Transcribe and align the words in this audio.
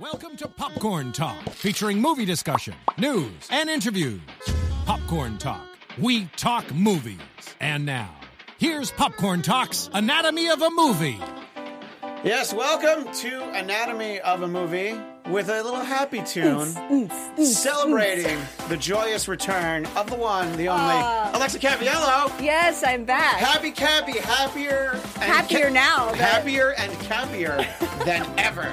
Welcome 0.00 0.36
to 0.38 0.48
Popcorn 0.48 1.12
Talk, 1.12 1.36
featuring 1.50 2.00
movie 2.00 2.24
discussion, 2.24 2.74
news, 2.96 3.32
and 3.50 3.68
interviews. 3.68 4.20
Popcorn 4.86 5.36
Talk, 5.36 5.60
we 5.98 6.24
talk 6.36 6.72
movies. 6.74 7.18
And 7.60 7.84
now, 7.84 8.14
here's 8.58 8.90
Popcorn 8.92 9.42
Talk's 9.42 9.90
Anatomy 9.92 10.48
of 10.48 10.62
a 10.62 10.70
Movie. 10.70 11.20
Yes, 12.24 12.54
welcome 12.54 13.12
to 13.14 13.50
Anatomy 13.50 14.20
of 14.20 14.42
a 14.42 14.48
Movie 14.48 14.98
with 15.28 15.48
a 15.50 15.62
little 15.62 15.80
happy 15.80 16.22
tune 16.22 17.10
celebrating 17.44 18.38
the 18.68 18.76
joyous 18.78 19.28
return 19.28 19.84
of 19.96 20.08
the 20.08 20.16
one, 20.16 20.50
the 20.56 20.68
only 20.68 20.94
Ah. 20.96 21.30
Alexa 21.34 21.58
Caviello. 21.58 22.32
Yes, 22.42 22.82
I'm 22.86 23.04
back. 23.04 23.36
Happy 23.36 23.70
Cappy, 23.70 24.18
happier 24.18 24.92
and 25.16 25.22
Happier 25.24 25.68
now, 25.70 26.08
but- 26.10 26.18
happier 26.18 26.70
and 26.78 26.90
cappier 27.00 27.58
than 28.06 28.26
ever. 28.38 28.72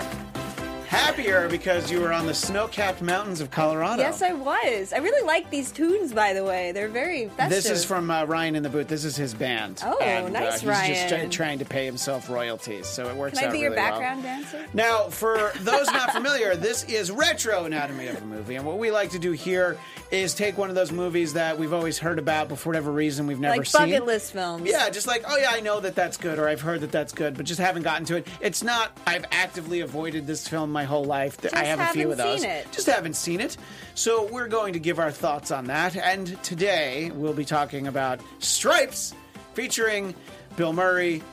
Happier 0.88 1.50
because 1.50 1.92
you 1.92 2.00
were 2.00 2.14
on 2.14 2.26
the 2.28 2.34
snow-capped 2.34 3.02
mountains 3.02 3.42
of 3.42 3.52
Colorado. 3.52 4.02
yes, 4.04 4.22
I 4.22 4.32
was. 4.32 4.94
I 4.94 4.98
really 5.00 5.26
like 5.28 5.50
these 5.50 5.70
tunes, 5.72 6.14
by 6.14 6.32
the 6.34 6.46
way. 6.46 6.72
They're 6.72 6.88
very 6.88 7.28
festive. 7.28 7.50
This 7.50 7.70
is 7.70 7.84
from 7.84 8.10
uh, 8.10 8.24
Ryan 8.24 8.56
in 8.56 8.64
the 8.64 8.70
Booth. 8.70 8.88
This 8.88 9.04
is 9.04 9.16
his 9.18 9.34
band. 9.34 9.82
Oh, 9.86 9.98
and, 10.00 10.32
nice, 10.32 10.42
uh, 10.44 10.52
he's 10.52 10.62
just 10.62 10.66
Ryan. 10.66 11.10
try- 11.10 11.46
trying 11.48 11.60
to 11.60 11.66
pay 11.66 11.86
himself 11.86 12.30
royalties, 12.30 12.88
so 12.88 13.10
it 13.10 13.16
works 13.18 13.38
Can 13.38 13.46
I 13.46 13.48
out 13.50 13.54
be 13.54 13.60
your 13.60 13.72
really 13.72 13.82
well. 13.82 13.92
background 13.92 14.24
dancer? 14.24 14.66
Now, 14.74 15.10
for 15.10 15.52
those 15.60 15.88
not 15.88 16.12
familiar, 16.14 16.56
this 16.56 16.86
is 16.86 17.12
Retro 17.12 17.66
Anatomy 17.66 18.08
of 18.08 18.22
a 18.22 18.26
Movie. 18.26 18.56
And 18.56 18.66
what 18.66 18.78
we 18.78 18.90
like 18.90 19.10
to 19.12 19.20
do 19.20 19.34
here 19.34 19.78
is 20.10 20.34
take 20.34 20.58
one 20.58 20.70
of 20.70 20.76
those 20.76 20.94
movies 20.94 21.34
that 21.34 21.60
we've 21.60 21.74
always 21.74 21.98
heard 22.00 22.18
about, 22.18 22.48
but 22.48 22.60
for 22.60 22.70
whatever 22.70 22.94
reason 22.94 23.28
we've 23.28 23.42
never 23.42 23.58
Like 23.58 23.66
seen. 23.66 23.82
bucket 23.90 24.06
list 24.06 24.32
films. 24.32 24.64
Yeah, 24.66 24.90
just 24.90 25.06
like, 25.06 25.26
oh 25.28 25.36
yeah, 25.36 25.50
I 25.52 25.60
know 25.60 25.82
that 25.82 25.96
that's 25.96 26.16
good, 26.16 26.40
or 26.40 26.48
I've 26.48 26.62
heard 26.62 26.80
that 26.80 26.94
that's 26.94 27.12
good, 27.12 27.36
but 27.36 27.46
just 27.46 27.60
haven't 27.60 27.84
gotten 27.84 28.06
to 28.06 28.16
it. 28.16 28.28
It's 28.40 28.64
not, 28.64 28.98
I've 29.06 29.26
actively 29.32 29.82
avoided 29.82 30.26
this 30.26 30.48
film 30.48 30.72
my 30.78 30.84
whole 30.84 31.06
life. 31.06 31.38
I 31.56 31.64
have 31.64 31.80
a 31.80 31.88
few 31.88 32.12
of 32.12 32.18
those. 32.18 32.42
seen 32.42 32.50
it. 32.52 32.72
Just 32.72 32.86
haven't 32.86 33.16
seen 33.16 33.40
it. 33.42 33.58
So 33.96 34.28
we're 34.32 34.48
going 34.48 34.74
to 34.74 34.80
give 34.80 35.00
our 35.00 35.10
thoughts 35.10 35.50
on 35.50 35.66
that. 35.66 35.96
And 35.96 36.42
today 36.44 37.10
we'll 37.16 37.34
be 37.34 37.46
talking 37.46 37.88
about 37.88 38.20
Stripes, 38.38 39.16
featuring 39.56 40.14
Bill 40.56 40.74
Murray, 40.74 41.24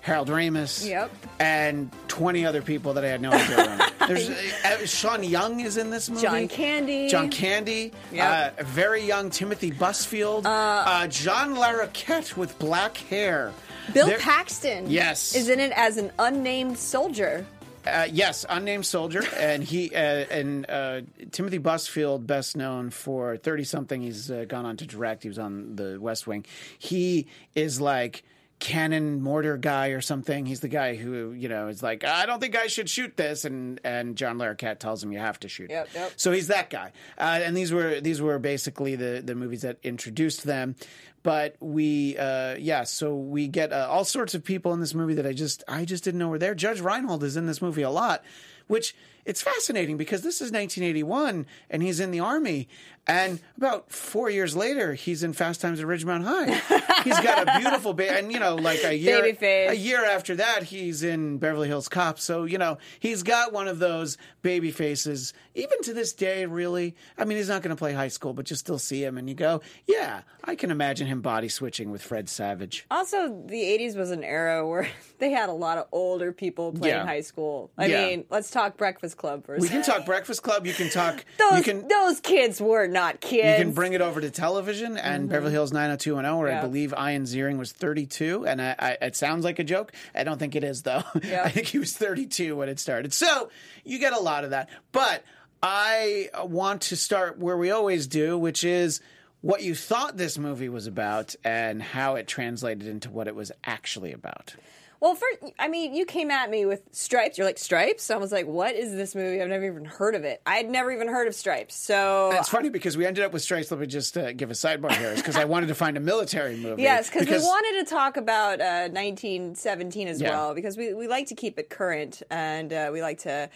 Harold 0.00 0.28
Ramis, 0.28 0.88
Yep. 0.88 1.10
and 1.40 1.90
20 2.08 2.46
other 2.46 2.62
people 2.62 2.94
that 2.94 3.04
I 3.04 3.08
had 3.08 3.20
no 3.20 3.32
idea 3.32 3.56
were 3.56 3.62
in 3.64 3.80
it. 3.82 3.92
There's 4.08 4.30
uh, 4.64 4.86
Sean 4.86 5.22
Young 5.22 5.60
is 5.60 5.76
in 5.76 5.90
this 5.90 6.08
movie. 6.08 6.22
John 6.22 6.48
Candy. 6.48 7.08
John 7.10 7.28
Candy. 7.28 7.92
Yep. 8.12 8.54
Uh, 8.58 8.62
a 8.62 8.64
very 8.64 9.02
young 9.04 9.28
Timothy 9.28 9.72
Busfield. 9.72 10.46
Uh, 10.46 11.06
John 11.08 11.54
Larroquette 11.56 12.34
with 12.34 12.58
black 12.58 12.96
hair. 12.96 13.52
Bill 13.92 14.10
Paxton. 14.18 14.88
Yes. 14.88 15.34
Is 15.34 15.50
in 15.50 15.60
it 15.60 15.72
as 15.76 15.98
an 15.98 16.10
unnamed 16.18 16.78
soldier. 16.78 17.44
Uh, 17.86 18.08
yes, 18.10 18.44
unnamed 18.48 18.84
soldier, 18.84 19.22
and 19.36 19.62
he 19.62 19.94
uh, 19.94 19.98
and 19.98 20.68
uh, 20.68 21.02
Timothy 21.30 21.60
Busfield, 21.60 22.26
best 22.26 22.56
known 22.56 22.90
for 22.90 23.36
thirty 23.36 23.62
something. 23.62 24.02
He's 24.02 24.28
uh, 24.28 24.44
gone 24.48 24.66
on 24.66 24.76
to 24.78 24.86
direct. 24.86 25.22
He 25.22 25.28
was 25.28 25.38
on 25.38 25.76
The 25.76 25.98
West 26.00 26.26
Wing. 26.26 26.44
He 26.78 27.28
is 27.54 27.80
like 27.80 28.24
cannon 28.58 29.20
mortar 29.22 29.56
guy 29.56 29.88
or 29.88 30.00
something. 30.00 30.46
He's 30.46 30.60
the 30.60 30.68
guy 30.68 30.96
who 30.96 31.32
you 31.32 31.48
know 31.48 31.68
is 31.68 31.82
like, 31.82 32.04
I 32.04 32.26
don't 32.26 32.40
think 32.40 32.56
I 32.56 32.66
should 32.66 32.88
shoot 32.88 33.16
this, 33.16 33.44
and 33.44 33.80
and 33.84 34.16
John 34.16 34.38
Larroquette 34.38 34.78
tells 34.78 35.02
him 35.02 35.12
you 35.12 35.18
have 35.18 35.38
to 35.40 35.48
shoot. 35.48 35.70
Yep, 35.70 35.88
yep. 35.94 36.12
So 36.16 36.32
he's 36.32 36.48
that 36.48 36.70
guy. 36.70 36.92
Uh, 37.18 37.40
and 37.42 37.56
these 37.56 37.72
were 37.72 38.00
these 38.00 38.20
were 38.22 38.38
basically 38.38 38.96
the 38.96 39.22
the 39.24 39.34
movies 39.34 39.62
that 39.62 39.78
introduced 39.82 40.44
them. 40.44 40.76
But 41.22 41.56
we, 41.58 42.16
uh, 42.16 42.54
yeah, 42.54 42.84
so 42.84 43.16
we 43.16 43.48
get 43.48 43.72
uh, 43.72 43.88
all 43.90 44.04
sorts 44.04 44.36
of 44.36 44.44
people 44.44 44.72
in 44.72 44.78
this 44.78 44.94
movie 44.94 45.14
that 45.14 45.26
I 45.26 45.32
just 45.32 45.64
I 45.66 45.84
just 45.84 46.04
didn't 46.04 46.20
know 46.20 46.28
were 46.28 46.38
there. 46.38 46.54
Judge 46.54 46.80
Reinhold 46.80 47.24
is 47.24 47.36
in 47.36 47.46
this 47.46 47.60
movie 47.60 47.82
a 47.82 47.90
lot, 47.90 48.22
which 48.68 48.94
it's 49.24 49.42
fascinating 49.42 49.96
because 49.96 50.22
this 50.22 50.36
is 50.36 50.52
1981 50.52 51.46
and 51.68 51.82
he's 51.82 51.98
in 51.98 52.12
the 52.12 52.20
army. 52.20 52.68
And 53.08 53.38
about 53.56 53.92
four 53.92 54.30
years 54.30 54.56
later, 54.56 54.94
he's 54.94 55.22
in 55.22 55.32
Fast 55.32 55.60
Times 55.60 55.78
at 55.80 55.86
Ridgemont 55.86 56.24
High. 56.24 57.02
he's 57.04 57.20
got 57.20 57.46
a 57.48 57.58
beautiful 57.60 57.92
ba- 57.94 58.16
and 58.18 58.32
you 58.32 58.40
know, 58.40 58.56
like 58.56 58.82
a 58.82 58.96
year 58.96 59.24
a 59.24 59.74
year 59.74 60.04
after 60.04 60.34
that, 60.36 60.64
he's 60.64 61.02
in 61.04 61.38
Beverly 61.38 61.68
Hills 61.68 61.88
Cop. 61.88 62.18
So 62.18 62.44
you 62.44 62.58
know, 62.58 62.78
he's 62.98 63.22
got 63.22 63.52
one 63.52 63.68
of 63.68 63.78
those 63.78 64.18
baby 64.42 64.70
faces. 64.72 65.32
Even 65.54 65.80
to 65.82 65.94
this 65.94 66.12
day, 66.12 66.44
really. 66.46 66.96
I 67.16 67.24
mean, 67.24 67.38
he's 67.38 67.48
not 67.48 67.62
going 67.62 67.74
to 67.74 67.78
play 67.78 67.92
high 67.94 68.08
school, 68.08 68.34
but 68.34 68.50
you 68.50 68.56
still 68.56 68.78
see 68.78 69.02
him, 69.04 69.16
and 69.18 69.28
you 69.28 69.34
go, 69.34 69.62
"Yeah, 69.86 70.22
I 70.44 70.54
can 70.56 70.70
imagine 70.70 71.06
him 71.06 71.20
body 71.22 71.48
switching 71.48 71.90
with 71.92 72.02
Fred 72.02 72.28
Savage." 72.28 72.84
Also, 72.90 73.28
the 73.46 73.54
80s 73.62 73.96
was 73.96 74.10
an 74.10 74.24
era 74.24 74.66
where 74.68 74.88
they 75.18 75.30
had 75.30 75.48
a 75.48 75.52
lot 75.52 75.78
of 75.78 75.86
older 75.92 76.32
people 76.32 76.72
playing 76.72 76.96
Yeah. 76.96 77.06
high 77.06 77.20
school. 77.22 77.70
I 77.78 77.86
Yeah. 77.86 78.04
mean, 78.06 78.24
let's 78.30 78.50
talk 78.50 78.76
Breakfast 78.76 79.16
Club 79.16 79.46
first. 79.46 79.62
We 79.62 79.68
can 79.68 79.82
talk 79.82 80.04
Breakfast 80.04 80.42
Club. 80.42 80.66
You 80.66 80.74
can 80.74 80.90
talk. 80.90 81.24
those, 81.38 81.58
you 81.58 81.62
can. 81.62 81.88
those 81.88 82.20
kids 82.20 82.60
were 82.60 82.86
not 82.96 83.20
kids. 83.20 83.58
You 83.58 83.64
can 83.64 83.72
bring 83.74 83.92
it 83.92 84.00
over 84.00 84.20
to 84.20 84.30
television 84.30 84.96
and 84.96 85.28
Beverly 85.28 85.52
Hills 85.52 85.72
90210, 85.72 86.38
where 86.38 86.48
I 86.48 86.56
Mm-hmm. 86.56 86.66
Believe 86.66 86.92
Ian 86.98 87.24
Ziering 87.24 87.58
was 87.58 87.70
32. 87.72 88.46
And 88.46 88.60
I, 88.60 88.74
I, 88.78 88.90
it 89.02 89.14
sounds 89.16 89.44
like 89.44 89.58
a 89.58 89.64
joke. 89.64 89.92
I 90.14 90.24
don't 90.24 90.38
think 90.38 90.54
it 90.56 90.64
is, 90.64 90.82
though. 90.82 91.02
Yeah. 91.22 91.42
I 91.44 91.50
think 91.50 91.66
he 91.68 91.78
was 91.78 91.92
32 91.96 92.56
when 92.56 92.68
it 92.68 92.80
started. 92.80 93.12
So 93.12 93.50
you 93.84 93.98
get 93.98 94.12
a 94.12 94.18
lot 94.20 94.44
of 94.44 94.50
that. 94.50 94.68
But 94.92 95.22
I 95.62 96.28
want 96.44 96.82
to 96.82 96.96
start 96.96 97.38
where 97.38 97.56
we 97.56 97.70
always 97.70 98.06
do, 98.06 98.38
which 98.38 98.64
is 98.64 99.00
what 99.40 99.62
you 99.62 99.74
thought 99.74 100.16
this 100.16 100.38
movie 100.38 100.68
was 100.68 100.86
about 100.86 101.34
and 101.44 101.82
how 101.82 102.14
it 102.16 102.26
translated 102.26 102.86
into 102.86 103.10
what 103.10 103.28
it 103.28 103.34
was 103.34 103.52
actually 103.64 104.12
about. 104.12 104.54
Well, 105.00 105.14
first, 105.14 105.52
I 105.58 105.68
mean, 105.68 105.94
you 105.94 106.06
came 106.06 106.30
at 106.30 106.48
me 106.50 106.64
with 106.64 106.82
Stripes. 106.92 107.36
You're 107.36 107.46
like, 107.46 107.58
Stripes? 107.58 108.10
I 108.10 108.16
was 108.16 108.32
like, 108.32 108.46
what 108.46 108.74
is 108.74 108.92
this 108.92 109.14
movie? 109.14 109.42
I've 109.42 109.48
never 109.48 109.66
even 109.66 109.84
heard 109.84 110.14
of 110.14 110.24
it. 110.24 110.40
I 110.46 110.56
had 110.56 110.70
never 110.70 110.90
even 110.90 111.08
heard 111.08 111.28
of 111.28 111.34
Stripes. 111.34 111.74
So. 111.74 112.30
It's 112.32 112.48
funny 112.48 112.70
because 112.70 112.96
we 112.96 113.04
ended 113.04 113.22
up 113.24 113.32
with 113.32 113.42
Stripes. 113.42 113.70
Let 113.70 113.80
me 113.80 113.86
just 113.86 114.16
uh, 114.16 114.32
give 114.32 114.50
a 114.50 114.54
sidebar 114.54 114.92
here, 114.96 115.14
because 115.14 115.36
I 115.36 115.44
wanted 115.44 115.66
to 115.66 115.74
find 115.74 115.96
a 115.96 116.00
military 116.00 116.56
movie. 116.56 116.82
Yes, 116.82 117.10
because 117.10 117.28
we 117.28 117.38
wanted 117.38 117.84
to 117.84 117.90
talk 117.90 118.16
about 118.16 118.60
uh, 118.60 118.88
1917 118.88 120.08
as 120.08 120.20
Yeah. 120.20 120.30
well, 120.30 120.54
because 120.54 120.76
we, 120.76 120.94
we 120.94 121.08
like 121.08 121.26
to 121.26 121.34
keep 121.34 121.58
it 121.58 121.68
current 121.68 122.22
and 122.30 122.72
uh, 122.72 122.90
we 122.92 123.02
like 123.02 123.18
to, 123.20 123.50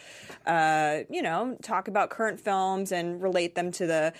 uh, 0.47 0.99
you 1.09 1.22
know, 1.22 1.57
talk 1.62 1.89
about 1.89 2.11
current 2.11 2.39
films 2.41 2.93
and 2.93 3.22
relate 3.22 3.55
them 3.55 3.72
to 3.72 3.87
the 3.87 4.12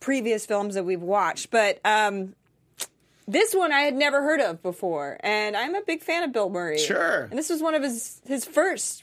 previous 0.00 0.46
films 0.46 0.74
that 0.74 0.84
we've 0.84 1.02
watched. 1.02 1.50
But 1.50 1.80
um, 1.84 2.34
this 3.28 3.54
one 3.54 3.72
I 3.72 3.80
had 3.80 3.94
never 3.94 4.22
heard 4.22 4.40
of 4.40 4.62
before, 4.62 5.18
and 5.20 5.56
I'm 5.56 5.74
a 5.74 5.82
big 5.82 6.02
fan 6.02 6.22
of 6.22 6.32
Bill 6.32 6.50
Murray. 6.50 6.78
Sure. 6.78 7.22
And 7.24 7.38
this 7.38 7.50
was 7.50 7.62
one 7.62 7.74
of 7.74 7.82
his, 7.82 8.20
his 8.26 8.44
first 8.44 9.02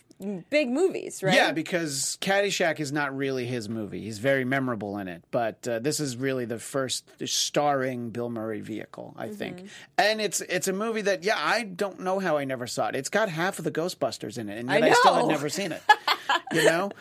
big 0.50 0.70
movies, 0.70 1.22
right? 1.24 1.34
Yeah, 1.34 1.52
because 1.52 2.18
Caddyshack 2.22 2.80
is 2.80 2.92
not 2.92 3.16
really 3.16 3.46
his 3.46 3.68
movie. 3.70 4.02
He's 4.02 4.20
very 4.20 4.46
memorable 4.46 4.98
in 4.98 5.08
it, 5.08 5.24
but 5.32 5.68
uh, 5.68 5.80
this 5.80 6.00
is 6.00 6.16
really 6.18 6.46
the 6.46 6.60
first 6.60 7.12
starring 7.26 8.10
Bill 8.10 8.30
Murray 8.30 8.62
vehicle, 8.62 9.16
I 9.18 9.30
think. 9.30 9.68
And 9.98 10.22
it's 10.22 10.42
it's 10.42 10.68
a 10.68 10.74
movie 10.74 11.02
that 11.02 11.24
yeah, 11.24 11.38
I 11.38 11.64
don't 11.64 12.02
know 12.02 12.20
how 12.20 12.38
I 12.38 12.46
never 12.46 12.68
saw 12.68 12.88
it. 12.88 12.96
It's 12.96 13.10
got 13.10 13.30
half 13.30 13.60
of 13.60 13.66
the 13.66 13.72
Ghostbusters 13.72 14.38
in 14.38 14.50
it, 14.50 14.60
and 14.60 14.70
yet 14.70 14.84
I 14.84 14.90
I, 14.90 14.94
still 14.94 15.16
had 15.16 15.28
never 15.28 15.50
seen 15.50 15.72
it. 15.72 15.82
you 16.54 16.66
know, 16.66 16.92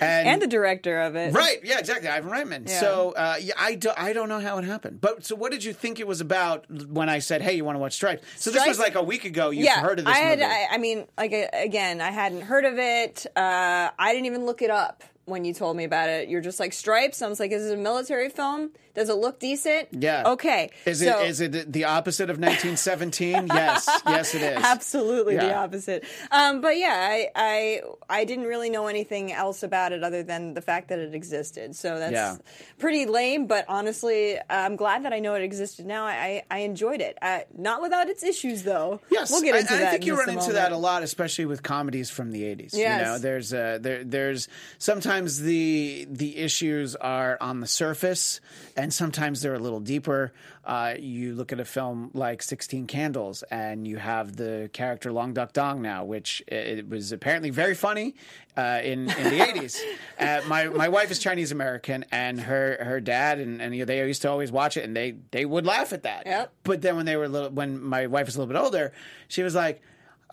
and 0.00 0.40
the 0.40 0.46
director 0.46 1.00
of 1.00 1.16
it. 1.16 1.32
Right, 1.32 1.58
yeah, 1.64 1.78
exactly. 1.78 2.08
Ivan 2.08 2.30
Reitman. 2.30 2.68
Yeah. 2.68 2.80
So, 2.80 3.12
uh, 3.12 3.36
yeah, 3.40 3.54
I, 3.58 3.74
do, 3.74 3.90
I 3.96 4.12
don't 4.12 4.28
know 4.28 4.40
how 4.40 4.58
it 4.58 4.64
happened. 4.64 5.00
But 5.00 5.24
so, 5.24 5.34
what 5.34 5.52
did 5.52 5.64
you 5.64 5.72
think 5.72 6.00
it 6.00 6.06
was 6.06 6.20
about 6.20 6.70
when 6.70 7.08
I 7.08 7.18
said, 7.18 7.42
"Hey, 7.42 7.54
you 7.54 7.64
want 7.64 7.76
to 7.76 7.80
watch 7.80 7.94
Stripes"? 7.94 8.24
So 8.36 8.50
this 8.50 8.66
was 8.66 8.78
like 8.78 8.94
a 8.94 9.02
week 9.02 9.24
ago. 9.24 9.50
You 9.50 9.64
yeah, 9.64 9.80
heard 9.80 9.98
of 9.98 10.04
this 10.04 10.14
I 10.14 10.18
had. 10.18 10.38
movie? 10.38 10.50
I, 10.50 10.66
I 10.72 10.78
mean, 10.78 11.06
like 11.16 11.32
again, 11.52 12.00
I 12.00 12.10
hadn't 12.10 12.42
heard 12.42 12.64
of 12.64 12.78
it. 12.78 13.26
Uh, 13.36 13.90
I 13.98 14.12
didn't 14.12 14.26
even 14.26 14.46
look 14.46 14.62
it 14.62 14.70
up 14.70 15.04
when 15.26 15.44
you 15.44 15.54
told 15.54 15.76
me 15.76 15.84
about 15.84 16.08
it. 16.08 16.28
You're 16.28 16.40
just 16.40 16.60
like 16.60 16.72
Stripes. 16.72 17.22
I 17.22 17.28
was 17.28 17.40
like, 17.40 17.52
is 17.52 17.70
it 17.70 17.74
a 17.74 17.80
military 17.80 18.28
film? 18.28 18.70
Does 18.94 19.08
it 19.08 19.14
look 19.14 19.40
decent? 19.40 19.88
yeah. 19.92 20.22
Okay. 20.26 20.70
Is 20.86 21.00
so, 21.00 21.20
it 21.20 21.28
is 21.28 21.40
it 21.40 21.72
the 21.72 21.84
opposite 21.84 22.30
of 22.30 22.38
1917? 22.38 23.46
yes. 23.48 23.88
Yes, 24.06 24.34
it 24.34 24.42
is. 24.42 24.58
Absolutely 24.62 25.36
the 25.36 25.54
opposite. 25.54 26.04
Um, 26.30 26.60
but 26.60 26.78
yeah, 26.78 26.94
I, 26.96 27.28
I 27.34 27.80
I 28.08 28.24
didn't 28.24 28.44
really 28.44 28.70
know 28.70 28.86
anything 28.86 29.32
else 29.32 29.62
about 29.62 29.92
it 29.92 30.02
other 30.04 30.22
than 30.22 30.54
the 30.54 30.60
fact 30.62 30.88
that 30.88 30.98
it 30.98 31.14
existed. 31.14 31.74
So 31.76 31.98
that's 31.98 32.12
Yeah. 32.12 32.36
pretty 32.78 33.06
lame. 33.06 33.46
But 33.46 33.64
honestly, 33.68 34.38
I'm 34.48 34.76
glad 34.76 35.04
that 35.04 35.12
I 35.12 35.18
know 35.18 35.34
it 35.34 35.42
existed 35.42 35.86
now. 35.86 36.04
I 36.04 36.44
I 36.50 36.58
enjoyed 36.60 37.00
it. 37.00 37.18
Uh, 37.20 37.40
not 37.56 37.82
without 37.82 38.08
its 38.08 38.22
issues 38.22 38.62
though. 38.62 39.00
Yes, 39.10 39.30
we'll 39.30 39.42
get 39.42 39.56
into 39.56 39.74
I, 39.74 39.78
that. 39.78 39.86
I 39.88 39.90
think 39.92 40.02
in 40.02 40.06
you 40.08 40.18
run 40.18 40.28
a 40.28 40.32
into 40.32 40.52
that 40.52 40.72
a 40.72 40.76
lot, 40.76 41.02
especially 41.02 41.46
with 41.46 41.62
comedies 41.62 42.10
from 42.10 42.30
the 42.30 42.42
'80s. 42.42 42.74
You 42.74 42.84
know, 42.84 43.18
there's 43.18 43.52
uh, 43.52 43.78
there 43.80 44.04
there's 44.04 44.48
sometimes 44.78 45.40
the 45.40 46.06
the 46.10 46.36
issues 46.38 46.94
are 46.96 47.38
on 47.40 47.60
the 47.60 47.66
surface, 47.66 48.40
and 48.76 48.83
sometimes 48.92 49.40
they're 49.40 49.54
a 49.54 49.58
little 49.58 49.80
deeper. 49.80 50.32
Uh, 50.64 50.94
you 50.98 51.34
look 51.34 51.52
at 51.52 51.60
a 51.60 51.64
film 51.64 52.10
like 52.14 52.42
Sixteen 52.42 52.86
Candles, 52.86 53.42
and 53.44 53.86
you 53.86 53.98
have 53.98 54.36
the 54.36 54.70
character 54.72 55.12
Long 55.12 55.32
Duck 55.32 55.52
Dong 55.52 55.80
now, 55.82 56.04
which 56.04 56.42
it 56.48 56.78
it 56.78 56.88
was 56.88 57.12
apparently 57.12 57.50
very 57.50 57.74
funny 57.74 58.14
uh, 58.56 58.80
in 58.82 59.10
in 59.10 59.24
the 59.24 59.38
'80s. 59.38 59.80
Uh, 60.16 60.40
my 60.46 60.68
my 60.68 60.88
wife 60.88 61.10
is 61.10 61.18
Chinese 61.18 61.50
American, 61.50 62.04
and 62.12 62.40
her 62.40 62.78
her 62.80 63.00
dad 63.00 63.40
and, 63.40 63.60
and 63.60 63.74
you 63.74 63.80
know, 63.80 63.84
they 63.84 64.06
used 64.06 64.22
to 64.22 64.30
always 64.30 64.52
watch 64.52 64.76
it, 64.76 64.84
and 64.84 64.96
they 64.96 65.16
they 65.32 65.44
would 65.44 65.66
laugh 65.66 65.92
at 65.92 66.04
that. 66.04 66.24
Yep. 66.24 66.52
But 66.62 66.82
then 66.82 66.94
when 66.96 67.04
they 67.04 67.16
were 67.16 67.28
little, 67.28 67.50
when 67.50 67.82
my 67.82 68.06
wife 68.06 68.26
was 68.26 68.36
a 68.36 68.38
little 68.38 68.52
bit 68.52 68.60
older, 68.60 68.92
she 69.26 69.42
was 69.42 69.54
like, 69.56 69.82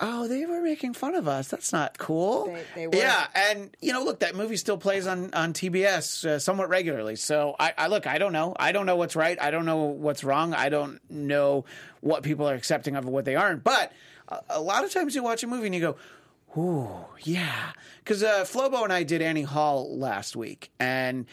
oh, 0.02 0.28
they 0.28 0.46
were 0.46 0.62
making 0.62 0.94
fun 0.94 1.16
of 1.16 1.28
us. 1.28 1.48
That's 1.48 1.72
not 1.72 1.98
cool. 1.98 2.48
They- 2.48 2.64
they 2.76 2.88
were. 2.88 2.96
Yeah, 2.96 3.28
and 3.34 3.76
you 3.82 3.94
know, 3.94 4.04
look, 4.04 4.20
that 4.20 4.36
movie 4.36 4.58
still 4.58 4.78
plays 4.78 5.08
on 5.08 5.34
on 5.34 5.54
TBS 5.54 6.26
uh, 6.26 6.40
somewhat 6.40 6.70
regularly. 6.70 7.16
So 7.16 7.56
I, 7.60 7.74
I 7.78 7.88
look, 7.88 8.08
I 8.08 8.18
don't 8.18 8.34
know. 8.34 8.56
I 8.60 8.72
don't 8.72 8.86
know 8.86 8.96
what's 8.98 9.16
right. 9.16 9.40
I 9.42 9.52
don't 9.52 9.66
know 9.66 9.78
what's 9.86 10.24
wrong. 10.24 10.54
I 10.54 10.70
don't 10.70 11.00
know 11.10 11.66
what 12.02 12.24
people 12.24 12.50
are 12.50 12.56
accepting 12.56 12.96
of 12.96 13.06
and 13.06 13.14
what 13.14 13.26
they 13.26 13.36
aren't. 13.36 13.64
But 13.64 13.94
a, 14.28 14.40
a 14.50 14.62
lot 14.62 14.84
of 14.84 14.92
times 14.92 15.16
you 15.16 15.24
watch 15.24 15.44
a 15.44 15.48
movie 15.48 15.68
and 15.68 15.76
you 15.76 15.82
go. 15.82 15.96
Ooh, 16.58 16.90
yeah. 17.22 17.72
Because 18.04 18.24
uh, 18.24 18.44
Flobo 18.44 18.84
and 18.84 18.92
I 18.92 19.04
did 19.04 19.22
Annie 19.22 19.44
Hall 19.44 19.98
last 19.98 20.36
week, 20.36 20.70
and 20.82 21.26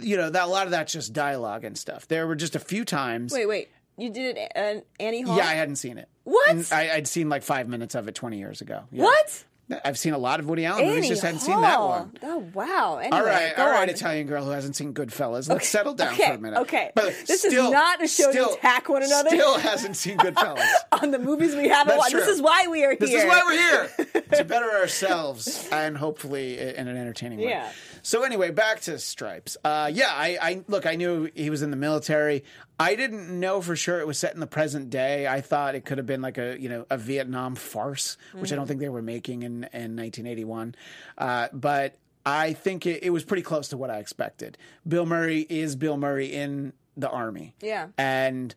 you 0.00 0.16
know 0.16 0.30
that 0.30 0.44
a 0.44 0.46
lot 0.46 0.64
of 0.64 0.70
that's 0.70 0.92
just 0.94 1.12
dialogue 1.12 1.64
and 1.64 1.76
stuff. 1.76 2.08
There 2.08 2.26
were 2.26 2.36
just 2.36 2.56
a 2.56 2.58
few 2.60 2.84
times. 2.86 3.32
Wait, 3.34 3.44
wait. 3.46 3.68
You 3.96 4.10
did 4.10 4.36
it, 4.38 4.84
Annie 5.00 5.22
Hall? 5.22 5.36
Yeah, 5.36 5.46
I 5.46 5.54
hadn't 5.54 5.76
seen 5.76 5.96
it. 5.98 6.08
What? 6.24 6.50
And 6.50 6.68
I, 6.72 6.90
I'd 6.94 7.08
seen 7.08 7.28
like 7.28 7.42
five 7.42 7.68
minutes 7.68 7.94
of 7.94 8.08
it 8.08 8.14
twenty 8.14 8.38
years 8.38 8.60
ago. 8.60 8.82
Yeah. 8.90 9.04
What? 9.04 9.44
I've 9.84 9.98
seen 9.98 10.12
a 10.12 10.18
lot 10.18 10.38
of 10.38 10.48
Woody 10.48 10.64
Allen 10.64 10.84
movies, 10.84 10.98
Annie 10.98 11.08
just 11.08 11.22
hadn't 11.22 11.38
Hall. 11.40 11.46
seen 11.46 11.60
that 11.62 11.80
one. 11.80 12.12
Oh 12.22 12.38
wow! 12.54 12.98
Anyway, 12.98 13.18
All 13.18 13.24
right, 13.24 13.58
all 13.58 13.66
right, 13.68 13.82
on. 13.82 13.88
Italian 13.88 14.28
girl 14.28 14.44
who 14.44 14.52
hasn't 14.52 14.76
seen 14.76 14.94
Goodfellas. 14.94 15.48
Let's 15.48 15.68
settle 15.68 15.92
down 15.94 16.14
okay, 16.14 16.28
for 16.28 16.34
a 16.34 16.38
minute. 16.38 16.60
okay. 16.60 16.92
But 16.94 17.12
This 17.26 17.44
is 17.44 17.52
not 17.52 18.00
a 18.00 18.06
show 18.06 18.30
to 18.30 18.50
attack 18.50 18.88
one 18.88 19.02
another. 19.02 19.30
Still 19.30 19.58
hasn't 19.58 19.96
seen 19.96 20.18
Goodfellas. 20.18 20.68
on 21.02 21.10
the 21.10 21.18
movies 21.18 21.56
we 21.56 21.66
haven't 21.68 21.96
watched. 21.98 22.12
This 22.12 22.28
is 22.28 22.40
why 22.40 22.68
we 22.70 22.84
are 22.84 22.90
here. 22.90 22.98
This 23.00 23.10
is 23.12 23.24
why 23.24 23.42
we're 23.44 24.12
here 24.12 24.22
to 24.38 24.44
better 24.44 24.70
ourselves 24.70 25.68
and 25.72 25.96
hopefully 25.96 26.58
in 26.60 26.86
an 26.86 26.96
entertaining 26.96 27.40
way. 27.40 27.48
Yeah. 27.48 27.72
So 28.06 28.22
anyway, 28.22 28.52
back 28.52 28.82
to 28.82 29.00
Stripes. 29.00 29.56
Uh, 29.64 29.90
yeah, 29.92 30.10
I, 30.10 30.38
I 30.40 30.64
look. 30.68 30.86
I 30.86 30.94
knew 30.94 31.28
he 31.34 31.50
was 31.50 31.62
in 31.62 31.72
the 31.72 31.76
military. 31.76 32.44
I 32.78 32.94
didn't 32.94 33.40
know 33.40 33.60
for 33.60 33.74
sure 33.74 33.98
it 33.98 34.06
was 34.06 34.16
set 34.16 34.32
in 34.32 34.38
the 34.38 34.46
present 34.46 34.90
day. 34.90 35.26
I 35.26 35.40
thought 35.40 35.74
it 35.74 35.84
could 35.84 35.98
have 35.98 36.06
been 36.06 36.22
like 36.22 36.38
a 36.38 36.56
you 36.56 36.68
know 36.68 36.86
a 36.88 36.98
Vietnam 36.98 37.56
farce, 37.56 38.16
which 38.32 38.52
I 38.52 38.54
don't 38.54 38.68
think 38.68 38.78
they 38.78 38.88
were 38.88 39.02
making 39.02 39.42
in 39.42 39.64
in 39.72 39.96
1981. 39.96 40.76
Uh, 41.18 41.48
but 41.52 41.96
I 42.24 42.52
think 42.52 42.86
it, 42.86 43.02
it 43.02 43.10
was 43.10 43.24
pretty 43.24 43.42
close 43.42 43.66
to 43.70 43.76
what 43.76 43.90
I 43.90 43.98
expected. 43.98 44.56
Bill 44.86 45.04
Murray 45.04 45.40
is 45.40 45.74
Bill 45.74 45.96
Murray 45.96 46.32
in 46.32 46.74
the 46.96 47.10
army. 47.10 47.56
Yeah. 47.60 47.88
and 47.98 48.54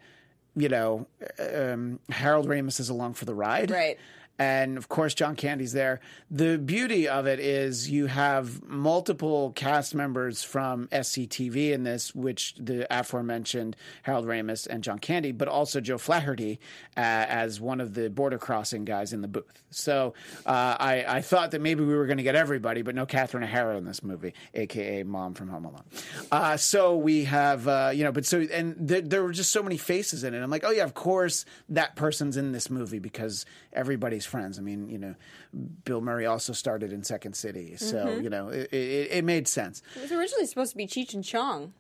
you 0.56 0.70
know 0.70 1.08
um, 1.40 2.00
Harold 2.12 2.48
Ramis 2.48 2.80
is 2.80 2.90
along 2.90 3.16
for 3.16 3.26
the 3.26 3.34
ride. 3.34 3.72
Right. 3.72 3.98
And 4.40 4.78
of 4.78 4.88
course, 4.88 5.14
John 5.14 5.36
Candy's 5.36 5.74
there. 5.74 6.00
The 6.32 6.58
beauty 6.58 7.10
of 7.10 7.28
it 7.28 7.42
is 7.42 7.90
you 7.90 8.06
have 8.06 8.64
multiple 8.64 9.52
cast 9.52 9.94
members 9.94 10.44
from 10.44 10.88
SCTV 10.88 11.72
in 11.72 11.84
this, 11.84 12.16
which 12.16 12.56
the 12.58 12.88
aforementioned 12.90 13.76
Harold 14.04 14.26
Ramis 14.26 14.66
and 14.66 14.82
John 14.82 14.98
Candy, 14.98 15.34
but 15.34 15.50
also 15.50 15.82
Joe 15.82 15.98
Flaherty 15.98 16.62
uh, 16.96 17.02
as 17.02 17.60
one 17.60 17.82
of 17.82 17.94
the 17.94 18.10
border 18.10 18.38
crossing 18.38 18.86
guys 18.86 19.12
in 19.12 19.22
the 19.22 19.28
booth. 19.28 19.62
So 19.72 20.14
uh, 20.46 20.78
I, 20.80 21.06
I 21.08 21.22
thought 21.22 21.52
that 21.52 21.60
maybe 21.60 21.84
we 21.84 21.94
were 21.94 22.06
going 22.06 22.18
to 22.18 22.24
get 22.24 22.36
everybody, 22.36 22.82
but 22.82 22.96
no 22.96 23.06
Catherine 23.06 23.44
O'Hara 23.44 23.78
in 23.78 23.84
this 23.84 24.02
movie, 24.02 24.34
aka 24.54 25.04
Mom 25.04 25.34
from 25.34 25.50
Home 25.50 25.66
Alone. 25.66 25.84
Uh, 26.32 26.56
so 26.56 26.96
we 26.96 27.26
have, 27.26 27.68
uh, 27.68 27.92
you 27.94 28.06
know, 28.06 28.14
but 28.14 28.26
so 28.26 28.40
and 28.40 28.76
there, 28.80 29.02
there 29.02 29.22
were 29.22 29.34
just 29.34 29.52
so 29.52 29.62
many 29.62 29.78
faces 29.78 30.24
in 30.24 30.34
it. 30.34 30.42
I'm 30.42 30.50
like, 30.50 30.64
oh 30.64 30.72
yeah, 30.72 30.84
of 30.84 30.94
course 30.94 31.44
that 31.68 31.96
person's 31.98 32.38
in 32.38 32.54
this 32.54 32.70
movie 32.70 33.00
because 33.00 33.46
everybody's 33.74 34.26
friends. 34.26 34.58
I 34.58 34.62
mean, 34.62 34.90
you 34.90 34.98
know, 34.98 35.16
Bill 35.86 36.02
Murray 36.02 36.26
also 36.26 36.54
started 36.54 36.92
in 36.94 37.04
Second 37.04 37.36
City, 37.36 37.76
so 37.78 38.06
mm-hmm. 38.06 38.24
you 38.24 38.30
know, 38.30 38.50
it, 38.50 38.72
it, 38.72 39.12
it 39.12 39.24
made 39.24 39.48
sense. 39.48 39.82
It 39.96 40.02
was 40.02 40.12
originally 40.12 40.46
supposed 40.46 40.72
to 40.72 40.78
be 40.78 40.88
Cheech 40.88 41.14
and 41.14 41.24
Chong. 41.24 41.74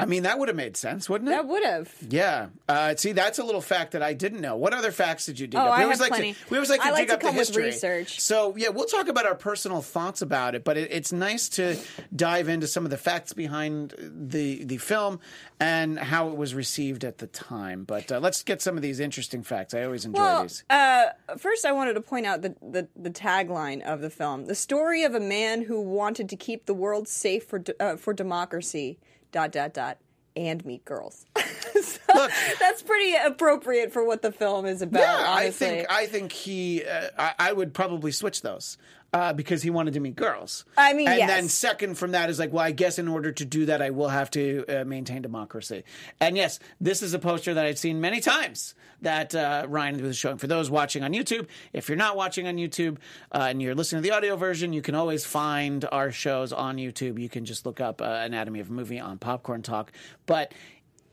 I 0.00 0.06
mean, 0.06 0.22
that 0.24 0.38
would 0.38 0.48
have 0.48 0.56
made 0.56 0.76
sense, 0.76 1.08
wouldn't 1.08 1.28
it? 1.28 1.32
That 1.32 1.46
would 1.46 1.62
have. 1.64 1.92
Yeah. 2.08 2.48
Uh, 2.68 2.94
see, 2.96 3.12
that's 3.12 3.38
a 3.38 3.44
little 3.44 3.60
fact 3.60 3.92
that 3.92 4.02
I 4.02 4.12
didn't 4.14 4.40
know. 4.40 4.56
What 4.56 4.72
other 4.74 4.90
facts 4.92 5.26
did 5.26 5.38
you 5.38 5.46
dig 5.46 5.60
Oh, 5.60 5.64
up? 5.64 5.78
I 5.78 5.82
always 5.82 5.98
have 5.98 6.10
like 6.10 6.12
plenty. 6.12 6.32
To, 6.34 6.38
we 6.50 6.56
always 6.56 6.70
like 6.70 6.80
to 6.80 6.86
I 6.86 6.90
like 6.90 7.00
dig 7.02 7.08
to 7.08 7.14
up 7.14 7.20
the 7.20 7.26
come 7.26 7.36
with 7.36 7.48
history. 7.48 7.64
research. 7.64 8.20
So 8.20 8.54
yeah, 8.56 8.68
we'll 8.70 8.86
talk 8.86 9.08
about 9.08 9.26
our 9.26 9.34
personal 9.34 9.82
thoughts 9.82 10.22
about 10.22 10.54
it, 10.54 10.64
but 10.64 10.76
it, 10.76 10.90
it's 10.90 11.12
nice 11.12 11.48
to 11.50 11.76
dive 12.14 12.48
into 12.48 12.66
some 12.66 12.84
of 12.84 12.90
the 12.90 12.96
facts 12.96 13.32
behind 13.32 13.94
the 13.98 14.64
the 14.64 14.78
film 14.78 15.20
and 15.58 15.98
how 15.98 16.28
it 16.28 16.36
was 16.36 16.54
received 16.54 17.04
at 17.04 17.18
the 17.18 17.26
time. 17.26 17.84
But 17.84 18.10
uh, 18.10 18.18
let's 18.20 18.42
get 18.42 18.62
some 18.62 18.76
of 18.76 18.82
these 18.82 19.00
interesting 19.00 19.42
facts. 19.42 19.74
I 19.74 19.82
always 19.84 20.04
enjoy 20.04 20.20
Well, 20.22 20.42
these. 20.42 20.64
uh, 20.70 21.06
first, 21.36 21.64
I 21.66 21.72
wanted 21.72 21.94
to 21.94 22.00
point 22.00 22.24
out 22.26 22.40
the, 22.42 22.54
the, 22.62 22.88
the 22.96 23.10
tagline 23.10 23.82
of 23.82 24.00
the 24.00 24.10
film: 24.10 24.46
"The 24.46 24.54
story 24.54 25.04
of 25.04 25.14
a 25.14 25.20
man 25.20 25.62
who 25.62 25.80
wanted 25.80 26.28
to 26.30 26.36
keep 26.36 26.66
the 26.66 26.74
world 26.74 27.08
safe 27.08 27.44
for 27.44 27.58
de- 27.58 27.82
uh, 27.82 27.96
for 27.96 28.12
democracy." 28.12 28.98
Dot 29.32 29.52
dot 29.52 29.74
dot. 29.74 29.98
And 30.36 30.64
meet 30.64 30.84
girls. 30.84 31.26
so 31.36 31.98
Look. 32.14 32.30
that's 32.60 32.82
pretty 32.82 33.14
appropriate 33.16 33.92
for 33.92 34.04
what 34.04 34.22
the 34.22 34.30
film 34.30 34.64
is 34.64 34.80
about. 34.80 35.00
Yeah, 35.00 35.24
I 35.26 35.50
think 35.50 35.90
I 35.90 36.06
think 36.06 36.30
he. 36.30 36.84
Uh, 36.84 37.08
I, 37.18 37.34
I 37.38 37.52
would 37.52 37.74
probably 37.74 38.12
switch 38.12 38.42
those. 38.42 38.78
Uh, 39.12 39.32
because 39.32 39.60
he 39.60 39.70
wanted 39.70 39.92
to 39.94 39.98
meet 39.98 40.14
girls. 40.14 40.64
I 40.76 40.92
mean, 40.92 41.08
and 41.08 41.18
yes. 41.18 41.28
then 41.28 41.48
second 41.48 41.96
from 41.96 42.12
that 42.12 42.30
is 42.30 42.38
like, 42.38 42.52
well, 42.52 42.64
I 42.64 42.70
guess 42.70 42.96
in 42.96 43.08
order 43.08 43.32
to 43.32 43.44
do 43.44 43.66
that, 43.66 43.82
I 43.82 43.90
will 43.90 44.08
have 44.08 44.30
to 44.30 44.64
uh, 44.68 44.84
maintain 44.84 45.20
democracy. 45.20 45.82
And 46.20 46.36
yes, 46.36 46.60
this 46.80 47.02
is 47.02 47.12
a 47.12 47.18
poster 47.18 47.52
that 47.54 47.66
I've 47.66 47.78
seen 47.78 48.00
many 48.00 48.20
times 48.20 48.76
that 49.02 49.34
uh, 49.34 49.66
Ryan 49.68 50.00
was 50.02 50.16
showing. 50.16 50.38
For 50.38 50.46
those 50.46 50.70
watching 50.70 51.02
on 51.02 51.12
YouTube, 51.12 51.48
if 51.72 51.88
you're 51.88 51.96
not 51.96 52.16
watching 52.16 52.46
on 52.46 52.56
YouTube 52.56 52.98
uh, 53.32 53.48
and 53.50 53.60
you're 53.60 53.74
listening 53.74 54.02
to 54.02 54.08
the 54.08 54.14
audio 54.14 54.36
version, 54.36 54.72
you 54.72 54.82
can 54.82 54.94
always 54.94 55.24
find 55.24 55.84
our 55.90 56.12
shows 56.12 56.52
on 56.52 56.76
YouTube. 56.76 57.18
You 57.18 57.28
can 57.28 57.44
just 57.44 57.66
look 57.66 57.80
up 57.80 58.00
uh, 58.00 58.04
Anatomy 58.04 58.60
of 58.60 58.70
a 58.70 58.72
Movie 58.72 59.00
on 59.00 59.18
Popcorn 59.18 59.62
Talk, 59.62 59.92
but. 60.26 60.52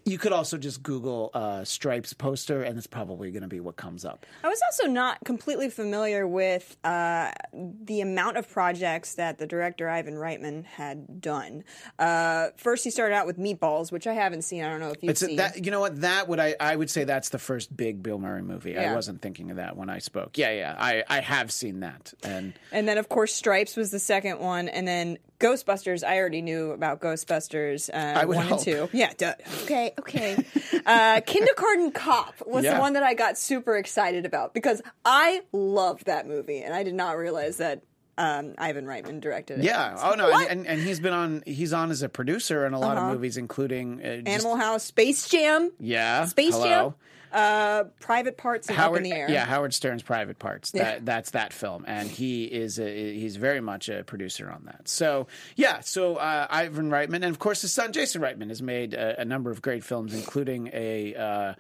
You 0.08 0.18
could 0.18 0.32
also 0.32 0.58
just 0.58 0.82
Google 0.84 1.32
uh, 1.34 1.66
Stripes 1.66 2.14
poster, 2.14 2.64
and 2.64 2.78
it's 2.78 2.88
probably 2.88 3.30
going 3.32 3.42
to 3.42 3.50
be 3.50 3.60
what 3.60 3.76
comes 3.76 4.06
up. 4.06 4.26
I 4.42 4.48
was 4.48 4.62
also 4.72 4.90
not 4.90 5.18
completely 5.26 5.70
familiar 5.70 6.26
with 6.26 6.78
uh, 6.86 7.32
the 7.54 8.00
amount 8.00 8.38
of 8.38 8.50
projects 8.50 9.16
that 9.16 9.38
the 9.38 9.46
director 9.46 9.90
Ivan 9.90 10.14
Reitman 10.14 10.64
had 10.64 11.20
done. 11.20 11.66
Uh, 12.00 12.48
first, 12.56 12.86
he 12.86 12.90
started 12.90 13.16
out 13.16 13.28
with 13.28 13.38
Meatballs, 13.38 13.92
which 13.92 14.08
I 14.08 14.14
haven't 14.14 14.44
seen. 14.44 14.64
I 14.64 14.70
don't 14.70 14.80
know 14.80 14.92
if 14.92 15.04
you've 15.04 15.10
It's 15.10 15.24
a, 15.24 15.26
seen. 15.26 15.36
that 15.36 15.66
you 15.66 15.72
know 15.72 15.82
what 15.82 16.00
that 16.00 16.30
would 16.30 16.40
I 16.40 16.56
I 16.58 16.74
would 16.74 16.90
say 16.90 17.04
that's 17.04 17.28
the 17.28 17.40
first 17.40 17.76
big 17.76 18.02
Bill 18.02 18.18
Murray 18.18 18.44
movie. 18.44 18.78
I 18.78 18.96
wasn't 18.96 19.22
thinking 19.22 19.52
of 19.52 19.58
that 19.58 19.76
when 19.76 19.90
I 19.90 20.00
spoke. 20.00 20.38
Yeah, 20.38 20.52
yeah, 20.52 20.76
I 20.80 21.04
I 21.10 21.20
have 21.20 21.52
seen 21.52 21.82
that, 21.82 22.14
and 22.24 22.54
and 22.72 22.88
then, 22.88 22.98
of 22.98 23.10
course, 23.10 23.34
Stripes 23.34 23.76
was 23.76 23.92
the 23.92 24.00
second 24.00 24.40
one, 24.40 24.70
and 24.70 24.88
then 24.88 25.18
Ghostbusters. 25.40 26.04
I 26.04 26.18
already 26.18 26.42
knew 26.42 26.72
about 26.72 27.00
Ghostbusters 27.00 27.90
uh, 27.94 28.26
would 28.28 28.38
one 28.38 28.48
hope. 28.48 28.58
and 28.58 28.66
two. 28.66 28.90
Yeah. 28.92 29.12
Duh. 29.18 29.34
Okay. 29.64 29.94
Okay. 30.00 30.38
uh, 30.86 31.22
Kindergarten 31.26 31.92
Cop 31.92 32.34
was 32.46 32.64
Yeah. 32.64 32.76
the 32.76 32.80
one 32.80 32.94
that 32.94 33.04
I 33.04 33.14
got 33.14 33.38
super 33.38 33.78
excited 33.78 34.26
about 34.26 34.54
because 34.54 34.82
I 35.06 35.42
loved 35.52 36.06
that 36.06 36.28
movie, 36.28 36.62
and 36.62 36.74
I 36.74 36.84
did 36.84 36.96
not 36.96 37.18
realize 37.18 37.58
that 37.58 37.84
um, 38.20 38.56
Ivan 38.58 38.86
Reitman 38.86 39.22
directed 39.22 39.60
it. 39.60 39.66
yeah. 39.66 39.94
It's 39.94 40.02
Oh 40.04 40.16
no, 40.16 40.32
and, 40.36 40.50
and, 40.50 40.68
and 40.68 40.82
he's 40.82 41.00
been 41.00 41.14
on 41.14 41.44
he's 41.46 41.72
on 41.72 41.92
as 41.92 42.02
a 42.02 42.10
producer 42.10 42.66
in 42.66 42.74
a 42.74 42.80
lot 42.80 42.98
of 42.98 43.14
movies, 43.14 43.38
including 43.38 44.02
uh, 44.04 44.16
just- 44.18 44.28
Animal 44.28 44.56
House, 44.56 44.84
Space 44.86 45.30
Jam, 45.30 45.72
Yeah, 45.80 46.26
Space 46.26 46.56
hello. 46.56 46.66
Jam, 46.66 46.94
uh, 47.38 47.84
Private 48.00 48.38
Parts, 48.38 48.68
and 48.68 48.76
Howard, 48.78 49.02
Up 49.02 49.06
in 49.06 49.12
the 49.12 49.16
Air. 49.16 49.30
yeah, 49.30 49.46
Howard 49.46 49.74
Stern's 49.74 50.02
Private 50.04 50.40
Parts. 50.40 50.72
Yeah. 50.74 50.84
That 50.84 51.06
that's 51.06 51.32
that 51.32 51.54
film, 51.54 51.86
and 51.88 52.10
he 52.10 52.46
is 52.46 52.80
a, 52.80 53.14
he's 53.14 53.36
very 53.36 53.62
much 53.62 53.90
a 53.90 54.04
producer 54.04 54.50
on 54.50 54.64
that. 54.66 54.88
So 54.88 55.28
yeah, 55.56 55.82
so 55.82 56.16
uh, 56.16 56.48
Ivan 56.50 56.90
Reitman, 56.90 57.16
and 57.16 57.26
of 57.26 57.40
course 57.40 57.62
his 57.62 57.72
son 57.72 57.94
Jason 57.94 58.22
Reitman 58.22 58.50
has 58.50 58.62
made 58.62 58.94
a, 58.94 59.22
a 59.22 59.26
number 59.26 59.52
of 59.52 59.62
great 59.62 59.84
films, 59.84 60.14
including 60.14 60.70
a. 60.74 61.16
Uh, 61.16 61.54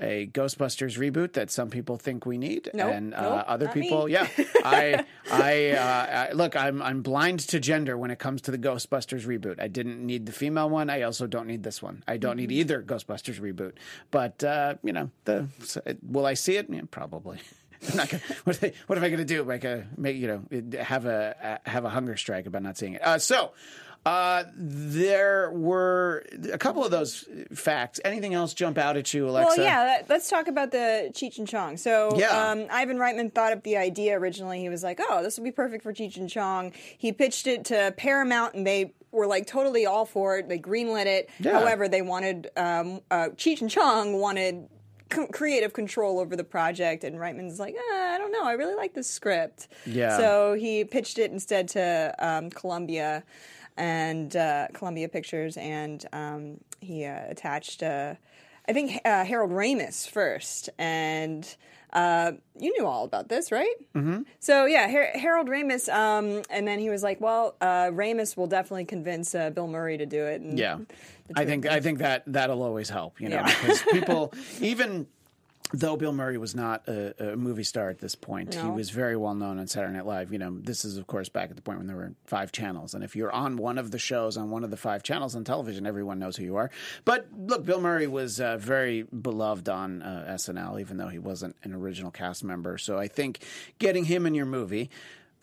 a 0.00 0.26
Ghostbusters 0.26 0.98
reboot 0.98 1.34
that 1.34 1.50
some 1.50 1.70
people 1.70 1.96
think 1.96 2.26
we 2.26 2.36
need, 2.36 2.68
Nope, 2.74 2.92
and 2.92 3.14
uh, 3.14 3.36
nope, 3.36 3.44
other 3.46 3.68
people, 3.68 4.06
me. 4.06 4.12
yeah. 4.12 4.28
I, 4.64 5.04
I, 5.30 5.70
uh, 5.70 6.26
I, 6.30 6.32
look, 6.32 6.56
I'm 6.56 6.82
I'm 6.82 7.00
blind 7.02 7.40
to 7.40 7.60
gender 7.60 7.96
when 7.96 8.10
it 8.10 8.18
comes 8.18 8.42
to 8.42 8.50
the 8.50 8.58
Ghostbusters 8.58 9.24
reboot. 9.24 9.60
I 9.60 9.68
didn't 9.68 10.04
need 10.04 10.26
the 10.26 10.32
female 10.32 10.68
one. 10.68 10.90
I 10.90 11.02
also 11.02 11.26
don't 11.28 11.46
need 11.46 11.62
this 11.62 11.80
one. 11.80 12.02
I 12.08 12.16
don't 12.16 12.36
need 12.36 12.50
Mm-hmm. 12.50 12.58
either 12.58 12.82
Ghostbusters 12.82 13.40
reboot. 13.40 13.72
But 14.10 14.42
uh, 14.42 14.74
you 14.82 14.92
know, 14.92 15.10
the 15.26 15.48
will 16.02 16.26
I 16.26 16.34
see 16.34 16.56
it? 16.56 16.66
Yeah, 16.68 16.82
probably. 16.90 17.38
I'm 17.90 17.96
not 17.98 18.08
gonna, 18.08 18.22
what, 18.44 18.60
they- 18.60 18.72
what 18.86 18.98
am 18.98 19.04
I 19.04 19.08
going 19.08 19.18
to 19.18 19.24
do? 19.24 19.44
Make 19.44 19.62
a 19.64 19.86
make 19.96 20.16
you 20.16 20.26
know 20.26 20.80
have 20.82 21.06
a 21.06 21.60
have 21.66 21.84
a 21.84 21.90
hunger 21.90 22.16
strike 22.16 22.46
about 22.46 22.62
not 22.62 22.76
seeing 22.76 22.94
it. 22.94 23.02
Uh, 23.06 23.18
so. 23.18 23.52
Uh, 24.06 24.44
there 24.54 25.50
were 25.52 26.24
a 26.52 26.58
couple 26.58 26.84
of 26.84 26.90
those 26.90 27.24
facts. 27.54 28.00
Anything 28.04 28.34
else 28.34 28.52
jump 28.52 28.76
out 28.76 28.98
at 28.98 29.14
you, 29.14 29.28
Alexa? 29.28 29.54
Well, 29.56 29.66
yeah. 29.66 29.82
Let, 29.84 30.10
let's 30.10 30.28
talk 30.28 30.46
about 30.46 30.72
the 30.72 31.10
Cheech 31.14 31.38
and 31.38 31.48
Chong. 31.48 31.78
So, 31.78 32.14
Yeah. 32.18 32.50
um, 32.50 32.66
Ivan 32.70 32.98
Reitman 32.98 33.32
thought 33.34 33.52
up 33.52 33.62
the 33.62 33.78
idea 33.78 34.18
originally. 34.18 34.60
He 34.60 34.68
was 34.68 34.82
like, 34.82 35.00
"Oh, 35.08 35.22
this 35.22 35.38
would 35.38 35.44
be 35.44 35.52
perfect 35.52 35.82
for 35.82 35.92
Cheech 35.94 36.16
and 36.18 36.28
Chong." 36.28 36.72
He 36.98 37.12
pitched 37.12 37.46
it 37.46 37.64
to 37.66 37.94
Paramount, 37.96 38.54
and 38.54 38.66
they 38.66 38.92
were 39.10 39.26
like 39.26 39.46
totally 39.46 39.86
all 39.86 40.04
for 40.04 40.36
it. 40.38 40.48
They 40.50 40.58
greenlit 40.58 41.06
it. 41.06 41.30
Yeah. 41.40 41.52
However, 41.52 41.88
they 41.88 42.02
wanted 42.02 42.50
um, 42.58 43.00
uh, 43.10 43.28
Cheech 43.36 43.62
and 43.62 43.70
Chong 43.70 44.20
wanted 44.20 44.68
c- 45.12 45.28
creative 45.32 45.72
control 45.72 46.18
over 46.20 46.36
the 46.36 46.44
project, 46.44 47.04
and 47.04 47.16
Reitman's 47.16 47.58
like, 47.58 47.74
ah, 47.78 48.14
"I 48.14 48.18
don't 48.18 48.32
know. 48.32 48.44
I 48.44 48.52
really 48.52 48.74
like 48.74 48.92
this 48.92 49.08
script." 49.08 49.68
Yeah. 49.86 50.18
So 50.18 50.52
he 50.52 50.84
pitched 50.84 51.18
it 51.18 51.30
instead 51.30 51.68
to 51.68 52.14
um, 52.18 52.50
Columbia 52.50 53.24
and 53.76 54.34
uh, 54.36 54.68
Columbia 54.72 55.08
Pictures, 55.08 55.56
and 55.56 56.04
um, 56.12 56.60
he 56.80 57.04
uh, 57.04 57.20
attached. 57.28 57.82
Uh, 57.82 58.14
I 58.68 58.72
think 58.72 59.00
uh, 59.04 59.24
Harold 59.24 59.50
Ramis 59.50 60.08
first, 60.08 60.70
and 60.78 61.46
uh, 61.92 62.32
you 62.58 62.72
knew 62.78 62.86
all 62.86 63.04
about 63.04 63.28
this, 63.28 63.52
right? 63.52 63.74
Mm-hmm. 63.94 64.22
So 64.40 64.64
yeah, 64.64 64.88
Har- 64.88 65.12
Harold 65.18 65.48
Ramis, 65.48 65.92
um, 65.92 66.42
and 66.50 66.66
then 66.66 66.78
he 66.78 66.88
was 66.88 67.02
like, 67.02 67.20
"Well, 67.20 67.56
uh, 67.60 67.90
Ramis 67.90 68.36
will 68.36 68.46
definitely 68.46 68.86
convince 68.86 69.34
uh, 69.34 69.50
Bill 69.50 69.66
Murray 69.68 69.98
to 69.98 70.06
do 70.06 70.24
it." 70.24 70.40
And 70.40 70.58
Yeah, 70.58 70.78
I 71.36 71.44
think 71.44 71.66
I 71.66 71.80
think 71.80 71.98
that 71.98 72.22
that'll 72.26 72.62
always 72.62 72.88
help. 72.88 73.20
You 73.20 73.28
know, 73.28 73.36
Yeah. 73.36 73.44
because 73.60 73.82
people 73.90 74.32
even. 74.60 75.06
Though 75.76 75.96
Bill 75.96 76.12
Murray 76.12 76.38
was 76.38 76.54
not 76.54 76.86
a, 76.88 77.32
a 77.32 77.36
movie 77.36 77.64
star 77.64 77.90
at 77.90 77.98
this 77.98 78.14
point, 78.14 78.54
he 78.54 78.60
was 78.70 78.90
very 78.90 79.16
well 79.16 79.34
known 79.34 79.58
on 79.58 79.66
Saturday 79.66 79.92
Night 79.92 80.06
Live. 80.06 80.32
You 80.32 80.38
know, 80.38 80.56
this 80.58 80.84
is 80.84 80.98
of 80.98 81.06
course 81.06 81.28
back 81.28 81.50
at 81.50 81.56
the 81.56 81.62
point 81.62 81.78
when 81.78 81.88
there 81.88 81.96
were 81.96 82.12
five 82.26 82.52
channels, 82.52 82.94
and 82.94 83.02
if 83.02 83.16
you're 83.16 83.32
on 83.32 83.56
one 83.56 83.76
of 83.78 83.90
the 83.90 83.98
shows 83.98 84.36
on 84.36 84.50
one 84.50 84.62
of 84.62 84.70
the 84.70 84.76
five 84.76 85.02
channels 85.02 85.34
on 85.34 85.42
television, 85.42 85.86
everyone 85.86 86.18
knows 86.20 86.36
who 86.36 86.44
you 86.44 86.56
are. 86.56 86.70
But 87.04 87.26
look, 87.36 87.64
Bill 87.64 87.80
Murray 87.80 88.06
was 88.06 88.40
uh, 88.40 88.56
very 88.56 89.02
beloved 89.02 89.68
on 89.68 90.02
uh, 90.02 90.26
SNL, 90.36 90.80
even 90.80 90.96
though 90.96 91.08
he 91.08 91.18
wasn't 91.18 91.56
an 91.64 91.74
original 91.74 92.10
cast 92.12 92.44
member. 92.44 92.78
So 92.78 92.96
I 92.96 93.08
think 93.08 93.40
getting 93.78 94.04
him 94.04 94.26
in 94.26 94.34
your 94.34 94.46
movie 94.46 94.90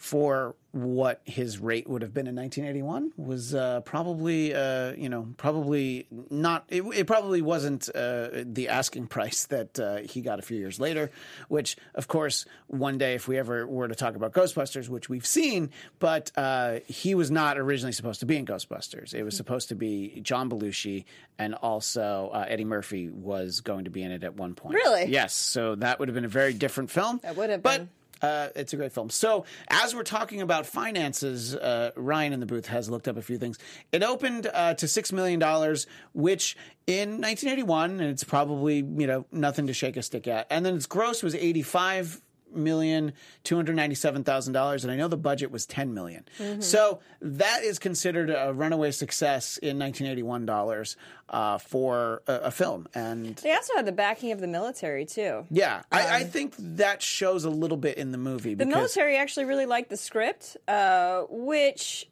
for 0.02 0.56
what 0.72 1.22
his 1.26 1.60
rate 1.60 1.88
would 1.88 2.02
have 2.02 2.12
been 2.12 2.26
in 2.26 2.36
1981 2.36 3.12
was 3.18 3.54
uh, 3.54 3.82
probably 3.82 4.52
uh, 4.52 4.94
you 4.94 5.10
know 5.10 5.28
probably 5.38 6.08
not 6.32 6.64
it, 6.70 6.82
it 6.96 7.06
probably 7.06 7.40
wasn't 7.42 7.88
uh, 7.94 8.30
the 8.34 8.68
asking 8.68 9.06
price 9.06 9.46
that 9.46 9.80
uh, 9.80 9.98
he 9.98 10.22
got 10.22 10.40
a 10.40 10.42
few 10.42 10.58
years 10.58 10.80
later 10.80 11.12
which 11.50 11.76
of 11.94 12.08
course 12.08 12.46
one 12.66 12.98
day 12.98 13.14
if 13.14 13.28
we 13.28 13.38
ever 13.38 13.68
were 13.68 13.88
to 13.88 13.94
talk 13.94 14.16
about 14.16 14.32
Ghostbusters 14.34 14.90
which 14.90 15.08
we've 15.08 15.26
seen 15.26 15.70
but 16.00 16.32
uh, 16.36 16.80
he 16.88 17.14
was 17.14 17.30
not 17.30 17.60
originally 17.60 17.92
supposed 17.94 18.22
to 18.22 18.26
be 18.26 18.38
in 18.38 18.46
Ghostbusters 18.48 19.14
it 19.14 19.22
was 19.24 19.38
supposed 19.38 19.70
to 19.70 19.76
be 19.76 20.20
John 20.24 20.50
Belushi 20.50 21.06
and 21.38 21.54
also 21.54 22.32
uh, 22.34 22.46
Eddie 22.48 22.66
Murphy 22.66 23.10
was 23.10 23.60
going 23.62 23.84
to 23.84 23.92
be 23.92 24.02
in 24.02 24.12
it 24.12 24.24
at 24.24 24.36
one 24.36 24.56
point 24.56 24.74
Really? 24.74 25.06
yes 25.12 25.34
so 25.36 25.76
that 25.76 26.00
would 26.00 26.08
have 26.08 26.16
been 26.16 26.26
a 26.26 26.30
very 26.30 26.54
different 26.54 26.90
film 26.90 27.20
That 27.22 27.36
would 27.36 27.52
have 27.52 27.62
but 27.62 27.78
been. 27.78 27.90
Uh, 28.22 28.50
it's 28.56 28.74
a 28.74 28.78
great 28.78 28.92
film. 28.92 29.10
So, 29.10 29.46
as 29.70 29.96
we're 29.96 30.04
talking 30.04 30.42
about 30.42 30.66
finances, 30.66 31.56
uh, 31.56 31.92
Ryan 31.96 32.34
in 32.34 32.40
the 32.40 32.46
booth 32.46 32.68
has 32.68 32.90
looked 32.90 33.08
up 33.08 33.18
a 33.18 33.22
few 33.22 33.38
things. 33.38 33.58
It 33.92 34.04
opened 34.04 34.48
uh, 34.54 34.74
to 34.76 34.88
six 34.88 35.12
million 35.12 35.40
dollars, 35.40 35.88
which 36.14 36.56
in 36.88 37.22
1981, 37.22 38.00
and 38.00 38.02
it's 38.02 38.24
probably 38.24 38.78
you 38.78 39.08
know 39.08 39.26
nothing 39.32 39.68
to 39.68 39.74
shake 39.74 39.98
a 39.98 40.04
stick 40.04 40.28
at. 40.28 40.48
And 40.50 40.66
then 40.66 40.76
its 40.76 40.86
gross 40.86 41.24
was 41.24 41.36
85 41.36 42.22
million 42.56 43.14
two 43.44 43.56
hundred 43.56 43.76
ninety 43.76 43.96
seven 43.96 44.24
thousand 44.24 44.54
dollars, 44.54 44.84
and 44.84 44.92
I 44.92 44.96
know 44.96 45.08
the 45.08 45.18
budget 45.18 45.52
was 45.52 45.66
ten 45.66 45.94
million. 45.94 46.26
So 46.60 47.00
that 47.22 47.64
is 47.64 47.80
considered 47.80 48.30
a 48.30 48.54
runaway 48.54 48.92
success 48.92 49.58
in 49.58 49.78
1981 49.80 50.46
dollars 50.46 50.98
uh, 51.30 51.58
for 51.58 52.22
a, 52.28 52.34
a 52.36 52.52
film, 52.52 52.88
and 52.94 53.36
They 53.38 53.54
also 53.54 53.76
had 53.76 53.86
the 53.86 53.92
backing 53.92 54.32
of 54.32 54.40
the 54.42 54.48
military 54.48 55.06
too. 55.06 55.46
yeah, 55.50 55.84
I, 55.92 56.18
I 56.20 56.24
think 56.24 56.56
that 56.58 57.02
shows 57.02 57.46
a 57.46 57.50
little 57.50 57.78
bit 57.78 57.98
in 57.98 58.12
the 58.12 58.18
movie. 58.18 58.54
The 58.56 58.66
military 58.66 59.18
actually 59.18 59.46
really 59.46 59.66
liked 59.66 59.90
the 59.90 59.98
script, 59.98 60.58
uh, 60.68 61.22
which 61.30 62.08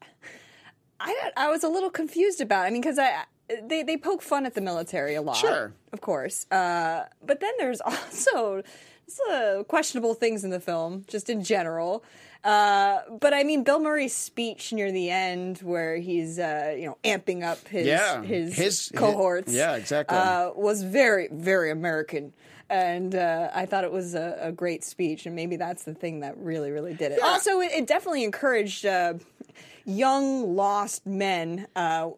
I 1.00 1.31
I 1.38 1.50
was 1.50 1.63
a 1.63 1.69
little 1.69 1.89
confused 1.89 2.41
about. 2.41 2.65
I 2.65 2.69
mean, 2.69 2.81
because 2.81 3.00
I 3.00 3.24
they 3.63 3.84
they 3.84 3.98
poke 3.98 4.22
fun 4.22 4.46
at 4.46 4.53
the 4.53 4.62
military 4.62 5.15
a 5.15 5.22
lot, 5.22 5.36
Sure. 5.38 5.74
of 5.91 6.01
course. 6.01 6.46
Uh, 6.51 7.05
but 7.25 7.39
then 7.39 7.51
there's 7.58 7.81
also 7.86 8.63
some 9.09 9.63
questionable 9.65 10.13
things 10.13 10.43
in 10.43 10.49
the 10.49 10.59
film, 10.59 11.05
just 11.07 11.29
in 11.29 11.43
general. 11.43 12.03
Uh, 12.43 12.99
but 13.19 13.33
I 13.33 13.43
mean, 13.43 13.63
Bill 13.63 13.79
Murray's 13.81 14.15
speech 14.15 14.71
near 14.71 14.91
the 14.91 15.09
end, 15.09 15.57
where 15.59 15.97
he's 15.97 16.39
uh, 16.39 16.73
you 16.77 16.85
know 16.85 16.97
amping 17.03 17.43
up 17.43 17.67
his 17.67 17.85
Yeah, 17.85 18.21
his, 18.23 18.55
his- 18.55 18.91
cohorts, 18.95 19.53
yeah, 19.53 19.75
exactly. 19.75 20.17
uh, 20.17 20.51
was 20.55 20.81
very 20.83 21.27
very 21.31 21.69
American. 21.71 22.33
And 22.71 23.15
uh, 23.15 23.49
I 23.51 23.65
thought 23.65 23.83
it 23.83 23.91
was 23.91 24.13
a, 24.13 24.37
a 24.41 24.51
great 24.51 24.83
speech, 24.83 25.25
and 25.25 25.35
maybe 25.35 25.55
that's 25.55 25.85
the 25.85 25.95
thing 25.95 26.19
that 26.19 26.37
really, 26.37 26.69
really 26.69 26.93
did 26.93 27.11
it. 27.11 27.17
Yeah. 27.19 27.27
Also, 27.29 27.59
it, 27.61 27.71
it 27.71 27.87
definitely 27.87 28.23
encouraged 28.23 28.85
uh, 28.85 29.15
young 29.85 30.55
lost 30.55 31.03
men 31.07 31.65
uh, 31.75 32.11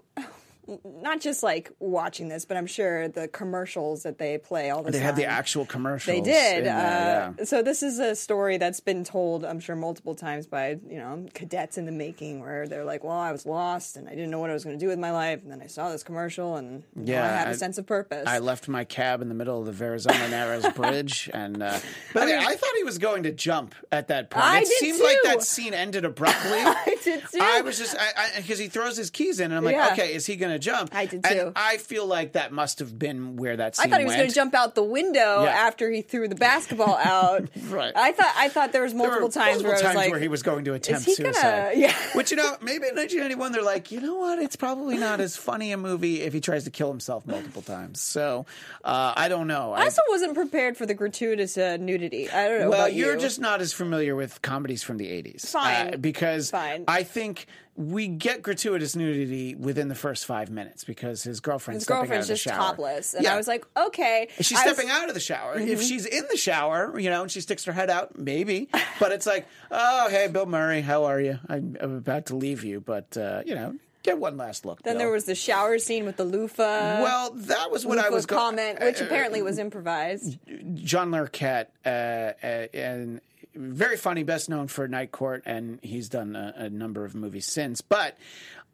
not 0.85 1.19
just 1.21 1.43
like 1.43 1.71
watching 1.79 2.29
this, 2.29 2.45
but 2.45 2.55
I'm 2.57 2.67
sure 2.67 3.07
the 3.07 3.27
commercials 3.27 4.03
that 4.03 4.17
they 4.17 4.37
play 4.37 4.69
all 4.69 4.83
the 4.83 4.91
They 4.91 4.99
time. 4.99 5.01
They 5.01 5.05
had 5.05 5.15
the 5.15 5.25
actual 5.25 5.65
commercials. 5.65 6.15
They 6.15 6.21
did. 6.21 6.59
in 6.59 6.63
there, 6.65 7.33
uh, 7.39 7.45
So 7.45 7.61
this 7.63 7.81
is 7.83 7.99
a 7.99 8.15
story 8.15 8.57
that's 8.57 8.79
been 8.79 9.03
told, 9.03 9.43
I'm 9.43 9.59
sure, 9.59 9.75
multiple 9.75 10.15
times 10.15 10.47
by 10.47 10.77
you 10.89 10.97
know 10.97 11.25
cadets 11.33 11.77
in 11.77 11.85
the 11.85 11.91
making, 11.91 12.39
where 12.41 12.67
they're 12.67 12.85
like, 12.85 13.03
"Well, 13.03 13.17
I 13.17 13.31
was 13.31 13.45
lost 13.45 13.97
and 13.97 14.07
I 14.07 14.11
didn't 14.11 14.29
know 14.29 14.39
what 14.39 14.49
I 14.49 14.53
was 14.53 14.63
going 14.63 14.77
to 14.77 14.83
do 14.83 14.87
with 14.89 14.99
my 14.99 15.11
life, 15.11 15.41
and 15.43 15.51
then 15.51 15.61
I 15.61 15.67
saw 15.67 15.89
this 15.91 16.03
commercial, 16.03 16.55
and 16.55 16.83
Yeah, 16.95 17.23
I 17.23 17.27
have 17.27 17.47
a 17.47 17.51
I- 17.51 17.53
sense 17.53 17.77
of 17.77 17.85
purpose." 17.85 18.27
I 18.27 18.39
left 18.39 18.67
my 18.67 18.83
cab 18.83 19.21
in 19.21 19.29
the 19.29 19.35
middle 19.35 19.59
of 19.59 19.65
the 19.65 19.71
Verrazano 19.71 20.27
Narrows 20.29 20.67
Bridge, 20.75 21.29
and 21.33 21.61
uh, 21.61 21.79
but 22.13 22.23
I, 22.23 22.25
mean, 22.27 22.35
I 22.37 22.55
thought 22.55 22.75
he 22.77 22.83
was 22.83 22.97
going 22.97 23.23
to 23.23 23.31
jump 23.31 23.75
at 23.91 24.07
that 24.09 24.29
point. 24.29 24.45
I 24.45 24.59
it 24.59 24.67
did 24.67 24.77
seemed 24.79 25.01
like 25.01 25.17
that 25.23 25.43
scene 25.43 25.73
ended 25.73 26.05
abruptly. 26.11 26.51
I 26.59 26.97
did 27.03 27.21
too. 27.31 27.39
I 27.41 27.61
was 27.61 27.77
just 27.77 27.97
because 28.37 28.59
he 28.59 28.67
throws 28.67 28.95
his 28.97 29.09
keys 29.09 29.39
in, 29.39 29.45
and 29.45 29.55
I'm 29.55 29.63
like, 29.63 29.75
Yeah. 29.75 29.89
okay, 29.93 30.13
is 30.13 30.25
he 30.25 30.35
going 30.35 30.50
to 30.50 30.50
jump? 30.59 30.93
I 30.95 31.05
did 31.05 31.25
And 31.25 31.39
too. 31.39 31.51
I 31.55 31.77
feel 31.77 32.05
like 32.05 32.33
that 32.33 32.51
must 32.51 32.79
have 32.79 32.97
been 32.97 33.35
where 33.35 33.57
that 33.57 33.77
I 33.79 33.87
thought 33.87 33.99
he 33.99 34.05
was 34.05 34.15
going 34.15 34.27
to 34.29 34.33
jump 34.35 34.53
out 34.53 34.75
the 34.75 34.83
window 34.83 35.43
Yeah. 35.43 35.49
after 35.49 35.89
he 35.91 36.01
threw 36.01 36.27
the 36.27 36.35
basketball 36.35 36.97
out. 37.03 37.47
Right. 37.67 37.91
I 37.95 38.11
thought 38.11 38.33
I 38.37 38.49
thought 38.49 38.71
there 38.71 38.81
was 38.83 38.93
There 38.93 39.01
were 39.01 39.07
multiple 39.07 39.29
times 39.29 39.63
where 39.63 39.71
I 39.71 39.75
was 39.75 39.81
times 39.81 39.95
like, 39.95 40.11
where 40.11 40.19
he 40.19 40.27
was 40.27 40.43
going 40.43 40.65
to 40.65 40.73
attempt 40.73 41.05
he 41.05 41.15
gonna- 41.15 41.33
suicide. 41.33 41.71
yeah. 41.77 41.95
Which 42.13 42.31
you 42.31 42.37
know, 42.37 42.55
maybe 42.61 42.87
in 42.87 42.95
1991 42.95 43.51
they're 43.51 43.61
like, 43.63 43.91
you 43.91 44.01
know 44.01 44.15
what? 44.15 44.39
It's 44.39 44.55
probably 44.55 44.97
not 44.97 45.19
as 45.19 45.37
funny 45.37 45.71
a 45.71 45.77
movie 45.77 46.21
if 46.21 46.33
he 46.33 46.41
tries 46.41 46.63
to 46.65 46.71
kill 46.71 46.89
himself 46.89 47.25
multiple 47.25 47.61
times. 47.61 48.01
So 48.01 48.45
uh, 48.83 49.13
I 49.15 49.27
don't 49.29 49.47
know. 49.47 49.73
I 49.73 49.83
also 49.85 50.01
wasn't 50.09 50.35
prepared 50.35 50.77
for 50.77 50.85
the 50.85 50.93
gratuitous 50.93 51.57
uh, 51.57 51.77
nudity. 51.77 52.29
I 52.29 52.47
don't 52.47 52.61
know. 52.61 52.69
well, 52.69 52.89
you're 52.89 53.13
you. 53.13 53.19
just 53.19 53.39
not 53.39 53.61
as 53.61 53.73
familiar 53.73 54.15
with 54.15 54.41
comedies 54.41 54.83
from 54.83 54.97
the 54.97 55.05
80s. 55.07 55.47
Fine. 55.47 55.93
Uh, 55.93 55.97
because 55.97 56.49
Fine. 56.51 56.85
I 56.87 57.03
think 57.03 57.45
we 57.89 58.07
get 58.07 58.41
gratuitous 58.41 58.95
nudity 58.95 59.55
within 59.55 59.87
the 59.87 59.95
first 59.95 60.25
five 60.25 60.49
minutes 60.49 60.83
because 60.83 61.23
his 61.23 61.39
girlfriend's 61.39 61.83
his 61.83 61.87
girlfriend's 61.87 62.27
just 62.27 62.45
topless, 62.47 63.13
and 63.13 63.23
Yeah. 63.23 63.33
I 63.33 63.37
was 63.37 63.47
like, 63.47 63.65
okay. 63.75 64.27
She's 64.39 64.57
I 64.57 64.65
was- 64.65 64.73
stepping 64.75 64.91
out 64.91 65.07
of 65.07 65.13
the 65.13 65.19
shower. 65.19 65.57
Mm-hmm. 65.57 65.67
If 65.69 65.81
she's 65.81 66.05
in 66.05 66.23
the 66.29 66.37
shower, 66.37 66.97
you 66.99 67.09
know, 67.09 67.23
and 67.23 67.31
she 67.31 67.41
sticks 67.41 67.65
her 67.65 67.73
head 67.73 67.89
out, 67.89 68.17
maybe. 68.17 68.69
But 68.99 69.11
it's 69.13 69.25
like, 69.25 69.47
oh, 69.71 70.09
hey, 70.09 70.27
Bill 70.27 70.45
Murray, 70.45 70.81
how 70.81 71.05
are 71.05 71.19
you? 71.19 71.39
I'm, 71.49 71.75
I'm 71.81 71.95
about 71.97 72.27
to 72.27 72.35
leave 72.35 72.63
you, 72.63 72.79
but 72.81 73.17
uh, 73.17 73.41
you 73.45 73.55
know, 73.55 73.75
get 74.03 74.19
one 74.19 74.37
last 74.37 74.63
look. 74.63 74.83
Then 74.83 74.93
Bill. 74.93 74.99
there 74.99 75.11
was 75.11 75.25
the 75.25 75.33
shower 75.33 75.79
scene 75.79 76.05
with 76.05 76.17
the 76.17 76.23
loofah. 76.23 77.01
Well, 77.01 77.31
that 77.31 77.71
was 77.71 77.83
what 77.83 77.97
I 77.97 78.09
was 78.09 78.27
go- 78.27 78.35
comment, 78.35 78.79
which 78.79 79.01
uh, 79.01 79.05
apparently 79.05 79.41
was 79.41 79.57
improvised. 79.57 80.37
John 80.75 81.09
Larroquette, 81.09 81.67
uh, 81.83 81.89
uh, 81.89 82.67
and 82.75 83.21
very 83.53 83.97
funny, 83.97 84.23
best 84.23 84.49
known 84.49 84.67
for 84.67 84.87
Night 84.87 85.11
Court, 85.11 85.43
and 85.45 85.79
he's 85.81 86.09
done 86.09 86.35
a, 86.35 86.53
a 86.55 86.69
number 86.69 87.05
of 87.05 87.15
movies 87.15 87.45
since. 87.45 87.81
But 87.81 88.17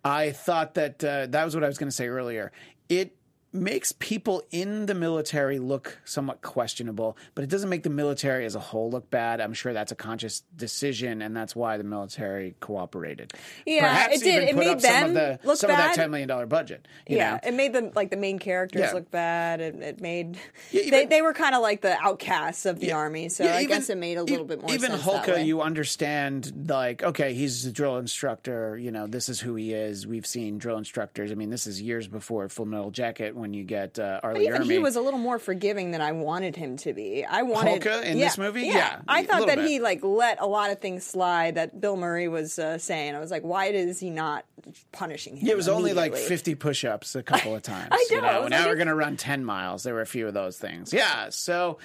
I 0.03 0.31
thought 0.31 0.75
that 0.75 1.03
uh, 1.03 1.27
that 1.27 1.43
was 1.43 1.55
what 1.55 1.63
I 1.63 1.67
was 1.67 1.77
going 1.77 1.89
to 1.89 1.95
say 1.95 2.07
earlier. 2.07 2.51
It 2.89 3.16
makes 3.57 3.91
people 3.93 4.43
in 4.51 4.85
the 4.85 4.93
military 4.93 5.59
look 5.59 5.99
somewhat 6.05 6.41
questionable, 6.41 7.17
but 7.35 7.43
it 7.43 7.49
doesn't 7.49 7.69
make 7.69 7.83
the 7.83 7.89
military 7.89 8.45
as 8.45 8.55
a 8.55 8.59
whole 8.59 8.89
look 8.89 9.09
bad. 9.09 9.41
I'm 9.41 9.53
sure 9.53 9.73
that's 9.73 9.91
a 9.91 9.95
conscious 9.95 10.43
decision, 10.55 11.21
and 11.21 11.35
that's 11.35 11.55
why 11.55 11.77
the 11.77 11.83
military 11.83 12.55
cooperated. 12.59 13.33
Yeah, 13.65 13.81
Perhaps 13.81 14.21
it 14.21 14.23
did. 14.23 14.43
It 14.49 14.55
made 14.55 14.79
them 14.79 15.09
of 15.09 15.13
the 15.13 15.39
look 15.43 15.57
some 15.57 15.69
of 15.71 15.77
that 15.77 15.95
ten 15.95 16.09
million 16.11 16.27
dollar 16.27 16.45
budget. 16.45 16.87
you 17.07 17.17
yeah, 17.17 17.33
know? 17.33 17.39
it 17.43 17.53
made 17.53 17.73
them 17.73 17.91
like 17.95 18.09
the 18.09 18.17
main 18.17 18.39
characters 18.39 18.81
Yeah. 18.81 18.93
look 18.93 19.09
bad. 19.11 19.61
It, 19.61 19.75
it 19.75 20.01
made 20.01 20.37
Yeah, 20.71 20.81
they 20.89 20.97
even- 20.99 21.09
they 21.09 21.21
were 21.21 21.33
kind 21.33 21.55
of 21.55 21.61
like 21.61 21.81
the 21.81 21.97
outcasts 21.99 22.65
of 22.65 22.79
the 22.79 22.91
army. 22.93 23.29
So 23.29 23.43
Yeah, 23.43 23.55
I 23.55 23.61
even- 23.63 23.67
guess 23.77 23.89
it 23.89 23.97
made 23.97 24.17
a 24.17 24.23
little 24.23 24.45
bit 24.45 24.61
more 24.61 24.73
even 24.73 24.91
sense. 24.91 25.03
Hulka, 25.03 25.45
you 25.45 25.61
understand, 25.61 26.67
like, 26.69 27.03
okay, 27.03 27.33
he's 27.33 27.65
a 27.65 27.71
drill 27.71 27.97
instructor. 27.97 28.77
You 28.77 28.91
know, 28.91 29.07
this 29.07 29.29
is 29.29 29.39
who 29.39 29.55
he 29.55 29.73
is. 29.73 30.05
We've 30.05 30.25
seen 30.25 30.57
drill 30.57 30.77
instructors. 30.77 31.31
I 31.31 31.35
mean, 31.35 31.49
this 31.49 31.67
is 31.67 31.81
years 31.81 32.07
before 32.07 32.47
Full 32.49 32.65
Metal 32.65 32.91
Jacket 32.91 33.35
when 33.35 33.46
you 33.53 33.63
get 33.63 33.99
uh, 33.99 34.19
R. 34.23 34.33
Lee 34.33 34.47
Ermey. 34.47 34.65
he 34.65 34.79
was 34.79 34.95
a 34.95 35.01
little 35.01 35.19
more 35.19 35.39
forgiving 35.39 35.91
than 35.91 36.01
I 36.01 36.11
wanted 36.11 36.55
him 36.55 36.77
to 36.77 36.93
be. 36.93 37.25
I 37.25 37.43
wanted 37.43 37.81
Hulka 37.81 38.03
in 38.03 38.17
yeah, 38.17 38.25
this 38.25 38.37
movie? 38.37 38.61
Yeah, 38.63 38.75
Yeah, 38.75 39.01
I 39.07 39.23
thought 39.23 39.47
that 39.47 39.57
bit. 39.57 39.67
he 39.67 39.79
like 39.79 40.03
let 40.03 40.41
a 40.41 40.47
lot 40.47 40.71
of 40.71 40.79
things 40.79 41.05
slide 41.05 41.55
that 41.55 41.79
Bill 41.79 41.97
Murray 41.97 42.27
was 42.27 42.57
uh, 42.59 42.77
saying. 42.77 43.15
I 43.15 43.19
was 43.19 43.31
like, 43.31 43.43
why 43.43 43.65
is 43.67 43.99
he 43.99 44.09
not 44.09 44.45
punishing 44.91 45.37
him? 45.37 45.47
It 45.47 45.55
was 45.55 45.67
only 45.67 45.93
like 45.93 46.15
50 46.15 46.55
push 46.55 46.85
ups 46.85 47.15
a 47.15 47.23
couple 47.23 47.55
of 47.55 47.61
times. 47.63 47.89
I 47.91 48.07
You 48.09 48.21
know, 48.21 48.43
I 48.43 48.47
now 48.47 48.59
like, 48.59 48.67
we're 48.67 48.75
going 48.75 48.87
to 48.87 48.95
run 48.95 49.17
10 49.17 49.43
miles. 49.45 49.83
There 49.83 49.93
were 49.93 50.01
a 50.01 50.07
few 50.07 50.27
of 50.27 50.33
those 50.33 50.57
things. 50.57 50.93
Yeah. 50.93 51.29
So, 51.29 51.77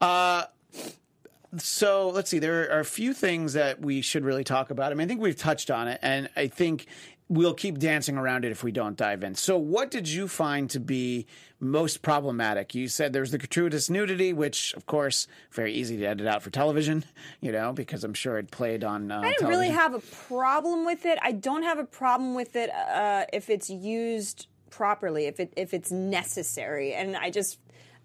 uh, 0.00 0.44
so 1.58 2.08
let's 2.10 2.30
see. 2.30 2.38
There 2.38 2.70
are 2.72 2.80
a 2.80 2.84
few 2.84 3.12
things 3.12 3.52
that 3.52 3.80
we 3.80 4.00
should 4.00 4.24
really 4.24 4.44
talk 4.44 4.70
about. 4.70 4.90
I 4.90 4.94
mean, 4.94 5.04
I 5.04 5.08
think 5.08 5.20
we've 5.20 5.36
touched 5.36 5.70
on 5.70 5.88
it, 5.88 6.00
and 6.02 6.28
I 6.36 6.48
think 6.48 6.86
we'll 7.28 7.54
keep 7.54 7.78
dancing 7.78 8.16
around 8.16 8.44
it 8.44 8.52
if 8.52 8.62
we 8.62 8.72
don't 8.72 8.96
dive 8.96 9.22
in. 9.22 9.34
So, 9.34 9.56
what 9.56 9.90
did 9.90 10.08
you 10.08 10.28
find 10.28 10.68
to 10.70 10.80
be 10.80 11.26
most 11.60 12.02
problematic? 12.02 12.74
You 12.74 12.88
said 12.88 13.12
there's 13.12 13.30
the 13.30 13.38
gratuitous 13.38 13.88
nudity, 13.88 14.32
which, 14.32 14.74
of 14.74 14.86
course, 14.86 15.26
very 15.52 15.72
easy 15.72 15.96
to 15.98 16.04
edit 16.04 16.26
out 16.26 16.42
for 16.42 16.50
television. 16.50 17.04
You 17.40 17.52
know, 17.52 17.72
because 17.72 18.04
I'm 18.04 18.14
sure 18.14 18.38
it 18.38 18.50
played 18.50 18.84
on. 18.84 19.10
Uh, 19.10 19.20
I 19.20 19.32
didn't 19.32 19.48
really 19.48 19.68
have 19.68 19.92
a 19.92 19.98
problem 19.98 20.86
with 20.86 21.04
it. 21.04 21.18
I 21.20 21.32
don't 21.32 21.62
have 21.62 21.78
a 21.78 21.84
problem 21.84 22.34
with 22.34 22.56
it 22.56 22.70
uh, 22.70 23.24
if 23.32 23.50
it's 23.50 23.68
used 23.68 24.46
properly, 24.70 25.26
if 25.26 25.40
it 25.40 25.52
if 25.56 25.74
it's 25.74 25.90
necessary, 25.90 26.94
and 26.94 27.16
I 27.16 27.30
just 27.30 27.58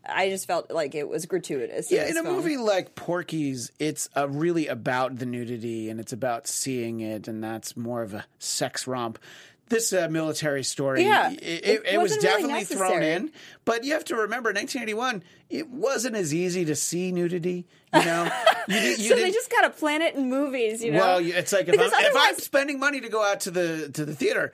I 0.07 0.29
just 0.29 0.47
felt 0.47 0.71
like 0.71 0.95
it 0.95 1.07
was 1.07 1.25
gratuitous. 1.25 1.91
Yeah, 1.91 2.05
in 2.05 2.17
a 2.17 2.23
film. 2.23 2.35
movie 2.35 2.57
like 2.57 2.95
Porky's, 2.95 3.71
it's 3.79 4.09
uh, 4.15 4.29
really 4.29 4.67
about 4.67 5.17
the 5.17 5.25
nudity 5.25 5.89
and 5.89 5.99
it's 5.99 6.13
about 6.13 6.47
seeing 6.47 6.99
it, 7.01 7.27
and 7.27 7.43
that's 7.43 7.75
more 7.75 8.01
of 8.01 8.13
a 8.13 8.25
sex 8.39 8.87
romp. 8.87 9.19
This 9.67 9.93
uh, 9.93 10.07
military 10.09 10.63
story, 10.63 11.03
Yeah, 11.03 11.29
it, 11.31 11.37
it 11.43 11.81
it, 11.85 11.97
was 11.99 12.11
wasn't 12.11 12.23
really 12.23 12.41
definitely 12.41 12.65
thrown 12.65 13.03
in. 13.03 13.31
But 13.65 13.83
you 13.83 13.93
have 13.93 14.05
to 14.05 14.15
remember, 14.15 14.49
1981, 14.49 15.23
it 15.51 15.69
wasn't 15.69 16.15
as 16.15 16.33
easy 16.33 16.65
to 16.65 16.75
see 16.75 17.11
nudity. 17.11 17.67
You 17.93 18.03
know, 18.03 18.31
you, 18.67 18.79
you 18.79 18.95
so 18.95 19.15
they 19.15 19.29
just 19.29 19.51
gotta 19.51 19.69
plan 19.69 20.01
it 20.01 20.15
in 20.15 20.27
movies, 20.27 20.83
you 20.83 20.91
know. 20.91 20.99
well, 20.99 21.19
it's 21.19 21.53
like 21.53 21.67
if 21.67 21.79
I'm, 21.79 21.87
if 21.87 22.13
I'm 22.15 22.35
spending 22.39 22.79
money 22.79 22.99
to 23.01 23.09
go 23.09 23.23
out 23.23 23.41
to 23.41 23.51
the 23.51 23.91
to 23.93 24.05
the 24.05 24.15
theater, 24.15 24.53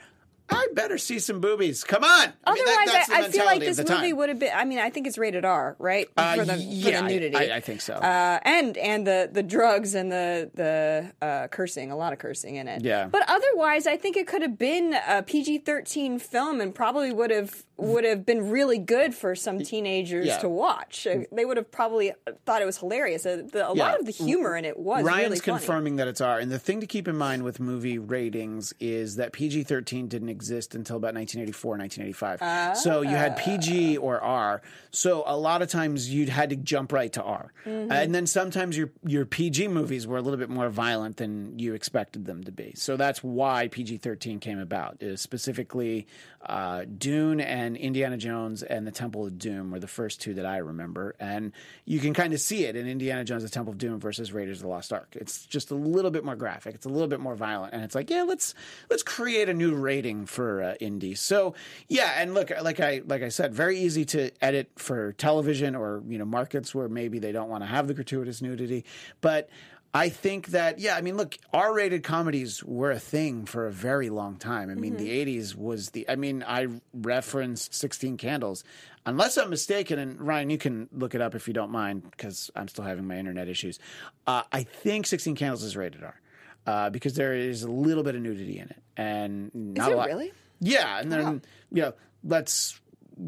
I 0.49 0.67
better 0.73 0.97
see 0.97 1.17
some 1.19 1.39
boobies. 1.41 1.83
Come 1.83 2.03
on. 2.03 2.09
I 2.45 2.53
mean, 2.53 2.63
Otherwise, 2.63 2.85
that, 2.85 2.93
that's 2.93 3.07
the 3.07 3.13
I, 3.15 3.17
I 3.25 3.29
feel 3.29 3.45
like 3.45 3.59
this 3.61 3.89
movie 3.89 4.13
would 4.13 4.29
have 4.29 4.37
been. 4.39 4.51
I 4.53 4.63
mean, 4.65 4.79
I 4.79 4.89
think 4.91 5.07
it's 5.07 5.17
rated 5.17 5.43
R, 5.43 5.75
right? 5.79 6.07
Uh, 6.15 6.35
for 6.35 6.45
the, 6.45 6.57
yeah, 6.57 6.85
for 6.85 6.91
the 6.91 6.97
I- 6.97 7.07
nudity. 7.07 7.35
I, 7.35 7.55
I 7.55 7.59
think 7.59 7.81
so. 7.81 7.95
uh, 7.95 8.39
and 8.43 8.77
and 8.77 9.07
the 9.07 9.29
the 9.31 9.41
drugs 9.43 9.95
and 9.95 10.11
the 10.11 10.51
the 10.53 11.11
uh, 11.25 11.47
cursing, 11.47 11.91
a 11.91 11.95
lot 11.97 12.13
of 12.13 12.19
cursing 12.19 12.55
in 12.57 12.67
it. 12.67 12.83
Yeah. 12.83 13.07
But 13.07 13.23
otherwise, 13.27 13.87
I 13.87 13.97
think 13.97 14.17
it 14.17 14.27
could 14.27 14.41
have 14.43 14.57
been 14.59 14.95
a 15.07 15.23
PG 15.23 15.59
thirteen 15.59 16.19
film 16.19 16.61
and 16.61 16.75
probably 16.75 17.11
would 17.11 17.31
have 17.31 17.63
would 17.77 18.05
have 18.05 18.25
been 18.25 18.49
really 18.49 18.77
good 18.77 19.13
for 19.13 19.35
some 19.35 19.59
teenagers 19.59 20.25
Yeah. 20.27 20.37
to 20.39 20.47
watch. 20.49 21.05
Uh, 21.05 21.19
They 21.31 21.43
would 21.43 21.57
have 21.57 21.69
probably 21.71 22.13
thought 22.45 22.61
it 22.61 22.65
was 22.65 22.77
hilarious. 22.77 23.25
Uh, 23.25 23.43
the, 23.51 23.67
a 23.69 23.75
Yeah. 23.75 23.83
lot 23.83 23.99
of 23.99 24.05
the 24.05 24.11
humor 24.13 24.55
in 24.55 24.63
it 24.63 24.77
was 24.79 25.03
Ryan's 25.03 25.29
really 25.31 25.39
confirming 25.41 25.97
that 25.97 26.07
it's 26.07 26.21
R. 26.21 26.39
And 26.39 26.49
the 26.51 26.59
thing 26.59 26.79
to 26.79 26.87
keep 26.87 27.07
in 27.07 27.17
mind 27.17 27.43
with 27.43 27.59
movie 27.59 27.97
ratings 27.99 28.73
is 28.79 29.17
that 29.17 29.33
PG 29.33 29.63
13 29.63 30.07
didn't 30.07 30.29
exist 30.29 30.73
until 30.73 30.95
about 30.97 31.13
1984, 31.15 31.77
1985. 31.77 32.77
So 32.77 33.01
you 33.01 33.09
had 33.09 33.35
PG 33.37 33.97
or 33.97 34.21
R. 34.21 34.61
So 34.91 35.23
a 35.27 35.37
lot 35.37 35.61
of 35.61 35.69
times 35.69 36.13
you'd 36.13 36.29
had 36.29 36.49
to 36.51 36.55
jump 36.55 36.93
right 36.93 37.11
to 37.13 37.21
R. 37.23 37.51
Mm-hmm. 37.65 37.91
and 37.91 38.13
then 38.15 38.27
sometimes 38.27 38.77
your, 38.77 38.91
your 39.05 39.25
PG 39.25 39.67
movies 39.69 40.05
were 40.07 40.17
a 40.17 40.21
little 40.21 40.37
bit 40.39 40.49
more 40.49 40.69
violent 40.69 41.17
than 41.17 41.57
you 41.59 41.73
expected 41.73 42.25
them 42.25 42.43
to 42.43 42.51
be. 42.51 42.73
So 42.75 42.95
that's 42.95 43.23
why 43.23 43.67
PG 43.67 43.97
13 43.97 44.39
came 44.39 44.59
about, 44.59 44.97
is 45.01 45.19
specifically 45.21 46.05
uh, 46.45 46.85
Dune 46.97 47.41
and 47.41 47.64
Indiana 47.75 48.17
Jones 48.17 48.63
and 48.63 48.85
the 48.85 48.91
Temple 48.91 49.25
of 49.25 49.37
Doom 49.37 49.71
were 49.71 49.79
the 49.79 49.87
first 49.87 50.21
two 50.21 50.33
that 50.35 50.45
I 50.45 50.57
remember. 50.57 51.15
And 51.19 51.51
you 51.85 51.99
can 51.99 52.13
kind 52.13 52.33
of 52.33 52.39
see 52.39 52.65
it 52.65 52.75
in 52.75 52.87
Indiana 52.87 53.23
Jones, 53.23 53.43
the 53.43 53.49
Temple 53.49 53.71
of 53.71 53.77
Doom 53.77 53.99
versus 53.99 54.33
Raiders 54.33 54.57
of 54.57 54.63
the 54.63 54.69
Lost 54.69 54.91
Ark. 54.91 55.09
It's 55.13 55.45
just 55.45 55.71
a 55.71 55.75
little 55.75 56.11
bit 56.11 56.25
more 56.25 56.35
graphic. 56.35 56.75
It's 56.75 56.85
a 56.85 56.89
little 56.89 57.07
bit 57.07 57.19
more 57.19 57.35
violent. 57.35 57.73
And 57.73 57.83
it's 57.83 57.95
like, 57.95 58.09
yeah, 58.09 58.23
let's 58.23 58.53
let's 58.89 59.03
create 59.03 59.49
a 59.49 59.53
new 59.53 59.73
rating 59.73 60.25
for 60.25 60.61
uh, 60.61 60.75
indie. 60.81 61.17
So 61.17 61.55
yeah, 61.87 62.13
and 62.17 62.33
look, 62.33 62.51
like 62.61 62.79
I 62.79 63.01
like 63.05 63.23
I 63.23 63.29
said, 63.29 63.53
very 63.53 63.79
easy 63.79 64.05
to 64.05 64.31
edit 64.41 64.69
for 64.75 65.13
television 65.13 65.75
or 65.75 66.03
you 66.07 66.17
know 66.17 66.25
markets 66.25 66.75
where 66.75 66.89
maybe 66.89 67.19
they 67.19 67.31
don't 67.31 67.49
want 67.49 67.63
to 67.63 67.67
have 67.67 67.87
the 67.87 67.93
gratuitous 67.93 68.41
nudity, 68.41 68.85
but. 69.21 69.49
I 69.95 70.09
think 70.09 70.47
that 70.47 70.77
yeah, 70.77 70.97
I 70.97 71.01
mean, 71.01 71.15
look, 71.15 71.37
R-rated 71.53 72.03
comedies 72.03 72.61
were 72.61 72.91
a 72.91 72.99
thing 72.99 73.45
for 73.45 73.65
a 73.65 73.71
very 73.71 74.09
long 74.09 74.35
time. 74.35 74.69
I 74.69 74.75
mean, 74.75 74.97
the 74.97 75.07
'80s 75.25 75.55
was 75.55 75.91
the. 75.91 76.09
I 76.09 76.17
mean, 76.17 76.43
I 76.45 76.67
referenced 76.93 77.73
Sixteen 77.73 78.17
Candles, 78.17 78.65
unless 79.05 79.37
I'm 79.37 79.49
mistaken. 79.49 79.97
And 79.97 80.19
Ryan, 80.19 80.49
you 80.49 80.57
can 80.57 80.89
look 80.91 81.15
it 81.15 81.21
up 81.21 81.33
if 81.33 81.47
you 81.47 81.53
don't 81.53 81.71
mind, 81.71 82.11
because 82.11 82.51
I'm 82.57 82.67
still 82.67 82.83
having 82.83 83.07
my 83.07 83.17
internet 83.17 83.47
issues. 83.47 83.79
Uh, 84.27 84.43
I 84.51 84.63
think 84.63 85.07
Sixteen 85.07 85.35
Candles 85.35 85.63
is 85.63 85.77
rated 85.77 86.03
R 86.03 86.19
uh, 86.67 86.89
because 86.89 87.13
there 87.13 87.33
is 87.33 87.63
a 87.63 87.71
little 87.71 88.03
bit 88.03 88.15
of 88.15 88.21
nudity 88.21 88.59
in 88.59 88.69
it, 88.69 88.83
and 88.97 89.55
not 89.55 89.85
there 89.85 89.95
a 89.95 89.97
lot. 89.97 90.07
really? 90.07 90.33
Yeah, 90.59 90.99
and 90.99 91.09
then 91.09 91.41
you 91.71 91.83
know, 91.83 91.93
let's 92.21 92.81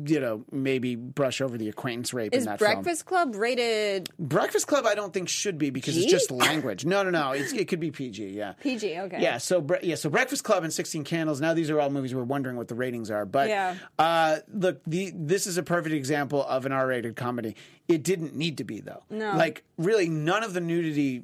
you 0.06 0.20
know 0.20 0.44
maybe 0.52 0.96
brush 0.96 1.42
over 1.42 1.58
the 1.58 1.70
acquaintance 1.70 2.14
rape 2.14 2.34
Is 2.34 2.44
in 2.44 2.50
that 2.50 2.60
film. 2.60 2.74
Breakfast 2.74 3.06
Club 3.06 3.36
rated 3.36 4.10
Breakfast 4.20 4.68
Club, 4.68 4.86
I 4.86 4.96
don't 4.96 5.14
think 5.14 5.30
should 5.30 5.58
be 5.58 5.70
because 5.70 5.96
G? 5.96 6.04
it's 6.04 6.12
just 6.12 6.32
language. 6.32 6.86
No, 6.86 7.04
no, 7.04 7.10
no. 7.10 7.32
It's, 7.34 7.52
it 7.54 7.68
could 7.68 7.80
be 7.80 7.92
PG. 7.92 8.30
Yeah. 8.30 8.54
PG? 8.62 9.00
Okay. 9.00 9.22
Yeah. 9.22 9.38
So 9.38 9.66
yeah. 9.82 9.96
So 9.96 10.10
Breakfast 10.10 10.44
Club 10.44 10.64
and 10.64 10.72
Sixteen 10.72 11.04
Candles. 11.04 11.42
Now 11.42 11.54
these 11.54 11.70
are 11.70 11.80
all 11.80 11.90
movies 11.90 12.16
we're 12.16 12.24
wondering 12.24 12.56
what 12.56 12.68
the 12.70 12.76
ratings 12.76 13.12
are. 13.12 13.26
But 13.26 13.50
Yeah. 13.50 13.76
uh, 14.00 14.38
look, 14.54 14.82
the 14.88 15.12
this 15.14 15.48
is 15.48 15.58
a 15.58 15.64
perfect 15.64 15.94
example 15.94 16.44
of 16.46 16.66
an 16.66 16.72
R-rated 16.72 17.16
comedy. 17.16 17.56
It 17.88 18.04
didn't 18.04 18.36
need 18.36 18.58
to 18.60 18.64
be 18.64 18.80
though. 18.80 19.04
No. 19.10 19.36
Like 19.36 19.64
really, 19.78 20.08
none 20.10 20.44
of 20.44 20.54
the 20.54 20.62
nudity 20.62 21.24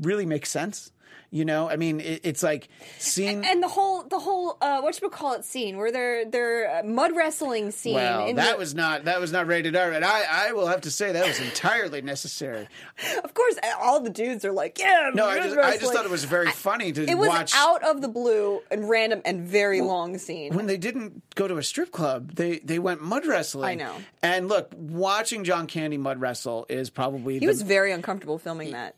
really 0.00 0.26
makes 0.26 0.50
sense. 0.50 0.91
You 1.30 1.46
know, 1.46 1.70
I 1.70 1.76
mean, 1.76 2.00
it, 2.00 2.20
it's 2.24 2.42
like 2.42 2.68
seeing. 2.98 3.42
and 3.46 3.62
the 3.62 3.68
whole 3.68 4.02
the 4.02 4.18
whole 4.18 4.58
uh 4.60 4.82
what 4.82 5.00
you 5.00 5.08
call 5.08 5.32
it 5.32 5.46
scene 5.46 5.78
where 5.78 5.90
they're 5.90 6.26
they're 6.26 6.80
uh, 6.80 6.82
mud 6.82 7.16
wrestling 7.16 7.70
scene 7.70 7.94
well, 7.94 8.26
in 8.26 8.36
that 8.36 8.52
the- 8.52 8.58
was 8.58 8.74
not 8.74 9.04
that 9.06 9.18
was 9.18 9.32
not 9.32 9.46
rated 9.46 9.74
R, 9.74 9.92
and 9.92 10.04
I 10.04 10.24
I 10.48 10.52
will 10.52 10.66
have 10.66 10.82
to 10.82 10.90
say 10.90 11.12
that 11.12 11.26
was 11.26 11.40
entirely 11.40 12.02
necessary. 12.02 12.68
of 13.24 13.32
course 13.32 13.56
all 13.80 14.00
the 14.00 14.10
dudes 14.10 14.44
are 14.44 14.52
like 14.52 14.78
yeah 14.78 15.10
No, 15.14 15.26
I 15.26 15.38
just, 15.38 15.56
I 15.56 15.78
just 15.78 15.94
thought 15.94 16.04
it 16.04 16.10
was 16.10 16.24
very 16.24 16.50
funny 16.50 16.92
to 16.92 17.02
it 17.02 17.16
was 17.16 17.28
watch. 17.28 17.54
out 17.54 17.82
of 17.82 18.02
the 18.02 18.08
blue 18.08 18.60
and 18.70 18.88
random 18.88 19.22
and 19.24 19.48
very 19.48 19.80
long 19.80 20.18
scene 20.18 20.54
when 20.54 20.66
they 20.66 20.76
didn't 20.76 21.22
go 21.34 21.48
to 21.48 21.56
a 21.56 21.62
strip 21.62 21.92
club, 21.92 22.34
they 22.34 22.58
they 22.58 22.78
went 22.78 23.00
mud 23.00 23.24
wrestling. 23.26 23.70
I 23.70 23.74
know. 23.74 23.94
And 24.22 24.48
look, 24.48 24.70
watching 24.76 25.44
John 25.44 25.66
Candy 25.66 25.96
mud 25.96 26.20
wrestle 26.20 26.66
is 26.68 26.90
probably 26.90 27.34
he 27.34 27.40
the, 27.40 27.46
was 27.46 27.62
very 27.62 27.90
uncomfortable 27.92 28.38
filming 28.38 28.72
that 28.72 28.96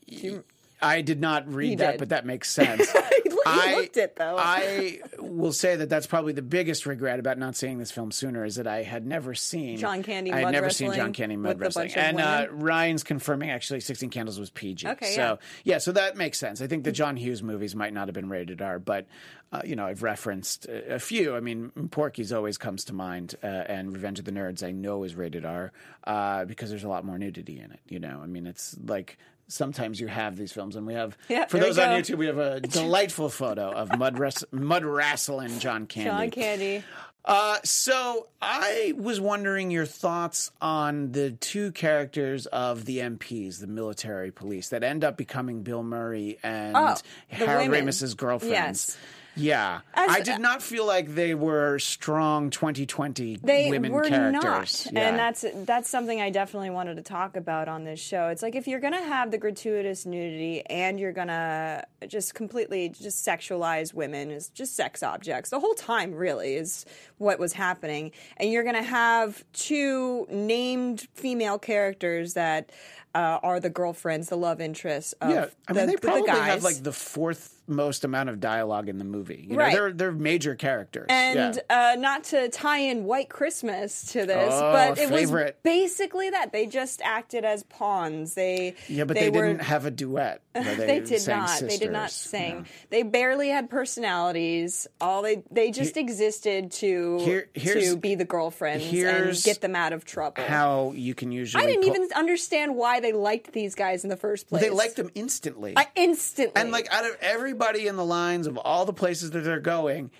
I 0.84 1.00
did 1.00 1.20
not 1.20 1.52
read 1.52 1.68
He 1.70 1.74
that, 1.76 1.92
did. 1.92 1.98
but 1.98 2.08
that 2.10 2.26
makes 2.26 2.50
sense. 2.52 2.90
he 2.90 3.74
looked 3.76 3.96
it 3.96 4.16
though 4.16 4.36
I 4.38 5.00
will 5.18 5.52
say 5.52 5.76
that 5.76 5.88
that's 5.88 6.06
probably 6.06 6.32
the 6.32 6.42
biggest 6.42 6.86
regret 6.86 7.18
about 7.18 7.38
not 7.38 7.56
seeing 7.56 7.78
this 7.78 7.90
film 7.90 8.10
sooner 8.10 8.44
is 8.44 8.56
that 8.56 8.66
I 8.66 8.82
had 8.82 9.06
never 9.06 9.34
seen 9.34 9.76
John 9.76 10.02
Candy 10.02 10.32
I 10.32 10.40
had 10.40 10.52
never 10.52 10.70
seen 10.70 10.92
John 10.94 11.12
Candy 11.12 11.36
mud 11.36 11.58
wrestling, 11.60 11.92
and 11.94 12.20
uh. 12.20 12.46
Ryan's 12.50 13.02
confirming 13.02 13.50
actually 13.50 13.80
Sixteen 13.80 14.10
Candles 14.10 14.38
was 14.38 14.50
PG. 14.50 14.86
Okay, 14.88 15.14
so 15.14 15.20
yeah. 15.20 15.74
yeah, 15.74 15.78
so 15.78 15.92
that 15.92 16.16
makes 16.16 16.38
sense. 16.38 16.60
I 16.62 16.66
think 16.66 16.84
the 16.84 16.92
John 16.92 17.16
Hughes 17.16 17.42
movies 17.42 17.74
might 17.74 17.92
not 17.92 18.08
have 18.08 18.14
been 18.14 18.28
rated 18.28 18.62
R, 18.62 18.78
but 18.78 19.06
uh, 19.52 19.62
you 19.64 19.76
know 19.76 19.86
I've 19.86 20.02
referenced 20.02 20.66
a, 20.66 20.94
a 20.94 20.98
few. 20.98 21.34
I 21.36 21.40
mean, 21.40 21.70
Porky's 21.90 22.32
always 22.32 22.56
comes 22.58 22.84
to 22.86 22.92
mind, 22.94 23.34
uh, 23.42 23.46
and 23.46 23.92
Revenge 23.92 24.18
of 24.18 24.24
the 24.24 24.32
Nerds 24.32 24.66
I 24.66 24.70
know 24.70 25.04
is 25.04 25.14
rated 25.14 25.44
R 25.44 25.72
uh, 26.04 26.44
because 26.44 26.70
there's 26.70 26.84
a 26.84 26.88
lot 26.88 27.04
more 27.04 27.18
nudity 27.18 27.58
in 27.60 27.72
it. 27.72 27.80
You 27.88 27.98
know, 27.98 28.20
I 28.22 28.26
mean, 28.26 28.46
it's 28.46 28.76
like. 28.86 29.18
Sometimes 29.48 30.00
you 30.00 30.06
have 30.06 30.36
these 30.36 30.52
films, 30.52 30.76
and 30.76 30.86
we 30.86 30.94
have 30.94 31.16
Yeah, 31.28 31.46
for 31.46 31.58
those 31.58 31.78
on. 31.78 31.88
YouTube, 32.00 32.16
we 32.16 32.26
have 32.26 32.38
a 32.38 32.60
delightful 32.62 33.28
photo 33.28 33.70
of 33.70 33.96
mud 33.98 34.18
wrest- 34.18 34.44
mud 34.52 34.84
wrestling 34.84 35.58
John 35.58 35.86
Candy. 35.86 36.10
John 36.10 36.30
Candy 36.30 36.84
Uh, 37.26 37.56
so 37.64 38.28
I 38.42 38.92
was 38.96 39.18
wondering 39.20 39.70
your 39.70 39.86
thoughts 39.86 40.50
on 40.60 41.12
the 41.12 41.30
two 41.30 41.72
characters 41.72 42.44
of 42.46 42.84
the 42.84 42.98
MPs, 42.98 43.60
the 43.60 43.66
military 43.66 44.30
police, 44.30 44.68
that 44.68 44.82
end 44.82 45.04
up 45.04 45.16
becoming 45.16 45.62
Bill 45.62 45.82
Murray 45.82 46.38
and 46.42 46.76
Oh, 46.76 46.94
Harold 47.28 47.68
women. 47.70 47.86
Ramis's 47.86 48.14
girlfriends. 48.14 48.52
Yes. 48.52 48.98
Yeah, 49.36 49.80
As- 49.94 50.10
I 50.10 50.20
did 50.20 50.40
not 50.40 50.62
feel 50.62 50.86
like 50.86 51.14
they 51.14 51.34
were 51.34 51.78
strong 51.78 52.50
2020 52.50 53.40
they 53.42 53.68
women 53.70 53.92
were 53.92 54.02
characters. 54.04 54.86
not 54.86 54.92
Yeah. 54.92 55.08
and 55.08 55.18
that's 55.18 55.44
that's 55.64 55.88
something 55.88 56.20
i 56.20 56.30
definitely 56.30 56.70
wanted 56.70 56.96
to 56.96 57.02
talk 57.02 57.36
about 57.36 57.68
on 57.68 57.84
this 57.84 57.98
show 58.00 58.28
it's 58.28 58.42
like 58.42 58.54
if 58.54 58.68
you're 58.68 58.80
gonna 58.80 59.02
have 59.02 59.30
the 59.30 59.38
gratuitous 59.38 60.06
nudity 60.06 60.62
and 60.66 61.00
you're 61.00 61.12
gonna 61.12 61.84
just 62.06 62.34
completely 62.34 62.90
just 62.90 63.26
sexualize 63.26 63.92
women 63.92 64.30
as 64.30 64.48
just 64.50 64.76
sex 64.76 65.02
objects 65.02 65.50
the 65.50 65.58
whole 65.60 65.74
time 65.74 66.14
really 66.14 66.54
is 66.54 66.84
what 67.18 67.38
was 67.38 67.52
happening 67.52 68.12
and 68.36 68.50
you're 68.50 68.64
gonna 68.64 68.82
have 68.82 69.44
two 69.52 70.26
named 70.30 71.08
female 71.14 71.58
characters 71.58 72.34
that 72.34 72.70
uh, 73.14 73.38
are 73.42 73.60
the 73.60 73.70
girlfriends 73.70 74.28
the 74.28 74.36
love 74.36 74.60
interests 74.60 75.12
of 75.20 75.30
yeah, 75.30 75.46
I 75.68 75.72
mean 75.72 75.82
the, 75.82 75.86
they 75.86 75.94
the 75.96 76.00
probably 76.00 76.26
guys. 76.26 76.46
have 76.46 76.64
like 76.64 76.82
the 76.82 76.92
fourth 76.92 77.50
most 77.66 78.04
amount 78.04 78.28
of 78.28 78.40
dialogue 78.40 78.88
in 78.90 78.98
the 78.98 79.04
movie. 79.04 79.46
You 79.48 79.56
know, 79.56 79.62
Right. 79.62 79.72
they're 79.72 79.92
they're 79.92 80.12
major 80.12 80.54
characters. 80.54 81.06
And 81.08 81.60
yeah. 81.70 81.92
uh, 81.92 81.96
not 81.98 82.24
to 82.24 82.48
tie 82.50 82.78
in 82.80 83.04
White 83.04 83.30
Christmas 83.30 84.12
to 84.12 84.26
this, 84.26 84.52
Oh, 84.52 84.72
but 84.72 84.98
it 84.98 85.10
was 85.10 85.52
basically 85.62 86.30
that 86.30 86.52
they 86.52 86.66
just 86.66 87.00
acted 87.02 87.44
as 87.44 87.62
pawns. 87.62 88.34
They 88.34 88.74
yeah, 88.88 89.04
but 89.04 89.16
they, 89.16 89.30
were, 89.30 89.46
didn't 89.46 89.62
have 89.62 89.86
a 89.86 89.90
duet. 89.90 90.42
where 90.52 90.74
They 90.76 91.00
did 91.00 91.26
not. 91.26 91.58
They 91.60 91.78
did 91.78 91.90
not 91.92 92.10
sing. 92.10 92.58
No. 92.58 92.64
They 92.90 93.02
barely 93.02 93.48
had 93.48 93.70
personalities. 93.70 94.86
All 95.00 95.22
they 95.22 95.42
they 95.50 95.70
just 95.70 95.96
existed 95.96 96.70
to 96.72 97.18
Here- 97.20 97.48
to 97.72 97.96
be 97.96 98.14
the 98.14 98.24
girlfriends 98.24 98.84
and 98.92 99.42
get 99.42 99.60
them 99.60 99.74
out 99.74 99.92
of 99.92 100.04
trouble. 100.04 100.42
How 100.44 100.92
you 100.94 101.14
can 101.14 101.32
usually 101.32 101.64
I 101.64 101.66
didn't 101.66 101.82
pull- 101.82 101.96
even 101.96 102.08
understand 102.14 102.76
why 102.76 103.00
they 103.04 103.12
liked 103.12 103.52
these 103.52 103.74
guys 103.74 104.04
in 104.04 104.10
the 104.10 104.16
first 104.16 104.48
place. 104.48 104.62
They 104.62 104.70
liked 104.70 104.96
them 104.96 105.10
instantly. 105.14 105.74
I 105.76 105.86
instantly. 105.94 106.60
and 106.60 106.70
like 106.70 106.88
out 106.90 107.04
of 107.04 107.16
everybody 107.20 107.86
in 107.86 107.96
the 107.96 108.04
lines 108.04 108.46
of 108.46 108.56
all 108.56 108.84
the 108.84 108.92
places 108.92 109.30
that 109.32 109.44
they're 109.44 109.60
going, 109.60 110.10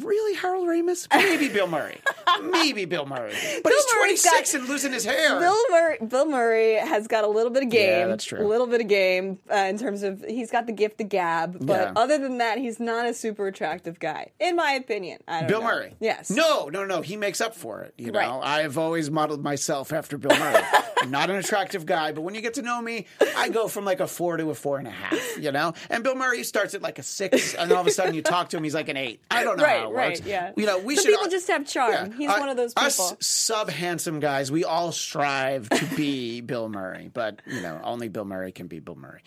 really 0.00 0.34
Harold 0.36 0.66
Ramis? 0.66 1.06
Maybe 1.14 1.48
Bill 1.48 1.66
Murray. 1.66 1.98
Maybe 2.42 2.84
Bill 2.84 3.06
Murray. 3.06 3.32
But 3.62 3.64
Bill 3.64 3.72
he's 3.74 3.94
Murray's 3.96 4.22
26 4.22 4.52
got- 4.52 4.60
and 4.60 4.68
losing 4.68 4.92
his 4.92 5.04
hair. 5.04 5.38
Bill 5.38 5.56
Murray, 5.70 5.98
Bill 6.06 6.26
Murray 6.26 6.74
has 6.76 7.06
got 7.08 7.24
a 7.24 7.28
little 7.28 7.50
bit 7.50 7.62
of 7.64 7.70
game. 7.70 7.88
Yeah, 8.00 8.06
that's 8.08 8.24
true. 8.24 8.44
A 8.44 8.46
little 8.46 8.66
bit 8.66 8.80
of 8.80 8.88
game 8.88 9.38
uh, 9.52 9.56
in 9.56 9.78
terms 9.78 10.02
of 10.02 10.24
he's 10.26 10.50
got 10.50 10.66
the 10.66 10.72
gift 10.72 11.00
of 11.00 11.08
gab, 11.08 11.64
but 11.66 11.80
Yeah. 11.80 11.92
other 11.96 12.18
than 12.18 12.38
that, 12.38 12.58
he's 12.58 12.78
not 12.80 13.06
a 13.06 13.14
super 13.14 13.46
attractive 13.46 13.98
guy, 13.98 14.32
in 14.40 14.56
my 14.56 14.72
opinion. 14.72 15.20
I 15.26 15.40
don't 15.40 15.48
Bill 15.48 15.60
know. 15.60 15.66
Murray. 15.68 15.94
Yes. 16.00 16.30
No, 16.30 16.68
no, 16.68 16.84
no. 16.84 17.00
He 17.02 17.16
makes 17.16 17.40
up 17.40 17.54
for 17.54 17.80
it. 17.82 17.94
You 17.98 18.12
know, 18.12 18.18
Right. 18.18 18.40
I've 18.64 18.78
always 18.78 19.10
modeled 19.10 19.42
myself 19.42 19.92
after 19.92 20.18
Bill 20.18 20.36
Murray. 20.38 20.62
I'm 21.02 21.10
not 21.10 21.30
an 21.30 21.36
attractive 21.36 21.86
guy, 21.86 22.12
but 22.12 22.22
when 22.22 22.34
you 22.34 22.40
get 22.40 22.54
to 22.54 22.62
know 22.62 22.80
me, 22.82 23.06
I 23.36 23.48
go 23.48 23.68
from 23.68 23.84
like 23.84 24.00
a 24.00 24.06
four 24.06 24.36
to 24.36 24.50
a 24.50 24.54
four 24.54 24.78
and 24.78 24.86
a 24.88 24.90
half. 24.92 25.18
You 25.38 25.52
know, 25.52 25.72
and 25.90 26.02
Bill 26.02 26.14
Murray 26.16 26.42
starts 26.42 26.74
at 26.74 26.82
like 26.82 26.98
a 26.98 27.02
six, 27.02 27.54
and 27.54 27.70
all 27.72 27.80
of 27.80 27.86
a 27.86 27.90
sudden 27.90 28.14
you 28.14 28.22
talk 28.22 28.48
to 28.50 28.56
him, 28.56 28.64
he's 28.64 28.74
like 28.74 28.88
an 28.88 28.96
eight. 28.96 29.20
I 29.30 29.44
don't 29.44 29.56
know 29.56 29.64
Right, 29.64 29.67
how 29.68 29.90
it 29.90 29.94
right, 29.94 30.08
works. 30.10 30.26
yeah. 30.26 30.52
You 30.56 30.66
know, 30.66 30.78
we 30.78 30.96
Some 30.96 31.04
should. 31.04 31.10
people 31.14 31.28
just 31.30 31.48
have 31.48 31.66
charm. 31.66 32.12
He's 32.12 32.28
one 32.28 32.48
of 32.48 32.56
those 32.56 32.74
people. 32.74 32.86
Us 32.86 33.16
sub 33.20 33.70
handsome 33.70 34.20
guys, 34.20 34.50
we 34.50 34.64
all 34.64 34.92
strive 34.92 35.68
to 35.70 35.84
be 35.96 36.40
Bill 36.48 36.68
Murray, 36.68 37.10
but 37.12 37.40
you 37.46 37.60
know, 37.60 37.80
only 37.82 38.08
Bill 38.08 38.24
Murray 38.24 38.52
can 38.52 38.66
be 38.66 38.78
Bill 38.80 38.96
Murray. 38.96 39.20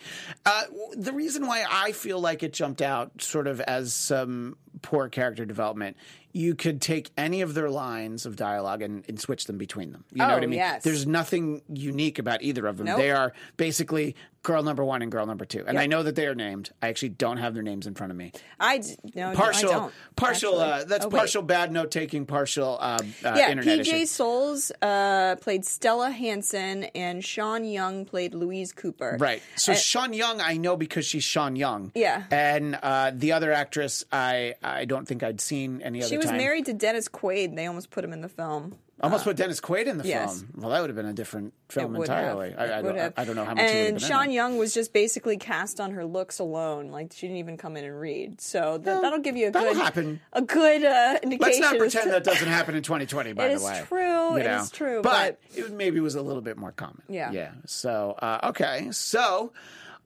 Uh, 0.44 0.62
the 0.96 1.12
reason 1.12 1.46
why 1.46 1.64
I 1.70 1.92
feel 1.92 2.20
like 2.20 2.42
it 2.42 2.52
jumped 2.52 2.82
out, 2.82 3.22
sort 3.22 3.46
of 3.46 3.60
as 3.60 3.92
some 3.94 4.56
poor 4.82 5.08
character 5.08 5.44
development. 5.44 5.96
You 6.32 6.54
could 6.54 6.80
take 6.80 7.10
any 7.16 7.42
of 7.42 7.54
their 7.54 7.68
lines 7.70 8.24
of 8.26 8.36
dialogue 8.36 8.82
and, 8.82 9.04
and 9.08 9.20
switch 9.20 9.44
them 9.44 9.58
between 9.58 9.92
them. 9.92 10.04
You 10.12 10.18
know 10.18 10.30
Oh, 10.30 10.34
what 10.34 10.42
I 10.42 10.46
mean? 10.46 10.58
yes. 10.58 10.82
There's 10.82 11.06
nothing 11.06 11.62
unique 11.72 12.18
about 12.18 12.42
either 12.42 12.66
of 12.66 12.78
them. 12.78 12.86
Nope. 12.86 12.96
They 12.98 13.10
are 13.10 13.32
basically 13.56 14.16
girl 14.42 14.64
number 14.64 14.84
one 14.84 15.02
and 15.02 15.12
girl 15.12 15.24
number 15.24 15.44
two. 15.44 15.60
And 15.68 15.74
Yep. 15.74 15.82
I 15.82 15.86
know 15.86 16.02
that 16.02 16.16
they 16.16 16.26
are 16.26 16.34
named. 16.34 16.70
I 16.82 16.88
actually 16.88 17.10
don't 17.10 17.36
have 17.36 17.54
their 17.54 17.62
names 17.62 17.86
in 17.86 17.94
front 17.94 18.10
of 18.10 18.16
me. 18.16 18.32
I 18.58 18.78
d- 18.78 18.96
no, 19.14 19.32
Partial, 19.34 19.70
I 19.70 19.72
don't, 19.72 19.92
partial. 20.16 20.58
Uh, 20.58 20.82
that's 20.84 21.06
Oh, 21.06 21.10
partial 21.10 21.42
bad 21.42 21.70
note 21.70 21.92
taking. 21.92 22.26
Partial 22.26 22.76
uh, 22.80 22.98
uh, 23.24 23.34
Yeah, 23.36 23.50
internet 23.50 23.78
PJ 23.80 23.80
issue. 23.92 24.06
Souls 24.06 24.72
uh, 24.82 25.36
played 25.36 25.64
Stella 25.64 26.10
Hansen, 26.10 26.84
and 26.94 27.24
Sean 27.24 27.64
Young 27.64 28.04
played 28.04 28.34
Louise 28.34 28.72
Cooper. 28.72 29.16
Right. 29.20 29.42
So 29.54 29.74
Sean 29.74 30.12
Young, 30.12 30.40
I 30.40 30.56
know 30.56 30.76
because 30.76 31.06
she's 31.06 31.22
Sean 31.24 31.54
Young. 31.54 31.92
Yeah. 31.94 32.24
And 32.32 32.76
uh, 32.82 33.12
the 33.14 33.32
other 33.32 33.52
actress, 33.52 34.04
I 34.10 34.54
I 34.62 34.86
don't 34.86 35.06
think 35.06 35.22
I'd 35.22 35.40
seen 35.40 35.82
any 35.82 36.00
other 36.00 36.08
she 36.08 36.16
was 36.22 36.30
time. 36.30 36.38
married 36.38 36.66
to 36.66 36.72
Dennis 36.72 37.08
Quaid. 37.08 37.54
They 37.56 37.66
almost 37.66 37.90
put 37.90 38.04
him 38.04 38.12
in 38.12 38.20
the 38.20 38.28
film. 38.28 38.76
Almost 39.00 39.24
put 39.24 39.36
Dennis 39.36 39.60
Quaid 39.60 39.86
in 39.86 39.98
the 39.98 40.06
yes. 40.06 40.42
film. 40.42 40.52
Well, 40.56 40.70
that 40.70 40.80
would 40.80 40.88
have 40.90 40.96
been 40.96 41.06
a 41.06 41.12
different 41.12 41.54
film 41.68 41.96
entirely. 41.96 42.54
I, 42.54 42.78
I, 42.78 42.82
don't, 42.82 42.96
have. 42.96 43.12
I 43.16 43.24
don't 43.24 43.34
know 43.34 43.44
how 43.44 43.54
much. 43.54 43.62
he 43.62 43.66
would 43.66 43.76
have 43.76 43.88
And 43.94 44.00
Sean 44.00 44.30
it. 44.30 44.34
Young 44.34 44.58
was 44.58 44.72
just 44.72 44.92
basically 44.92 45.36
cast 45.38 45.80
on 45.80 45.90
her 45.92 46.04
looks 46.04 46.38
alone. 46.38 46.88
Like 46.88 47.12
she 47.12 47.26
didn't 47.26 47.38
even 47.38 47.56
come 47.56 47.76
in 47.76 47.84
and 47.84 47.98
read. 47.98 48.40
So 48.40 48.78
th- 48.78 49.02
that'll 49.02 49.18
give 49.18 49.36
you 49.36 49.48
a 49.48 49.50
that'll 49.50 49.74
good 49.74 49.82
happen. 49.82 50.20
a 50.32 50.42
good 50.42 50.84
uh, 50.84 51.18
indication. 51.20 51.62
Let's 51.62 51.72
not 51.72 51.78
pretend 51.78 52.12
that 52.12 52.22
doesn't 52.22 52.46
happen 52.46 52.76
in 52.76 52.84
2020. 52.84 53.32
By 53.34 53.46
It 53.46 53.48
the 53.48 53.54
is 53.54 53.62
way, 53.64 53.82
true, 53.88 54.36
You 54.38 54.44
know? 54.44 54.60
is 54.62 54.70
true, 54.70 55.02
but, 55.02 55.40
but- 55.50 55.58
it 55.58 55.72
maybe 55.72 55.98
was 55.98 56.14
a 56.14 56.22
little 56.22 56.42
bit 56.42 56.56
more 56.56 56.70
common. 56.70 57.02
Yeah. 57.08 57.32
yeah. 57.32 57.50
So 57.66 58.14
uh, 58.22 58.50
okay, 58.50 58.88
so 58.92 59.52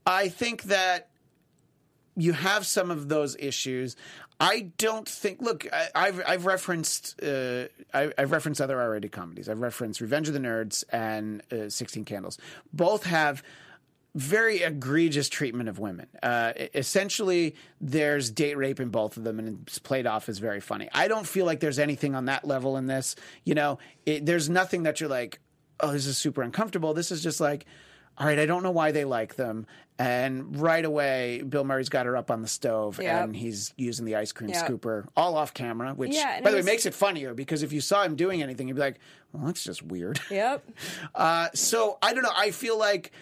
I 0.06 0.28
think 0.28 0.62
that 0.64 1.10
you 2.16 2.32
have 2.32 2.64
some 2.64 2.90
of 2.90 3.10
those 3.10 3.36
issues. 3.38 3.94
I 4.38 4.72
don't 4.76 5.08
think. 5.08 5.40
Look, 5.40 5.66
I, 5.72 5.88
I've 5.94 6.22
I've 6.26 6.46
referenced 6.46 7.22
uh, 7.22 7.64
I, 7.94 8.12
I've 8.18 8.32
referenced 8.32 8.60
other 8.60 8.80
R-rated 8.80 9.12
comedies. 9.12 9.48
I've 9.48 9.60
referenced 9.60 10.00
Revenge 10.00 10.28
of 10.28 10.34
the 10.34 10.40
Nerds 10.40 10.84
and 10.90 11.42
uh, 11.50 11.70
Sixteen 11.70 12.04
Candles. 12.04 12.38
Both 12.72 13.04
have 13.04 13.42
very 14.14 14.62
egregious 14.62 15.28
treatment 15.28 15.68
of 15.68 15.78
women. 15.78 16.06
Uh, 16.22 16.52
essentially, 16.74 17.54
there's 17.82 18.30
date 18.30 18.56
rape 18.56 18.80
in 18.80 18.88
both 18.88 19.18
of 19.18 19.24
them, 19.24 19.38
and 19.38 19.60
it's 19.66 19.78
played 19.78 20.06
off 20.06 20.28
as 20.28 20.38
very 20.38 20.60
funny. 20.60 20.88
I 20.92 21.06
don't 21.08 21.26
feel 21.26 21.44
like 21.44 21.60
there's 21.60 21.78
anything 21.78 22.14
on 22.14 22.24
that 22.24 22.44
level 22.46 22.78
in 22.78 22.86
this. 22.86 23.14
You 23.44 23.54
know, 23.54 23.78
it, 24.06 24.24
there's 24.24 24.48
nothing 24.48 24.84
that 24.84 25.00
you're 25.00 25.10
like, 25.10 25.38
oh, 25.80 25.92
this 25.92 26.06
is 26.06 26.16
super 26.16 26.40
uncomfortable. 26.40 26.94
This 26.94 27.12
is 27.12 27.22
just 27.22 27.40
like, 27.40 27.66
all 28.18 28.26
right, 28.26 28.38
I 28.38 28.46
don't 28.46 28.62
know 28.62 28.70
why 28.70 28.92
they 28.92 29.04
like 29.04 29.36
them. 29.36 29.66
And 29.98 30.60
right 30.60 30.84
away, 30.84 31.42
Bill 31.42 31.64
Murray's 31.64 31.88
got 31.88 32.04
her 32.06 32.16
up 32.16 32.30
on 32.30 32.42
the 32.42 32.48
stove, 32.48 33.00
Yep. 33.02 33.24
and 33.24 33.36
he's 33.36 33.72
using 33.78 34.04
the 34.04 34.16
ice 34.16 34.30
cream 34.32 34.50
Yep. 34.50 34.66
scooper 34.68 35.06
all 35.16 35.36
off 35.36 35.54
camera. 35.54 35.94
Which, 35.94 36.14
Yeah, 36.14 36.40
by 36.42 36.50
the 36.50 36.56
way, 36.58 36.62
makes 36.62 36.84
it 36.84 36.92
funnier 36.94 37.32
because 37.32 37.62
if 37.62 37.72
you 37.72 37.80
saw 37.80 38.02
him 38.04 38.14
doing 38.14 38.42
anything, 38.42 38.68
you'd 38.68 38.74
be 38.74 38.80
like, 38.80 38.98
well, 39.32 39.46
that's 39.46 39.64
just 39.64 39.82
weird. 39.82 40.20
Yep. 40.30 40.68
Uh, 41.14 41.48
so 41.54 41.98
I 42.02 42.12
don't 42.12 42.22
know. 42.22 42.32
I 42.36 42.50
feel 42.50 42.78
like 42.78 43.12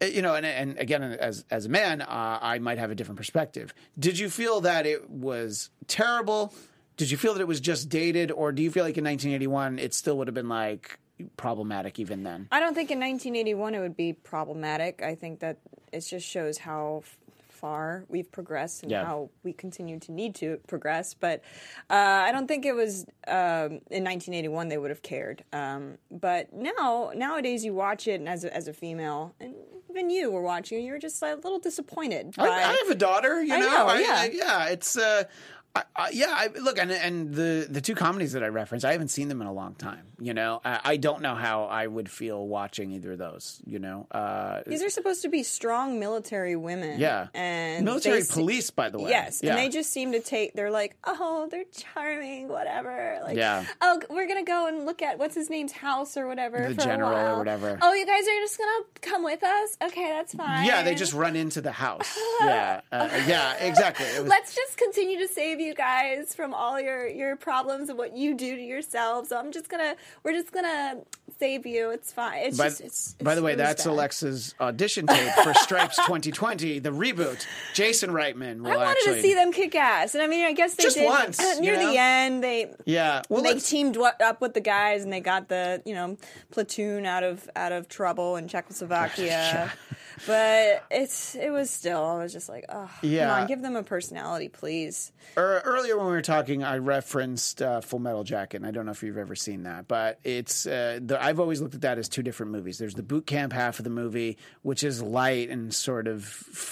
uh, 0.00 0.06
you 0.06 0.22
know, 0.22 0.34
and 0.34 0.44
and 0.46 0.78
again, 0.78 1.02
as 1.02 1.44
as 1.50 1.66
a 1.66 1.68
man, 1.68 2.00
uh, 2.02 2.38
I 2.42 2.58
might 2.58 2.78
have 2.78 2.90
a 2.90 2.94
different 2.94 3.16
perspective. 3.18 3.72
Did 3.98 4.18
you 4.18 4.28
feel 4.30 4.60
that 4.62 4.86
it 4.86 5.08
was 5.10 5.70
terrible? 5.88 6.52
Did 6.96 7.10
you 7.10 7.16
feel 7.16 7.34
that 7.34 7.40
it 7.40 7.48
was 7.48 7.60
just 7.60 7.88
dated, 7.88 8.30
or 8.30 8.52
do 8.52 8.62
you 8.62 8.70
feel 8.70 8.84
like 8.84 8.96
in 8.98 9.04
1981 9.04 9.78
it 9.78 9.94
still 9.94 10.18
would 10.18 10.28
have 10.28 10.34
been 10.34 10.48
like 10.48 10.98
problematic 11.36 11.98
even 11.98 12.22
then? 12.22 12.48
I 12.50 12.60
don't 12.60 12.74
think 12.74 12.90
in 12.90 12.98
1981 13.00 13.74
it 13.74 13.80
would 13.80 13.96
be 13.96 14.12
problematic. 14.12 15.02
I 15.02 15.14
think 15.14 15.40
that 15.40 15.58
it 15.92 16.00
just 16.00 16.26
shows 16.26 16.58
how 16.58 17.02
far 17.48 18.04
we've 18.08 18.30
progressed 18.32 18.82
and 18.82 18.90
Yeah. 18.90 19.04
how 19.04 19.30
we 19.44 19.52
continue 19.52 19.98
to 20.00 20.10
need 20.12 20.34
to 20.36 20.58
progress. 20.66 21.14
But 21.14 21.42
uh, 21.88 21.94
I 21.94 22.32
don't 22.32 22.48
think 22.48 22.66
it 22.66 22.74
was 22.74 23.06
um, 23.28 23.78
in 23.90 24.02
1981 24.04 24.68
they 24.68 24.78
would 24.78 24.90
have 24.90 25.02
cared. 25.02 25.44
Um, 25.52 25.98
but 26.10 26.52
now, 26.52 27.12
nowadays, 27.14 27.64
you 27.64 27.72
watch 27.72 28.08
it, 28.08 28.14
and 28.18 28.28
as 28.28 28.42
a, 28.44 28.52
as 28.56 28.66
a 28.66 28.72
female, 28.72 29.34
and 29.38 29.54
even 29.90 30.10
you 30.10 30.30
were 30.32 30.42
watching, 30.42 30.78
it, 30.82 30.86
you're 30.86 30.98
just 30.98 31.22
a 31.22 31.36
little 31.36 31.60
disappointed. 31.60 32.34
I, 32.36 32.46
by- 32.48 32.48
I 32.48 32.76
have 32.82 32.90
a 32.90 32.94
daughter. 32.96 33.40
You 33.44 33.54
I 33.54 33.60
know, 33.60 33.66
know, 33.68 33.86
I- 33.86 34.00
yeah. 34.00 34.16
I- 34.18 34.30
yeah. 34.32 34.64
It's 34.70 34.96
uh, 34.98 35.24
I, 35.74 35.82
I, 35.96 36.10
yeah. 36.12 36.26
I, 36.28 36.48
look, 36.60 36.78
and 36.78 36.90
and 36.92 37.32
the 37.34 37.66
the 37.68 37.80
two 37.80 37.94
comedies 37.94 38.32
that 38.32 38.42
I 38.42 38.48
referenced, 38.48 38.84
I 38.84 38.92
haven't 38.92 39.08
seen 39.08 39.28
them 39.28 39.40
in 39.40 39.46
a 39.46 39.52
long 39.52 39.74
time. 39.74 40.02
You 40.18 40.34
know, 40.34 40.60
I, 40.64 40.80
I 40.84 40.96
don't 40.98 41.22
know 41.22 41.34
how 41.34 41.64
I 41.64 41.86
would 41.86 42.10
feel 42.10 42.46
watching 42.46 42.92
either 42.92 43.12
of 43.12 43.18
those. 43.18 43.60
You 43.64 43.78
know, 43.78 44.06
uh, 44.10 44.60
These 44.66 44.82
are 44.82 44.90
supposed 44.90 45.22
to 45.22 45.28
be 45.28 45.42
strong 45.42 45.98
military 45.98 46.56
women. 46.56 47.00
yeah, 47.00 47.28
And 47.34 47.84
military 47.84 48.18
they 48.18 48.24
se- 48.24 48.34
police, 48.34 48.70
by 48.70 48.90
the 48.90 48.98
way. 48.98 49.10
Yes, 49.10 49.40
yeah. 49.42 49.50
and 49.50 49.58
they 49.58 49.68
just 49.70 49.90
seem 49.90 50.12
to 50.12 50.20
take. 50.20 50.54
They're 50.54 50.70
like, 50.70 50.94
oh, 51.04 51.48
they're 51.50 51.64
charming, 51.72 52.48
whatever. 52.48 53.20
Like, 53.24 53.36
Yeah. 53.36 53.64
Oh, 53.80 54.00
we're 54.10 54.28
gonna 54.28 54.44
go 54.44 54.68
and 54.68 54.84
look 54.84 55.00
at 55.02 55.18
what's 55.18 55.34
his 55.34 55.48
name's 55.50 55.72
house 55.72 56.16
or 56.18 56.26
whatever. 56.28 56.68
The 56.68 56.74
general 56.74 57.16
or 57.16 57.38
whatever. 57.38 57.78
Oh, 57.80 57.94
you 57.94 58.04
guys 58.06 58.22
are 58.24 58.40
just 58.40 58.58
gonna 58.58 58.84
come 59.00 59.24
with 59.24 59.42
us? 59.42 59.76
Okay, 59.84 60.08
that's 60.10 60.34
fine. 60.34 60.66
Yeah, 60.66 60.82
they 60.82 60.94
just 60.94 61.14
run 61.14 61.34
into 61.34 61.60
the 61.62 61.72
house. 61.72 62.16
yeah, 62.42 62.82
uh, 62.92 63.08
yeah, 63.26 63.54
exactly. 63.56 64.06
Was, 64.20 64.28
Let's 64.28 64.54
just 64.54 64.76
continue 64.76 65.18
to 65.18 65.28
save 65.32 65.60
you 65.62 65.74
guys 65.74 66.34
from 66.34 66.52
all 66.54 66.80
your 66.80 67.06
your 67.06 67.36
problems 67.36 67.88
and 67.88 67.98
what 67.98 68.16
you 68.16 68.34
do 68.34 68.56
to 68.56 68.62
yourselves. 68.62 69.28
So 69.30 69.38
I'm 69.38 69.52
just 69.52 69.68
gonna, 69.68 69.94
we're 70.22 70.32
just 70.32 70.52
gonna 70.52 70.98
save 71.38 71.64
you. 71.66 71.90
It's 71.90 72.12
fine. 72.12 72.38
It's 72.46 72.58
by, 72.58 72.68
just, 72.68 72.80
it's, 72.80 73.12
by 73.14 73.32
it's 73.32 73.40
the 73.40 73.44
way, 73.44 73.54
that's 73.54 73.84
bad. 73.84 73.90
Alexa's 73.92 74.54
audition 74.60 75.06
tape 75.06 75.32
for 75.42 75.54
Stripes 75.54 75.96
2020, 76.06 76.78
the 76.80 76.90
reboot. 76.90 77.46
Jason 77.74 78.10
Reitman 78.10 78.66
I 78.66 78.76
wanted 78.76 78.90
actually. 78.90 79.14
to 79.16 79.22
see 79.22 79.34
them 79.34 79.52
kick 79.52 79.74
ass, 79.74 80.14
and 80.14 80.22
I 80.22 80.26
mean, 80.26 80.44
I 80.44 80.52
guess 80.52 80.74
they 80.74 80.82
Just 80.84 80.96
did. 80.96 81.06
once, 81.06 81.40
uh, 81.40 81.58
near 81.60 81.74
you 81.74 81.80
know? 81.80 81.90
the 81.92 81.98
end, 81.98 82.44
they 82.44 82.72
Yeah, 82.84 83.22
well, 83.28 83.42
they 83.42 83.54
let's- 83.54 83.68
teamed 83.68 83.96
up 83.96 84.40
with 84.40 84.54
the 84.54 84.60
guys 84.60 85.04
and 85.04 85.12
they 85.12 85.20
got 85.20 85.48
the 85.48 85.82
you 85.84 85.94
know 85.94 86.16
platoon 86.50 87.06
out 87.06 87.22
of 87.22 87.48
out 87.56 87.72
of 87.72 87.88
trouble 87.88 88.36
in 88.36 88.48
Czechoslovakia. 88.48 89.72
but 90.26 90.84
it's 90.90 91.34
it 91.34 91.50
was 91.50 91.70
still 91.70 92.04
I 92.04 92.22
was 92.22 92.32
just 92.32 92.48
like 92.48 92.64
oh 92.68 92.90
Yeah. 93.02 93.28
come 93.28 93.40
on 93.42 93.46
give 93.48 93.62
them 93.62 93.76
a 93.76 93.82
personality 93.82 94.48
please 94.48 95.12
Er, 95.38 95.62
earlier 95.64 95.96
when 95.96 96.06
we 96.06 96.12
were 96.12 96.20
talking, 96.20 96.62
I 96.62 96.76
referenced 96.78 97.62
uh, 97.62 97.80
Full 97.80 98.00
Metal 98.00 98.22
Jacket, 98.22 98.58
and 98.58 98.66
I 98.66 98.70
don't 98.70 98.84
know 98.84 98.92
if 98.92 99.02
you've 99.02 99.16
ever 99.16 99.34
seen 99.34 99.62
that, 99.62 99.88
but 99.88 100.18
it's 100.24 100.66
uh, 100.66 100.98
the, 101.00 101.22
I've 101.22 101.40
always 101.40 101.62
looked 101.62 101.74
at 101.74 101.80
that 101.82 101.96
as 101.96 102.08
two 102.08 102.22
different 102.22 102.52
movies. 102.52 102.76
There's 102.76 102.94
the 102.94 103.02
boot 103.02 103.26
camp 103.26 103.52
half 103.54 103.78
of 103.78 103.84
the 103.84 103.90
movie, 103.90 104.36
which 104.60 104.84
is 104.84 105.00
light 105.02 105.48
and 105.48 105.72
sort 105.72 106.06
of 106.06 106.22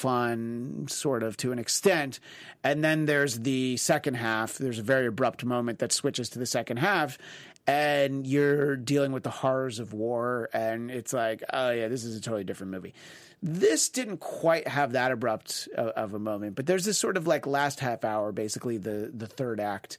fun, 0.00 0.86
sort 0.88 1.22
of 1.22 1.36
to 1.38 1.52
an 1.52 1.58
extent, 1.58 2.20
and 2.62 2.84
then 2.84 3.06
there's 3.06 3.38
the 3.40 3.76
second 3.78 4.14
half. 4.14 4.58
There's 4.58 4.78
a 4.78 4.82
very 4.82 5.06
abrupt 5.06 5.44
moment 5.44 5.78
that 5.78 5.92
switches 5.92 6.28
to 6.30 6.38
the 6.38 6.46
second 6.46 6.78
half. 6.78 7.16
And 7.70 8.26
you're 8.26 8.74
dealing 8.74 9.12
with 9.12 9.22
the 9.22 9.30
horrors 9.30 9.78
of 9.78 9.92
war, 9.92 10.50
and 10.52 10.90
it's 10.90 11.12
like, 11.12 11.44
oh 11.52 11.70
yeah, 11.70 11.86
this 11.86 12.02
is 12.02 12.16
a 12.16 12.20
totally 12.20 12.42
different 12.42 12.72
movie. 12.72 12.94
This 13.40 13.88
didn't 13.88 14.18
quite 14.18 14.66
have 14.66 14.92
that 14.92 15.12
abrupt 15.12 15.68
of, 15.76 15.88
of 15.90 16.14
a 16.14 16.18
moment, 16.18 16.56
but 16.56 16.66
there's 16.66 16.84
this 16.84 16.98
sort 16.98 17.16
of 17.16 17.28
like 17.28 17.46
last 17.46 17.78
half 17.78 18.04
hour, 18.04 18.32
basically 18.32 18.76
the 18.76 19.12
the 19.14 19.28
third 19.28 19.60
act, 19.60 19.98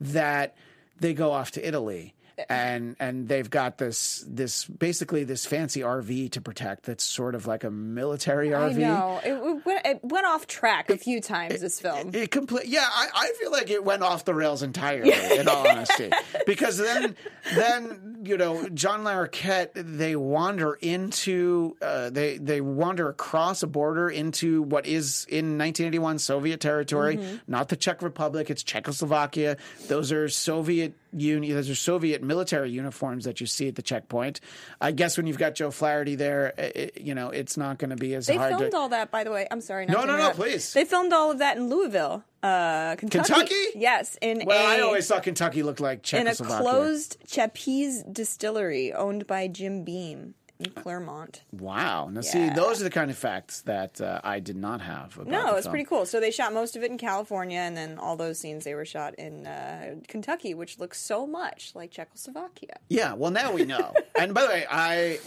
that 0.00 0.54
they 1.00 1.12
go 1.12 1.32
off 1.32 1.50
to 1.52 1.66
Italy. 1.66 2.14
And 2.48 2.96
and 3.00 3.28
they've 3.28 3.48
got 3.50 3.78
this 3.78 4.24
this 4.28 4.64
basically 4.64 5.24
this 5.24 5.46
fancy 5.46 5.80
RV 5.80 6.30
to 6.32 6.40
protect 6.40 6.84
that's 6.84 7.04
sort 7.04 7.34
of 7.34 7.46
like 7.46 7.64
a 7.64 7.70
military 7.70 8.50
RV. 8.50 8.76
I 8.76 8.78
know 8.78 9.20
it, 9.24 9.32
it 9.32 9.66
went, 9.66 9.86
it 9.86 10.00
went 10.02 10.26
off 10.26 10.46
track 10.46 10.90
a 10.90 10.96
few 10.96 11.20
times. 11.20 11.60
This 11.60 11.80
film. 11.80 12.10
It 12.14 12.30
complete. 12.30 12.66
Yeah, 12.66 12.86
I, 12.88 13.08
I 13.14 13.32
feel 13.40 13.50
like 13.50 13.70
it 13.70 13.82
went 13.84 14.02
off 14.02 14.24
the 14.24 14.34
rails 14.34 14.62
entirely. 14.62 15.12
In 15.38 15.48
all 15.48 15.66
honesty, 15.68 16.10
because 16.46 16.78
then 16.78 17.16
then 17.54 18.18
you 18.24 18.36
know 18.36 18.68
John 18.70 19.04
Larroquette 19.04 19.70
they 19.74 20.16
wander 20.16 20.74
into 20.74 21.76
uh, 21.82 22.10
they 22.10 22.38
they 22.38 22.60
wander 22.60 23.08
across 23.08 23.62
a 23.62 23.66
border 23.66 24.08
into 24.08 24.62
what 24.62 24.86
is 24.86 25.26
in 25.28 25.58
1981 25.58 26.18
Soviet 26.18 26.60
territory, 26.60 27.16
Mm-hmm. 27.16 27.36
not 27.46 27.68
the 27.68 27.76
Czech 27.76 28.02
Republic. 28.02 28.50
It's 28.50 28.62
Czechoslovakia. 28.62 29.56
Those 29.88 30.12
are 30.12 30.28
Soviet 30.28 30.94
Union. 31.12 31.54
Those 31.56 31.70
are 31.70 31.74
Soviet 31.74 32.22
military 32.28 32.70
uniforms 32.70 33.24
that 33.24 33.40
you 33.40 33.46
see 33.46 33.66
at 33.68 33.74
the 33.74 33.82
checkpoint. 33.82 34.40
I 34.80 34.92
guess 34.92 35.16
when 35.16 35.26
you've 35.26 35.38
got 35.38 35.56
Joe 35.56 35.72
Flaherty 35.72 36.14
there, 36.14 36.54
it, 36.56 37.00
you 37.00 37.14
know 37.14 37.30
it's 37.30 37.56
not 37.56 37.78
going 37.78 37.90
to 37.90 37.96
be 37.96 38.14
as 38.14 38.26
They 38.26 38.36
hard 38.36 38.50
filmed 38.56 38.70
to. 38.70 38.76
all 38.76 38.88
that, 38.90 39.10
by 39.10 39.24
the 39.24 39.32
way. 39.32 39.48
I'm 39.50 39.60
sorry. 39.60 39.86
No, 39.86 40.04
no, 40.04 40.16
no, 40.16 40.30
please. 40.30 40.72
They 40.72 40.84
filmed 40.84 41.12
all 41.12 41.32
of 41.32 41.38
that 41.38 41.56
in 41.56 41.68
Louisville, 41.68 42.22
uh, 42.42 42.94
Kentucky. 42.96 43.32
Kentucky? 43.32 43.64
Yes, 43.74 44.16
in 44.22 44.42
well, 44.46 44.64
a 44.64 44.78
I 44.78 44.80
always 44.82 45.08
thought 45.08 45.24
Kentucky 45.24 45.62
looked 45.64 45.80
like 45.80 46.12
in 46.12 46.28
a 46.28 46.34
closed 46.34 47.16
Chappies 47.26 48.04
distillery 48.12 48.92
owned 48.92 49.26
by 49.26 49.48
Jim 49.48 49.82
Beam 49.82 50.34
in 50.58 50.70
Clermont. 50.70 51.42
Wow. 51.52 52.08
Now, 52.10 52.20
see, 52.20 52.50
those 52.50 52.80
are 52.80 52.84
the 52.84 52.90
kind 52.90 53.10
of 53.10 53.18
facts 53.18 53.62
that 53.62 54.00
uh, 54.00 54.20
I 54.24 54.40
did 54.40 54.56
not 54.56 54.80
have. 54.80 55.16
About 55.16 55.28
No, 55.28 55.56
it's 55.56 55.68
pretty 55.68 55.84
cool. 55.84 56.04
So 56.06 56.20
they 56.20 56.30
shot 56.30 56.52
most 56.52 56.76
of 56.76 56.82
it 56.82 56.90
in 56.90 56.98
California, 56.98 57.60
and 57.60 57.76
then 57.76 57.98
all 57.98 58.16
those 58.16 58.38
scenes 58.38 58.64
they 58.64 58.74
were 58.74 58.84
shot 58.84 59.14
in 59.14 59.46
uh, 59.46 59.96
Kentucky, 60.08 60.54
which 60.54 60.78
looks 60.78 61.00
so 61.00 61.26
much 61.26 61.72
like 61.74 61.90
Czechoslovakia. 61.90 62.78
Yeah. 62.88 63.14
Well, 63.14 63.30
now 63.30 63.52
we 63.52 63.64
know. 63.64 63.94
and 64.18 64.34
by 64.34 64.42
the 64.42 64.48
way, 64.48 64.66
I. 64.70 65.18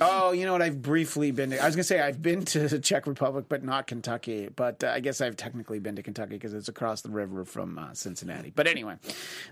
Oh, 0.00 0.32
you 0.32 0.44
know 0.44 0.50
what? 0.50 0.60
I've 0.60 0.82
briefly 0.82 1.30
been. 1.30 1.50
To, 1.50 1.62
I 1.62 1.66
was 1.66 1.76
gonna 1.76 1.84
say 1.84 2.00
I've 2.00 2.20
been 2.20 2.44
to 2.46 2.66
the 2.66 2.80
Czech 2.80 3.06
Republic, 3.06 3.44
but 3.48 3.62
not 3.62 3.86
Kentucky. 3.86 4.48
But 4.54 4.82
uh, 4.82 4.88
I 4.88 4.98
guess 4.98 5.20
I've 5.20 5.36
technically 5.36 5.78
been 5.78 5.94
to 5.94 6.02
Kentucky 6.02 6.34
because 6.34 6.52
it's 6.52 6.68
across 6.68 7.02
the 7.02 7.10
river 7.10 7.44
from 7.44 7.78
uh, 7.78 7.94
Cincinnati. 7.94 8.52
But 8.52 8.66
anyway, 8.66 8.96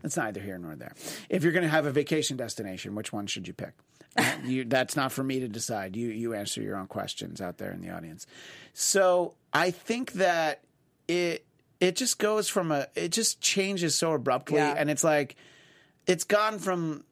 that's 0.03 0.16
neither 0.16 0.40
here 0.40 0.59
nor 0.59 0.75
there. 0.75 0.95
If 1.29 1.45
you're 1.45 1.53
gonna 1.53 1.68
have 1.68 1.87
a 1.87 1.92
vacation 1.92 2.37
destination, 2.37 2.97
which 2.97 3.12
one 3.12 3.29
should 3.29 3.47
you 3.47 3.55
pick? 3.55 3.75
You, 4.44 4.64
that's 4.64 4.94
not 4.96 5.12
for 5.12 5.22
me 5.22 5.40
to 5.40 5.48
decide. 5.48 5.96
You 5.96 6.09
you 6.09 6.35
answer 6.35 6.61
your 6.61 6.77
own 6.77 6.87
questions 6.87 7.40
out 7.40 7.59
there 7.59 7.70
in 7.72 7.81
the 7.81 7.90
audience. 7.90 8.27
So 8.75 9.35
I 9.53 9.70
think 9.70 10.12
that 10.12 10.61
it 11.09 11.46
it 11.81 11.96
just 11.96 12.18
goes 12.18 12.48
from 12.48 12.72
a 12.72 12.87
it 12.94 13.11
just 13.12 13.40
changes 13.40 13.94
so 13.94 14.12
abruptly, 14.12 14.57
Yeah. 14.59 14.75
and 14.77 14.90
it's 14.90 15.05
like 15.05 15.37
it's 16.07 16.25
gone 16.25 16.59
from 16.59 17.05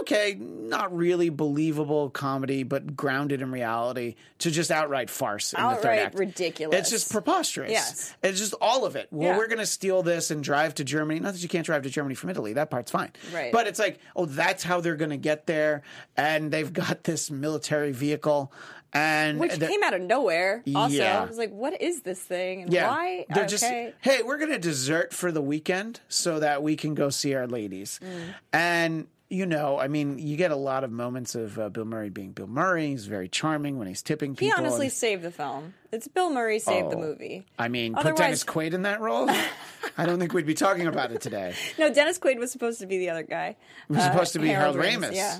okay, 0.00 0.36
not 0.38 0.94
really 0.94 1.28
believable 1.28 2.10
comedy, 2.10 2.62
but 2.62 2.96
grounded 2.96 3.42
in 3.42 3.50
reality, 3.52 4.16
to 4.38 4.50
just 4.50 4.70
outright 4.70 5.10
farce 5.10 5.52
in 5.52 5.62
the 5.62 5.68
third 5.70 5.78
Outright 5.78 5.98
act. 6.00 6.18
ridiculous. 6.18 6.78
It's 6.80 6.90
just 6.90 7.10
preposterous. 7.10 7.70
Yes. 7.70 8.14
It's 8.22 8.38
just 8.38 8.54
all 8.60 8.84
of 8.84 8.96
it. 8.96 9.08
Well, 9.10 9.30
Yeah. 9.30 9.38
we're 9.38 9.46
going 9.48 9.58
to 9.58 9.66
steal 9.66 10.02
this 10.02 10.30
and 10.30 10.42
drive 10.42 10.74
to 10.76 10.84
Germany. 10.84 11.20
Not 11.20 11.34
that 11.34 11.42
you 11.42 11.48
can't 11.48 11.64
drive 11.66 11.82
to 11.82 11.90
Germany 11.90 12.14
from 12.14 12.30
Italy. 12.30 12.52
That 12.54 12.70
part's 12.70 12.90
fine. 12.90 13.12
Right. 13.32 13.52
But 13.52 13.66
it's 13.66 13.78
like, 13.78 13.98
oh, 14.16 14.26
that's 14.26 14.62
how 14.62 14.80
they're 14.80 14.96
going 14.96 15.10
to 15.10 15.16
get 15.16 15.46
there. 15.46 15.82
And 16.16 16.50
they've 16.50 16.72
got 16.72 17.04
this 17.04 17.30
military 17.30 17.92
vehicle. 17.92 18.52
And 18.96 19.40
Which 19.40 19.58
came 19.58 19.82
out 19.82 19.92
of 19.94 20.02
nowhere. 20.02 20.62
Also, 20.74 20.94
Yeah. 20.94 21.20
I 21.20 21.24
was 21.24 21.36
like, 21.36 21.50
"What 21.50 21.82
is 21.82 22.02
this 22.02 22.20
thing? 22.20 22.62
And 22.62 22.72
yeah, 22.72 22.88
why?" 22.88 23.26
they're 23.28 23.42
okay. 23.42 23.50
just 23.50 23.64
hey, 23.64 24.22
we're 24.22 24.38
gonna 24.38 24.56
desert 24.56 25.12
for 25.12 25.32
the 25.32 25.42
weekend 25.42 25.98
so 26.08 26.38
that 26.38 26.62
we 26.62 26.76
can 26.76 26.94
go 26.94 27.10
see 27.10 27.34
our 27.34 27.48
ladies, 27.48 27.98
Mm. 28.00 28.34
and 28.52 29.06
you 29.34 29.46
know, 29.46 29.78
I 29.78 29.88
mean, 29.88 30.18
you 30.18 30.36
get 30.36 30.50
a 30.50 30.56
lot 30.56 30.84
of 30.84 30.90
moments 30.90 31.34
of 31.34 31.58
uh, 31.58 31.68
Bill 31.68 31.84
Murray 31.84 32.08
being 32.10 32.32
Bill 32.32 32.46
Murray. 32.46 32.88
He's 32.88 33.06
very 33.06 33.28
charming 33.28 33.78
when 33.78 33.88
he's 33.88 34.02
tipping 34.02 34.36
people. 34.36 34.56
He 34.56 34.62
honestly 34.62 34.86
and- 34.86 34.92
saved 34.92 35.22
the 35.22 35.30
film. 35.30 35.74
It's 35.92 36.08
Bill 36.08 36.30
Murray 36.30 36.58
saved 36.58 36.90
the 36.90 36.96
Oh. 36.96 37.00
movie. 37.00 37.46
I 37.58 37.68
mean, 37.68 37.94
put 37.94 38.16
Dennis 38.16 38.42
Quaid 38.44 38.72
in 38.72 38.82
that 38.82 39.00
role. 39.00 39.30
I 39.98 40.06
don't 40.06 40.18
think 40.18 40.32
we'd 40.34 40.46
be 40.46 40.54
talking 40.54 40.86
about 40.88 41.12
it 41.12 41.20
today. 41.20 41.54
No, 41.78 41.92
Dennis 41.92 42.18
Quaid 42.18 42.38
was 42.38 42.50
supposed 42.50 42.80
to 42.80 42.86
be 42.86 42.98
the 42.98 43.10
other 43.10 43.22
guy. 43.22 43.48
It 43.88 43.92
was 43.92 43.98
Uh, 43.98 44.10
supposed 44.12 44.32
to 44.32 44.38
be 44.40 44.48
Harold, 44.48 44.76
Ramis, 44.76 44.96
Ramis. 45.10 45.14
Yeah. 45.14 45.38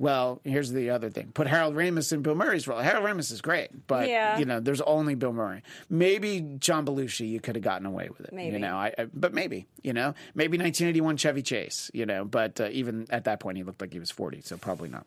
Well, 0.00 0.40
here's 0.44 0.70
the 0.70 0.90
other 0.90 1.10
thing. 1.10 1.32
Put 1.34 1.48
Harold 1.48 1.74
Ramis 1.74 2.12
in 2.12 2.22
Bill 2.22 2.36
Murray's 2.36 2.68
role. 2.68 2.78
Harold 2.78 3.04
Ramis 3.04 3.32
is 3.32 3.40
great, 3.40 3.86
but 3.88 4.08
Yeah. 4.08 4.38
you 4.38 4.44
know, 4.44 4.60
there's 4.60 4.80
only 4.82 5.16
Bill 5.16 5.32
Murray. 5.32 5.62
Maybe 5.90 6.40
John 6.58 6.86
Belushi, 6.86 7.28
you 7.28 7.40
could 7.40 7.56
have 7.56 7.64
gotten 7.64 7.84
away 7.86 8.08
with 8.08 8.20
it. 8.32 8.32
You 8.40 8.58
know, 8.60 8.76
I, 8.76 8.94
I 8.96 9.06
but 9.12 9.34
maybe, 9.34 9.66
you 9.82 9.92
know, 9.92 10.14
maybe 10.34 10.56
1981 10.56 11.16
Chevy 11.16 11.42
Chase, 11.42 11.90
you 11.92 12.06
know, 12.06 12.24
but 12.24 12.60
uh, 12.60 12.68
even 12.70 13.06
at 13.10 13.24
that 13.24 13.40
point 13.40 13.56
he 13.56 13.64
looked 13.64 13.80
like 13.80 13.92
he 13.92 13.98
was 13.98 14.10
40, 14.12 14.42
so 14.42 14.56
probably 14.56 14.88
not. 14.88 15.06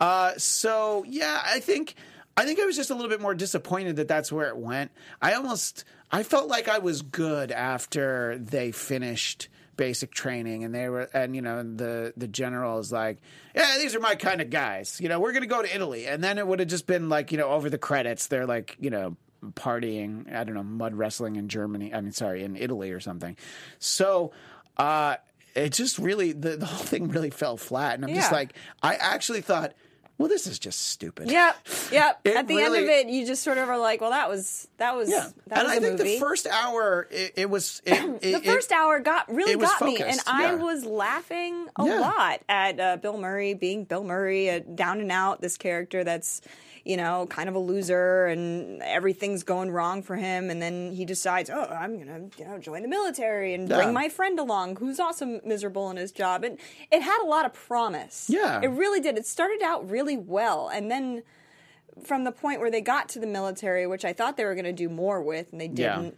Uh, 0.00 0.32
so 0.36 1.04
yeah, 1.08 1.40
I 1.44 1.60
think 1.60 1.94
I 2.36 2.44
think 2.44 2.60
I 2.60 2.66
was 2.66 2.76
just 2.76 2.90
a 2.90 2.94
little 2.94 3.08
bit 3.10 3.20
more 3.20 3.34
disappointed 3.34 3.96
that 3.96 4.08
that's 4.08 4.30
where 4.30 4.48
it 4.48 4.56
went. 4.56 4.90
I 5.22 5.32
almost 5.32 5.84
I 6.12 6.22
felt 6.22 6.48
like 6.48 6.68
I 6.68 6.78
was 6.78 7.02
good 7.02 7.50
after 7.50 8.38
they 8.38 8.72
finished 8.72 9.48
basic 9.78 10.10
training 10.12 10.64
and 10.64 10.74
they 10.74 10.90
were 10.90 11.08
and 11.14 11.34
you 11.34 11.40
know 11.40 11.62
the 11.62 12.12
the 12.18 12.28
general 12.28 12.78
is 12.80 12.92
like 12.92 13.16
yeah 13.54 13.78
these 13.78 13.94
are 13.94 14.00
my 14.00 14.14
kind 14.14 14.42
of 14.42 14.50
guys. 14.50 15.00
You 15.00 15.08
know 15.08 15.20
we're 15.20 15.32
gonna 15.32 15.46
go 15.46 15.62
to 15.62 15.74
italy. 15.74 16.06
And 16.06 16.22
then 16.22 16.36
it 16.36 16.46
would 16.46 16.58
have 16.58 16.68
just 16.68 16.86
been 16.86 17.08
like 17.08 17.32
you 17.32 17.38
know 17.38 17.48
over 17.48 17.70
the 17.70 17.78
credits 17.78 18.26
they're 18.26 18.44
like 18.44 18.76
you 18.78 18.90
know 18.90 19.16
partying 19.52 20.30
i 20.34 20.42
don't 20.42 20.54
know 20.54 20.64
mud 20.64 20.94
wrestling 20.96 21.36
in 21.36 21.48
germany 21.48 21.94
i 21.94 22.00
mean 22.00 22.10
sorry 22.10 22.42
in 22.42 22.56
italy 22.56 22.90
or 22.90 23.00
something. 23.00 23.36
So 23.78 24.32
uh 24.76 25.16
it 25.54 25.72
just 25.72 25.98
really 25.98 26.32
the, 26.32 26.56
the 26.56 26.66
whole 26.66 26.84
thing 26.84 27.08
really 27.08 27.30
fell 27.30 27.56
flat 27.56 27.94
and 27.94 28.04
i'm 28.04 28.14
just 28.14 28.32
like 28.32 28.52
i 28.82 28.96
actually 28.96 29.40
thought 29.40 29.72
well 30.18 30.28
this 30.28 30.46
is 30.46 30.58
just 30.58 30.86
stupid 30.88 31.30
Yep. 31.30 31.56
Yep. 31.92 32.20
It 32.24 32.36
At 32.36 32.48
the 32.48 32.60
end 32.60 32.74
of 32.74 32.82
it, 32.84 33.08
you 33.08 33.24
just 33.26 33.42
sort 33.42 33.56
of 33.58 33.68
are 33.68 33.78
like, 33.78 34.00
"Well, 34.00 34.10
that 34.10 34.28
was 34.28 34.68
that 34.78 34.94
was 34.96 35.08
yeah 35.08 35.28
that 35.46 35.60
and 35.60 35.68
was 35.68 35.76
i 35.76 35.80
think 35.80 35.98
movie." 35.98 36.14
the 36.14 36.18
first 36.20 36.46
hour 36.46 37.06
it, 37.10 37.32
it 37.36 37.48
was 37.50 37.80
it, 37.86 38.20
the 38.20 38.40
first 38.40 38.72
hour 38.72 38.98
got 39.00 39.32
really 39.32 39.56
got 39.56 39.80
me, 39.82 39.96
and 39.96 40.04
focused, 40.20 40.28
I 40.28 40.54
was 40.56 40.84
laughing 40.84 41.68
a 41.76 41.86
Yeah. 41.86 42.00
lot 42.00 42.40
at 42.48 42.78
uh, 42.80 42.96
Bill 42.98 43.16
Murray 43.18 43.54
being 43.54 43.84
Bill 43.84 44.04
Murray, 44.04 44.50
uh, 44.50 44.60
down 44.74 45.00
and 45.00 45.10
out. 45.12 45.40
This 45.40 45.56
character 45.56 46.04
that's 46.04 46.40
you 46.88 46.96
know 46.96 47.26
kind 47.28 47.48
of 47.48 47.54
a 47.54 47.58
loser, 47.58 48.26
and 48.26 48.82
everything's 48.82 49.42
going 49.44 49.70
wrong 49.70 50.02
for 50.02 50.16
him, 50.16 50.48
and 50.50 50.60
then 50.60 50.90
he 50.92 51.04
decides, 51.04 51.50
oh, 51.50 51.68
I'm 51.70 51.98
gonna 51.98 52.22
you 52.38 52.44
know 52.46 52.58
join 52.58 52.82
the 52.82 52.88
military 52.88 53.52
and 53.54 53.68
Yeah. 53.68 53.76
bring 53.76 53.92
my 53.92 54.08
friend 54.08 54.38
along, 54.40 54.76
who's 54.76 54.98
also 54.98 55.40
miserable 55.44 55.90
in 55.90 55.96
his 55.98 56.10
job, 56.12 56.42
and 56.44 56.58
it 56.90 57.02
had 57.02 57.20
a 57.22 57.26
lot 57.26 57.44
of 57.46 57.52
promise. 57.52 58.26
Yeah. 58.28 58.60
it 58.62 58.68
really 58.68 59.00
did. 59.00 59.16
It 59.18 59.26
started 59.26 59.60
out 59.62 59.88
really 59.88 60.16
well, 60.16 60.68
and 60.68 60.90
then. 60.90 61.22
From 62.04 62.22
the 62.22 62.30
point 62.30 62.60
where 62.60 62.70
they 62.70 62.80
got 62.80 63.08
to 63.08 63.18
the 63.18 63.26
military, 63.26 63.84
which 63.84 64.04
I 64.04 64.12
thought 64.12 64.36
they 64.36 64.44
were 64.44 64.54
going 64.54 64.66
to 64.66 64.72
do 64.72 64.88
more 64.88 65.20
with, 65.20 65.50
and 65.50 65.60
they 65.60 65.66
didn't, 65.66 66.16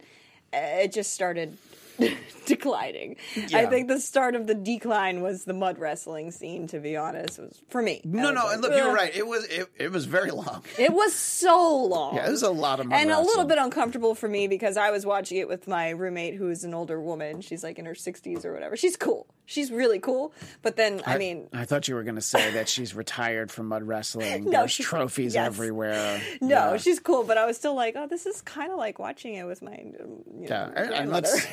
uh, 0.53 0.57
it 0.83 0.91
just 0.91 1.11
started 1.11 1.57
declining. 2.45 3.15
I 3.53 3.65
think 3.65 3.87
the 3.87 3.99
start 3.99 4.35
of 4.35 4.47
the 4.47 4.55
decline 4.55 5.21
was 5.21 5.45
the 5.45 5.53
mud 5.53 5.77
wrestling 5.79 6.31
scene. 6.31 6.67
To 6.67 6.79
be 6.79 6.97
honest, 6.97 7.39
was 7.39 7.61
for 7.69 7.81
me. 7.81 8.01
No 8.03 8.31
no 8.31 8.43
like, 8.45 8.53
and 8.53 8.61
look 8.61 8.73
you're 8.73 8.93
right 8.93 9.15
it 9.15 9.25
was 9.27 9.45
it, 9.45 9.67
it 9.77 9.91
was 9.91 10.05
very 10.05 10.31
long 10.31 10.63
It 10.77 10.93
was 10.93 11.13
so 11.13 11.83
long. 11.85 12.15
Yeah, 12.15 12.27
it 12.27 12.31
was 12.31 12.43
a 12.43 12.49
lot 12.49 12.79
of 12.79 12.87
mud 12.87 12.99
and 12.99 13.11
a 13.11 13.19
little 13.21 13.45
bit 13.45 13.57
uncomfortable 13.57 14.15
for 14.15 14.27
me 14.27 14.47
because 14.47 14.77
I 14.77 14.91
was 14.91 15.05
watching 15.05 15.37
it 15.37 15.47
with 15.47 15.67
my 15.67 15.89
roommate, 15.89 16.35
who 16.35 16.49
is 16.49 16.63
an 16.63 16.73
older 16.73 16.99
woman. 17.01 17.41
She's 17.41 17.63
like 17.63 17.79
in 17.79 17.85
her 17.85 17.95
sixties 17.95 18.45
or 18.45 18.53
whatever. 18.53 18.75
She's 18.75 18.95
cool. 18.97 19.27
She's 19.45 19.69
really 19.71 19.99
cool. 19.99 20.33
But 20.61 20.77
then, 20.77 21.01
I, 21.05 21.17
mean, 21.17 21.49
I 21.51 21.65
thought 21.65 21.87
you 21.89 21.95
were 21.95 22.03
going 22.03 22.15
to 22.15 22.21
say 22.21 22.51
that 22.51 22.69
she's 22.69 22.95
retired 22.95 23.51
from 23.51 23.67
mud 23.67 23.83
wrestling. 23.83 24.45
No, 24.51 24.59
There's 24.59 24.77
trophies 24.77 25.35
yes. 25.35 25.45
everywhere. 25.45 26.21
no, 26.41 26.71
Yeah. 26.71 26.77
she's 26.77 26.99
cool. 27.01 27.23
But 27.25 27.37
I 27.37 27.45
was 27.45 27.57
still 27.57 27.75
like, 27.75 27.95
oh, 27.97 28.07
this 28.07 28.25
is 28.25 28.41
kind 28.41 28.71
of 28.71 28.77
like 28.77 28.97
watching 28.97 29.33
it 29.35 29.43
with 29.45 29.61
my, 29.61 29.73
um, 29.73 30.23
you 30.39 30.47
Yeah, 30.47 30.67
know, 30.67 30.71
and, 30.75 30.93
and 30.93 31.11
let's, 31.11 31.45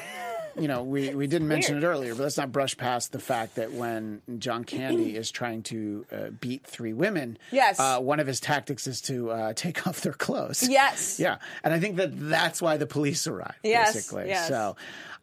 you 0.57 0.69
know, 0.69 0.83
we, 0.83 1.15
we 1.15 1.27
didn't 1.27 1.49
mention 1.49 1.79
it 1.79 1.85
earlier, 1.85 2.15
but 2.15 2.23
let's 2.23 2.37
not 2.37 2.53
brush 2.53 2.77
past 2.77 3.13
the 3.13 3.19
fact 3.19 3.57
that 3.57 3.73
when 3.73 4.23
John 4.39 4.65
Candy 4.65 5.17
is 5.17 5.31
trying 5.31 5.63
to 5.65 6.07
uh, 6.13 6.17
beat 6.41 6.65
three 6.65 6.93
women, 6.93 7.39
Yes. 7.51 7.81
uh, 7.81 7.99
one 8.01 8.21
of 8.21 8.27
his 8.27 8.41
tactics 8.41 8.87
is 8.87 9.01
to 9.03 9.31
uh, 9.31 9.53
take 9.57 9.87
off 9.87 10.01
their 10.01 10.13
clothes. 10.13 10.69
Yes. 10.69 11.19
Yeah, 11.19 11.39
and 11.65 11.75
I 11.75 11.81
think 11.81 11.97
that 11.97 12.11
that's 12.29 12.63
why 12.63 12.77
the 12.77 12.87
police 12.87 13.27
arrive. 13.27 13.55
Yes, 13.63 13.95
basically. 13.95 14.29
yes. 14.29 14.49
So. 14.49 14.77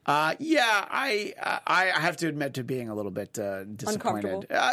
Uh, 0.07 0.35
yeah, 0.37 0.85
I 0.91 1.33
I 1.39 1.89
I 1.91 1.99
have 1.99 2.17
to 2.17 2.27
admit 2.27 2.53
to 2.53 2.63
being 2.63 2.89
a 2.89 2.93
little 2.93 3.09
bit 3.09 3.39
uh, 3.39 3.63
disappointed. 3.63 4.45
Uh, 4.51 4.71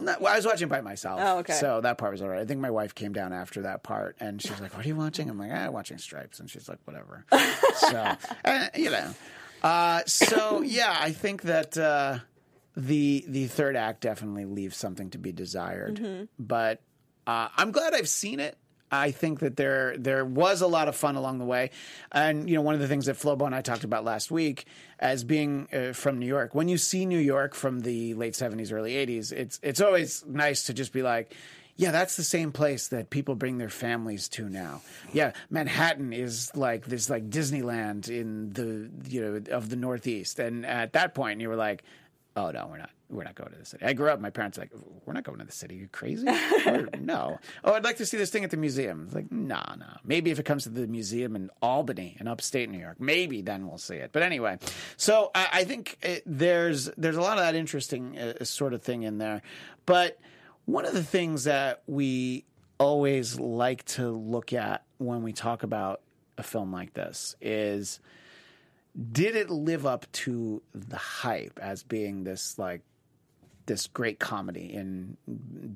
not- 0.00 0.22
well, 0.22 0.32
I 0.32 0.36
was 0.36 0.46
watching 0.46 0.68
by 0.68 0.80
myself. 0.80 1.20
Oh, 1.22 1.38
okay. 1.40 1.52
So 1.52 1.82
that 1.82 1.98
part 1.98 2.12
was 2.12 2.22
all 2.22 2.30
right. 2.30 2.40
I 2.40 2.46
think 2.46 2.60
my 2.62 2.70
wife 2.70 2.94
came 2.94 3.12
down 3.12 3.34
after 3.34 3.60
that 3.60 3.82
part, 3.82 4.16
and 4.20 4.40
she's 4.40 4.58
like, 4.58 4.74
"What 4.74 4.86
are 4.86 4.88
you 4.88 4.96
watching?" 4.96 5.28
I'm 5.28 5.38
like, 5.38 5.50
"I'm 5.52 5.68
"Ah, 5.68 5.70
watching 5.70 5.98
Stripes," 5.98 6.40
and 6.40 6.48
she's 6.48 6.66
like, 6.66 6.78
"Whatever." 6.86 7.26
so, 7.76 8.16
and, 8.42 8.70
you 8.74 8.88
know, 8.90 9.14
uh, 9.62 10.02
so 10.06 10.62
yeah, 10.64 10.96
I 11.00 11.12
think 11.12 11.42
that 11.42 11.76
uh, 11.78 12.18
the 12.76 13.24
the 13.28 13.46
third 13.46 13.76
act 13.76 14.00
definitely 14.02 14.44
leaves 14.44 14.76
something 14.76 15.10
to 15.10 15.18
be 15.18 15.32
desired, 15.32 15.96
Mm-hmm. 15.96 16.24
but 16.38 16.80
uh, 17.26 17.48
I'm 17.56 17.70
glad 17.72 17.94
I've 17.94 18.08
seen 18.08 18.40
it. 18.40 18.56
I 18.92 19.12
think 19.12 19.38
that 19.40 19.56
there 19.56 19.96
there 19.96 20.24
was 20.24 20.62
a 20.62 20.66
lot 20.66 20.88
of 20.88 20.96
fun 20.96 21.14
along 21.14 21.38
the 21.38 21.44
way, 21.44 21.70
and 22.10 22.48
you 22.50 22.56
know 22.56 22.62
one 22.62 22.74
of 22.74 22.80
the 22.80 22.88
things 22.88 23.06
that 23.06 23.14
Flobo 23.16 23.46
and 23.46 23.54
I 23.54 23.60
talked 23.62 23.84
about 23.84 24.04
last 24.04 24.32
week 24.32 24.64
as 24.98 25.22
being 25.22 25.68
uh, 25.72 25.92
from 25.92 26.18
New 26.18 26.26
York. 26.26 26.56
When 26.56 26.66
you 26.68 26.76
see 26.76 27.06
New 27.06 27.18
York 27.20 27.54
from 27.54 27.80
the 27.80 28.14
late 28.14 28.34
seventies, 28.34 28.72
early 28.72 28.96
eighties, 28.96 29.30
it's 29.30 29.60
it's 29.62 29.80
always 29.80 30.24
nice 30.26 30.64
to 30.64 30.74
just 30.74 30.92
be 30.92 31.02
like. 31.02 31.34
Yeah, 31.80 31.92
that's 31.92 32.16
the 32.16 32.24
same 32.24 32.52
place 32.52 32.88
that 32.88 33.08
people 33.08 33.34
bring 33.36 33.56
their 33.56 33.70
families 33.70 34.28
to 34.30 34.50
now. 34.50 34.82
Yeah, 35.14 35.32
Manhattan 35.48 36.12
is 36.12 36.54
like 36.54 36.84
this 36.84 37.08
like 37.08 37.30
Disneyland 37.30 38.10
in 38.10 38.52
the 38.52 38.90
you 39.08 39.22
know 39.22 39.56
of 39.56 39.70
the 39.70 39.76
Northeast. 39.76 40.38
And 40.40 40.66
at 40.66 40.92
that 40.92 41.14
point 41.14 41.40
you 41.40 41.48
were 41.48 41.56
like, 41.56 41.82
Oh 42.36 42.50
no, 42.50 42.66
we're 42.70 42.76
not 42.76 42.90
we're 43.08 43.24
not 43.24 43.34
going 43.34 43.52
to 43.52 43.58
the 43.58 43.64
city. 43.64 43.82
I 43.82 43.94
grew 43.94 44.10
up, 44.10 44.20
my 44.20 44.28
parents 44.28 44.58
were 44.58 44.64
like, 44.64 44.72
We're 45.06 45.14
not 45.14 45.24
going 45.24 45.38
to 45.38 45.46
the 45.46 45.52
city. 45.52 45.76
you 45.76 45.88
crazy? 45.90 46.26
No. 47.00 47.38
Oh, 47.64 47.72
I'd 47.72 47.82
like 47.82 47.96
to 47.96 48.04
see 48.04 48.18
this 48.18 48.28
thing 48.28 48.44
at 48.44 48.50
the 48.50 48.58
museum. 48.58 49.04
It's 49.06 49.14
like, 49.14 49.32
nah, 49.32 49.74
nah. 49.76 49.96
Maybe 50.04 50.30
if 50.30 50.38
it 50.38 50.44
comes 50.44 50.64
to 50.64 50.68
the 50.68 50.86
museum 50.86 51.34
in 51.34 51.48
Albany 51.62 52.14
in 52.20 52.28
upstate 52.28 52.68
New 52.68 52.78
York, 52.78 53.00
maybe 53.00 53.40
then 53.40 53.66
we'll 53.66 53.78
see 53.78 53.96
it. 53.96 54.10
But 54.12 54.22
anyway, 54.22 54.58
so 54.98 55.30
I, 55.34 55.48
I 55.54 55.64
think 55.64 55.96
it, 56.02 56.24
there's 56.26 56.90
there's 56.98 57.16
a 57.16 57.22
lot 57.22 57.38
of 57.38 57.44
that 57.44 57.54
interesting 57.54 58.18
uh, 58.18 58.44
sort 58.44 58.74
of 58.74 58.82
thing 58.82 59.02
in 59.02 59.16
there. 59.16 59.40
But 59.86 60.18
one 60.70 60.86
of 60.86 60.94
the 60.94 61.02
things 61.02 61.44
that 61.44 61.82
we 61.86 62.44
always 62.78 63.38
like 63.38 63.84
to 63.84 64.08
look 64.10 64.52
at 64.52 64.84
when 64.98 65.22
we 65.22 65.32
talk 65.32 65.62
about 65.62 66.00
a 66.38 66.42
film 66.42 66.72
like 66.72 66.94
this 66.94 67.36
is 67.40 68.00
did 69.12 69.36
it 69.36 69.50
live 69.50 69.84
up 69.86 70.10
to 70.12 70.62
the 70.74 70.96
hype 70.96 71.58
as 71.60 71.82
being 71.82 72.24
this 72.24 72.58
like 72.58 72.80
this 73.66 73.86
great 73.86 74.18
comedy 74.18 74.72
in 74.72 75.16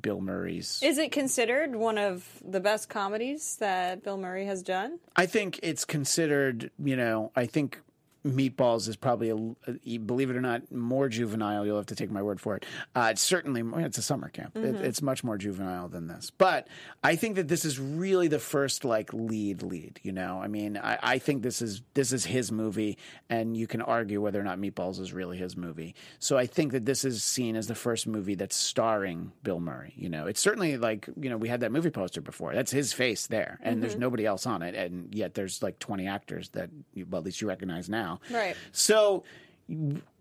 Bill 0.01 0.21
Murray's 0.21 0.81
Is 0.83 0.99
it 0.99 1.13
considered 1.13 1.77
one 1.77 1.99
of 1.99 2.27
the 2.45 2.59
best 2.61 2.89
comedies 2.89 3.57
that 3.57 4.03
Bill 4.03 4.17
Murray 4.17 4.47
has 4.47 4.63
done? 4.63 4.99
I 5.15 5.27
think 5.27 5.61
it's 5.63 5.85
considered, 5.85 6.71
you 6.83 6.97
know, 6.97 7.31
I 7.37 7.47
think 7.47 7.81
Meatballs 8.25 8.89
is 8.89 8.97
probably, 8.97 9.31
a, 9.31 9.99
believe 9.99 10.31
it 10.31 10.37
or 10.37 10.41
not, 10.41 10.71
more 10.73 11.09
juvenile. 11.09 11.67
You'll 11.67 11.77
have 11.77 11.87
to 11.87 11.97
take 11.97 12.11
my 12.11 12.23
word 12.23 12.41
for 12.41 12.57
it. 12.57 12.65
Uh, 12.95 13.09
it's 13.11 13.23
certainly, 13.23 13.63
it's 13.85 13.99
a 13.99 14.03
summer 14.03 14.29
camp. 14.29 14.57
It, 14.57 14.77
it's 14.77 15.03
much 15.03 15.23
more 15.23 15.37
juvenile 15.37 15.89
than 15.89 16.07
this. 16.07 16.31
But 16.31 16.69
I 17.03 17.17
think 17.17 17.37
that 17.37 17.49
this 17.49 17.65
is 17.65 17.79
really 17.79 18.29
the 18.29 18.39
first 18.39 18.85
like 18.85 19.13
lead 19.13 19.63
lead. 19.63 20.01
You 20.03 20.13
know, 20.13 20.41
I 20.43 20.49
mean, 20.49 20.77
I, 20.77 20.99
I 21.03 21.19
think 21.19 21.43
this 21.43 21.63
is 21.63 21.83
this 21.95 22.13
is 22.13 22.25
his 22.25 22.51
movie, 22.51 22.99
and 23.29 23.57
you 23.57 23.67
can 23.67 23.83
argue 23.83 24.21
whether 24.21 24.41
or 24.41 24.45
not 24.45 24.59
Meatballs 24.59 25.01
is 25.01 25.13
really 25.13 25.37
his 25.37 25.57
movie. 25.57 25.95
So 26.19 26.37
I 26.39 26.47
think 26.47 26.73
that 26.73 26.85
this 26.85 27.05
is 27.05 27.23
seen 27.23 27.57
as 27.57 27.67
the 27.67 27.75
first 27.75 28.07
movie 28.07 28.35
that's 28.35 28.57
starring 28.57 29.33
Bill 29.43 29.61
Murray. 29.61 29.93
You 29.97 30.09
know, 30.09 30.27
it's 30.27 30.41
certainly 30.41 30.77
like 30.77 31.09
you 31.21 31.31
know 31.31 31.37
we 31.37 31.49
had 31.49 31.61
that 31.61 31.73
movie 31.73 31.91
poster 31.91 32.21
before. 32.21 32.55
That's 32.55 32.71
his 32.71 32.93
face 32.93 33.27
there, 33.27 33.59
and 33.63 33.83
there's 33.83 33.97
nobody 33.97 34.27
else 34.27 34.47
on 34.47 34.63
it, 34.63 34.75
and 34.75 35.15
yet 35.15 35.35
there's 35.35 35.63
like 35.63 35.79
20 35.79 36.07
actors 36.07 36.49
that 36.51 36.71
you, 36.95 37.07
well, 37.09 37.21
at 37.21 37.25
least 37.25 37.41
you 37.41 37.49
recognize 37.49 37.89
now. 37.89 38.14
Right. 38.31 38.57
So, 38.73 39.25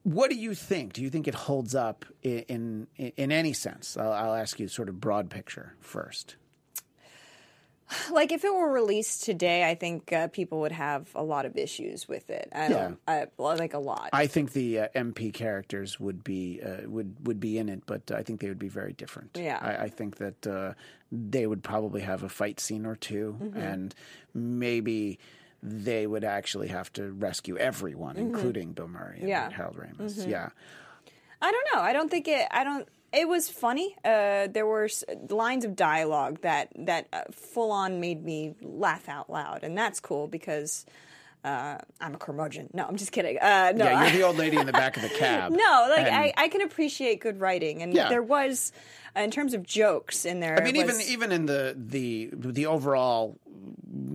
what 0.03 0.29
do 0.29 0.35
you 0.35 0.53
think? 0.53 0.93
Do 0.93 1.01
you 1.01 1.09
think 1.09 1.27
it 1.27 1.35
holds 1.35 1.75
up 1.75 2.05
in 2.21 2.87
in, 2.97 3.11
in 3.17 3.31
any 3.31 3.53
sense? 3.53 3.97
I'll, 3.97 4.11
I'll 4.13 4.35
ask 4.35 4.59
you 4.59 4.67
sort 4.67 4.89
of 4.89 4.99
broad 4.99 5.29
picture 5.29 5.75
first. 5.79 6.35
Like 8.09 8.31
if 8.31 8.43
it 8.43 8.51
were 8.51 8.71
released 8.71 9.23
today, 9.23 9.69
I 9.69 9.75
think 9.75 10.11
uh, 10.11 10.27
people 10.29 10.61
would 10.61 10.71
have 10.71 11.09
a 11.13 11.21
lot 11.21 11.45
of 11.45 11.57
issues 11.57 12.07
with 12.07 12.29
it. 12.31 12.49
I 12.51 12.67
don't, 12.67 12.99
I, 13.07 13.27
well, 13.37 13.55
like 13.55 13.75
a 13.75 13.79
lot. 13.79 14.09
I 14.13 14.25
think 14.25 14.53
the 14.53 14.79
uh, 14.79 14.87
MP 14.95 15.31
characters 15.31 15.99
would 15.99 16.23
be 16.23 16.59
uh, 16.65 16.89
would 16.89 17.27
would 17.27 17.39
be 17.39 17.59
in 17.59 17.69
it, 17.69 17.83
but 17.85 18.09
I 18.09 18.23
think 18.23 18.39
they 18.39 18.47
would 18.47 18.57
be 18.57 18.69
very 18.69 18.93
different. 18.93 19.31
Yeah. 19.35 19.59
I, 19.61 19.83
I 19.83 19.89
think 19.89 20.17
that 20.17 20.47
uh, 20.47 20.73
they 21.11 21.45
would 21.45 21.61
probably 21.61 22.01
have 22.01 22.23
a 22.23 22.29
fight 22.29 22.59
scene 22.59 22.85
or 22.87 22.95
2 22.95 23.37
Mm-hmm. 23.39 23.57
and 23.59 23.93
maybe 24.33 25.19
they 25.65 26.05
would 26.05 26.25
actually 26.25 26.67
have 26.67 26.91
to 26.93 27.11
rescue 27.13 27.57
everyone, 27.57 28.17
including 28.17 28.73
Bill 28.73 28.87
Murray 28.89 29.19
and 29.21 29.23
Mm-hmm. 29.23 29.27
Yeah. 29.29 29.43
Mm-hmm. 29.45 29.55
Harold 29.55 29.77
Ramis. 29.77 30.27
Yeah. 30.29 30.49
I 31.41 31.51
don't 31.51 31.67
know. 31.73 31.81
I 31.81 31.93
don't 31.93 32.09
think 32.11 32.27
it. 32.27 32.47
I 32.51 32.63
don't. 32.63 32.87
It 33.13 33.27
was 33.27 33.47
funny. 33.49 33.95
Uh, 34.03 34.47
there 34.47 34.65
were 34.65 34.85
s- 34.85 35.03
lines 35.29 35.65
of 35.65 35.75
dialogue 35.75 36.41
that 36.41 36.69
that 36.75 37.07
uh, 37.13 37.21
full 37.31 37.71
on 37.71 37.99
made 37.99 38.23
me 38.23 38.55
laugh 38.61 39.07
out 39.07 39.29
loud, 39.29 39.63
and 39.63 39.77
that's 39.77 39.99
cool 39.99 40.27
because 40.27 40.85
uh, 41.43 41.77
I'm 42.01 42.15
a 42.15 42.17
curmudgeon. 42.17 42.69
No, 42.73 42.85
I'm 42.85 42.95
just 42.95 43.11
kidding. 43.11 43.37
Uh, 43.39 43.73
no, 43.75 43.85
Yeah, 43.85 44.03
you're 44.03 44.11
the 44.13 44.23
old 44.23 44.37
lady 44.37 44.57
in 44.57 44.65
the 44.65 44.71
back 44.71 44.95
of 44.97 45.03
the 45.03 45.09
cab. 45.19 45.51
no, 45.51 45.87
like 45.89 46.07
And- 46.07 46.15
I, 46.15 46.33
I 46.37 46.47
can 46.47 46.61
appreciate 46.61 47.19
good 47.19 47.39
writing, 47.39 47.81
and 47.83 47.93
Yeah. 47.93 48.07
there 48.09 48.23
was, 48.23 48.71
uh, 49.15 49.19
in 49.19 49.29
terms 49.29 49.53
of 49.53 49.63
jokes 49.63 50.23
in 50.25 50.39
there. 50.39 50.57
I 50.59 50.63
mean, 50.63 50.75
it 50.77 50.79
even 50.83 51.01
even 51.01 51.31
in 51.33 51.45
the 51.45 51.75
the 51.77 52.29
the 52.33 52.65
overall, 52.67 53.37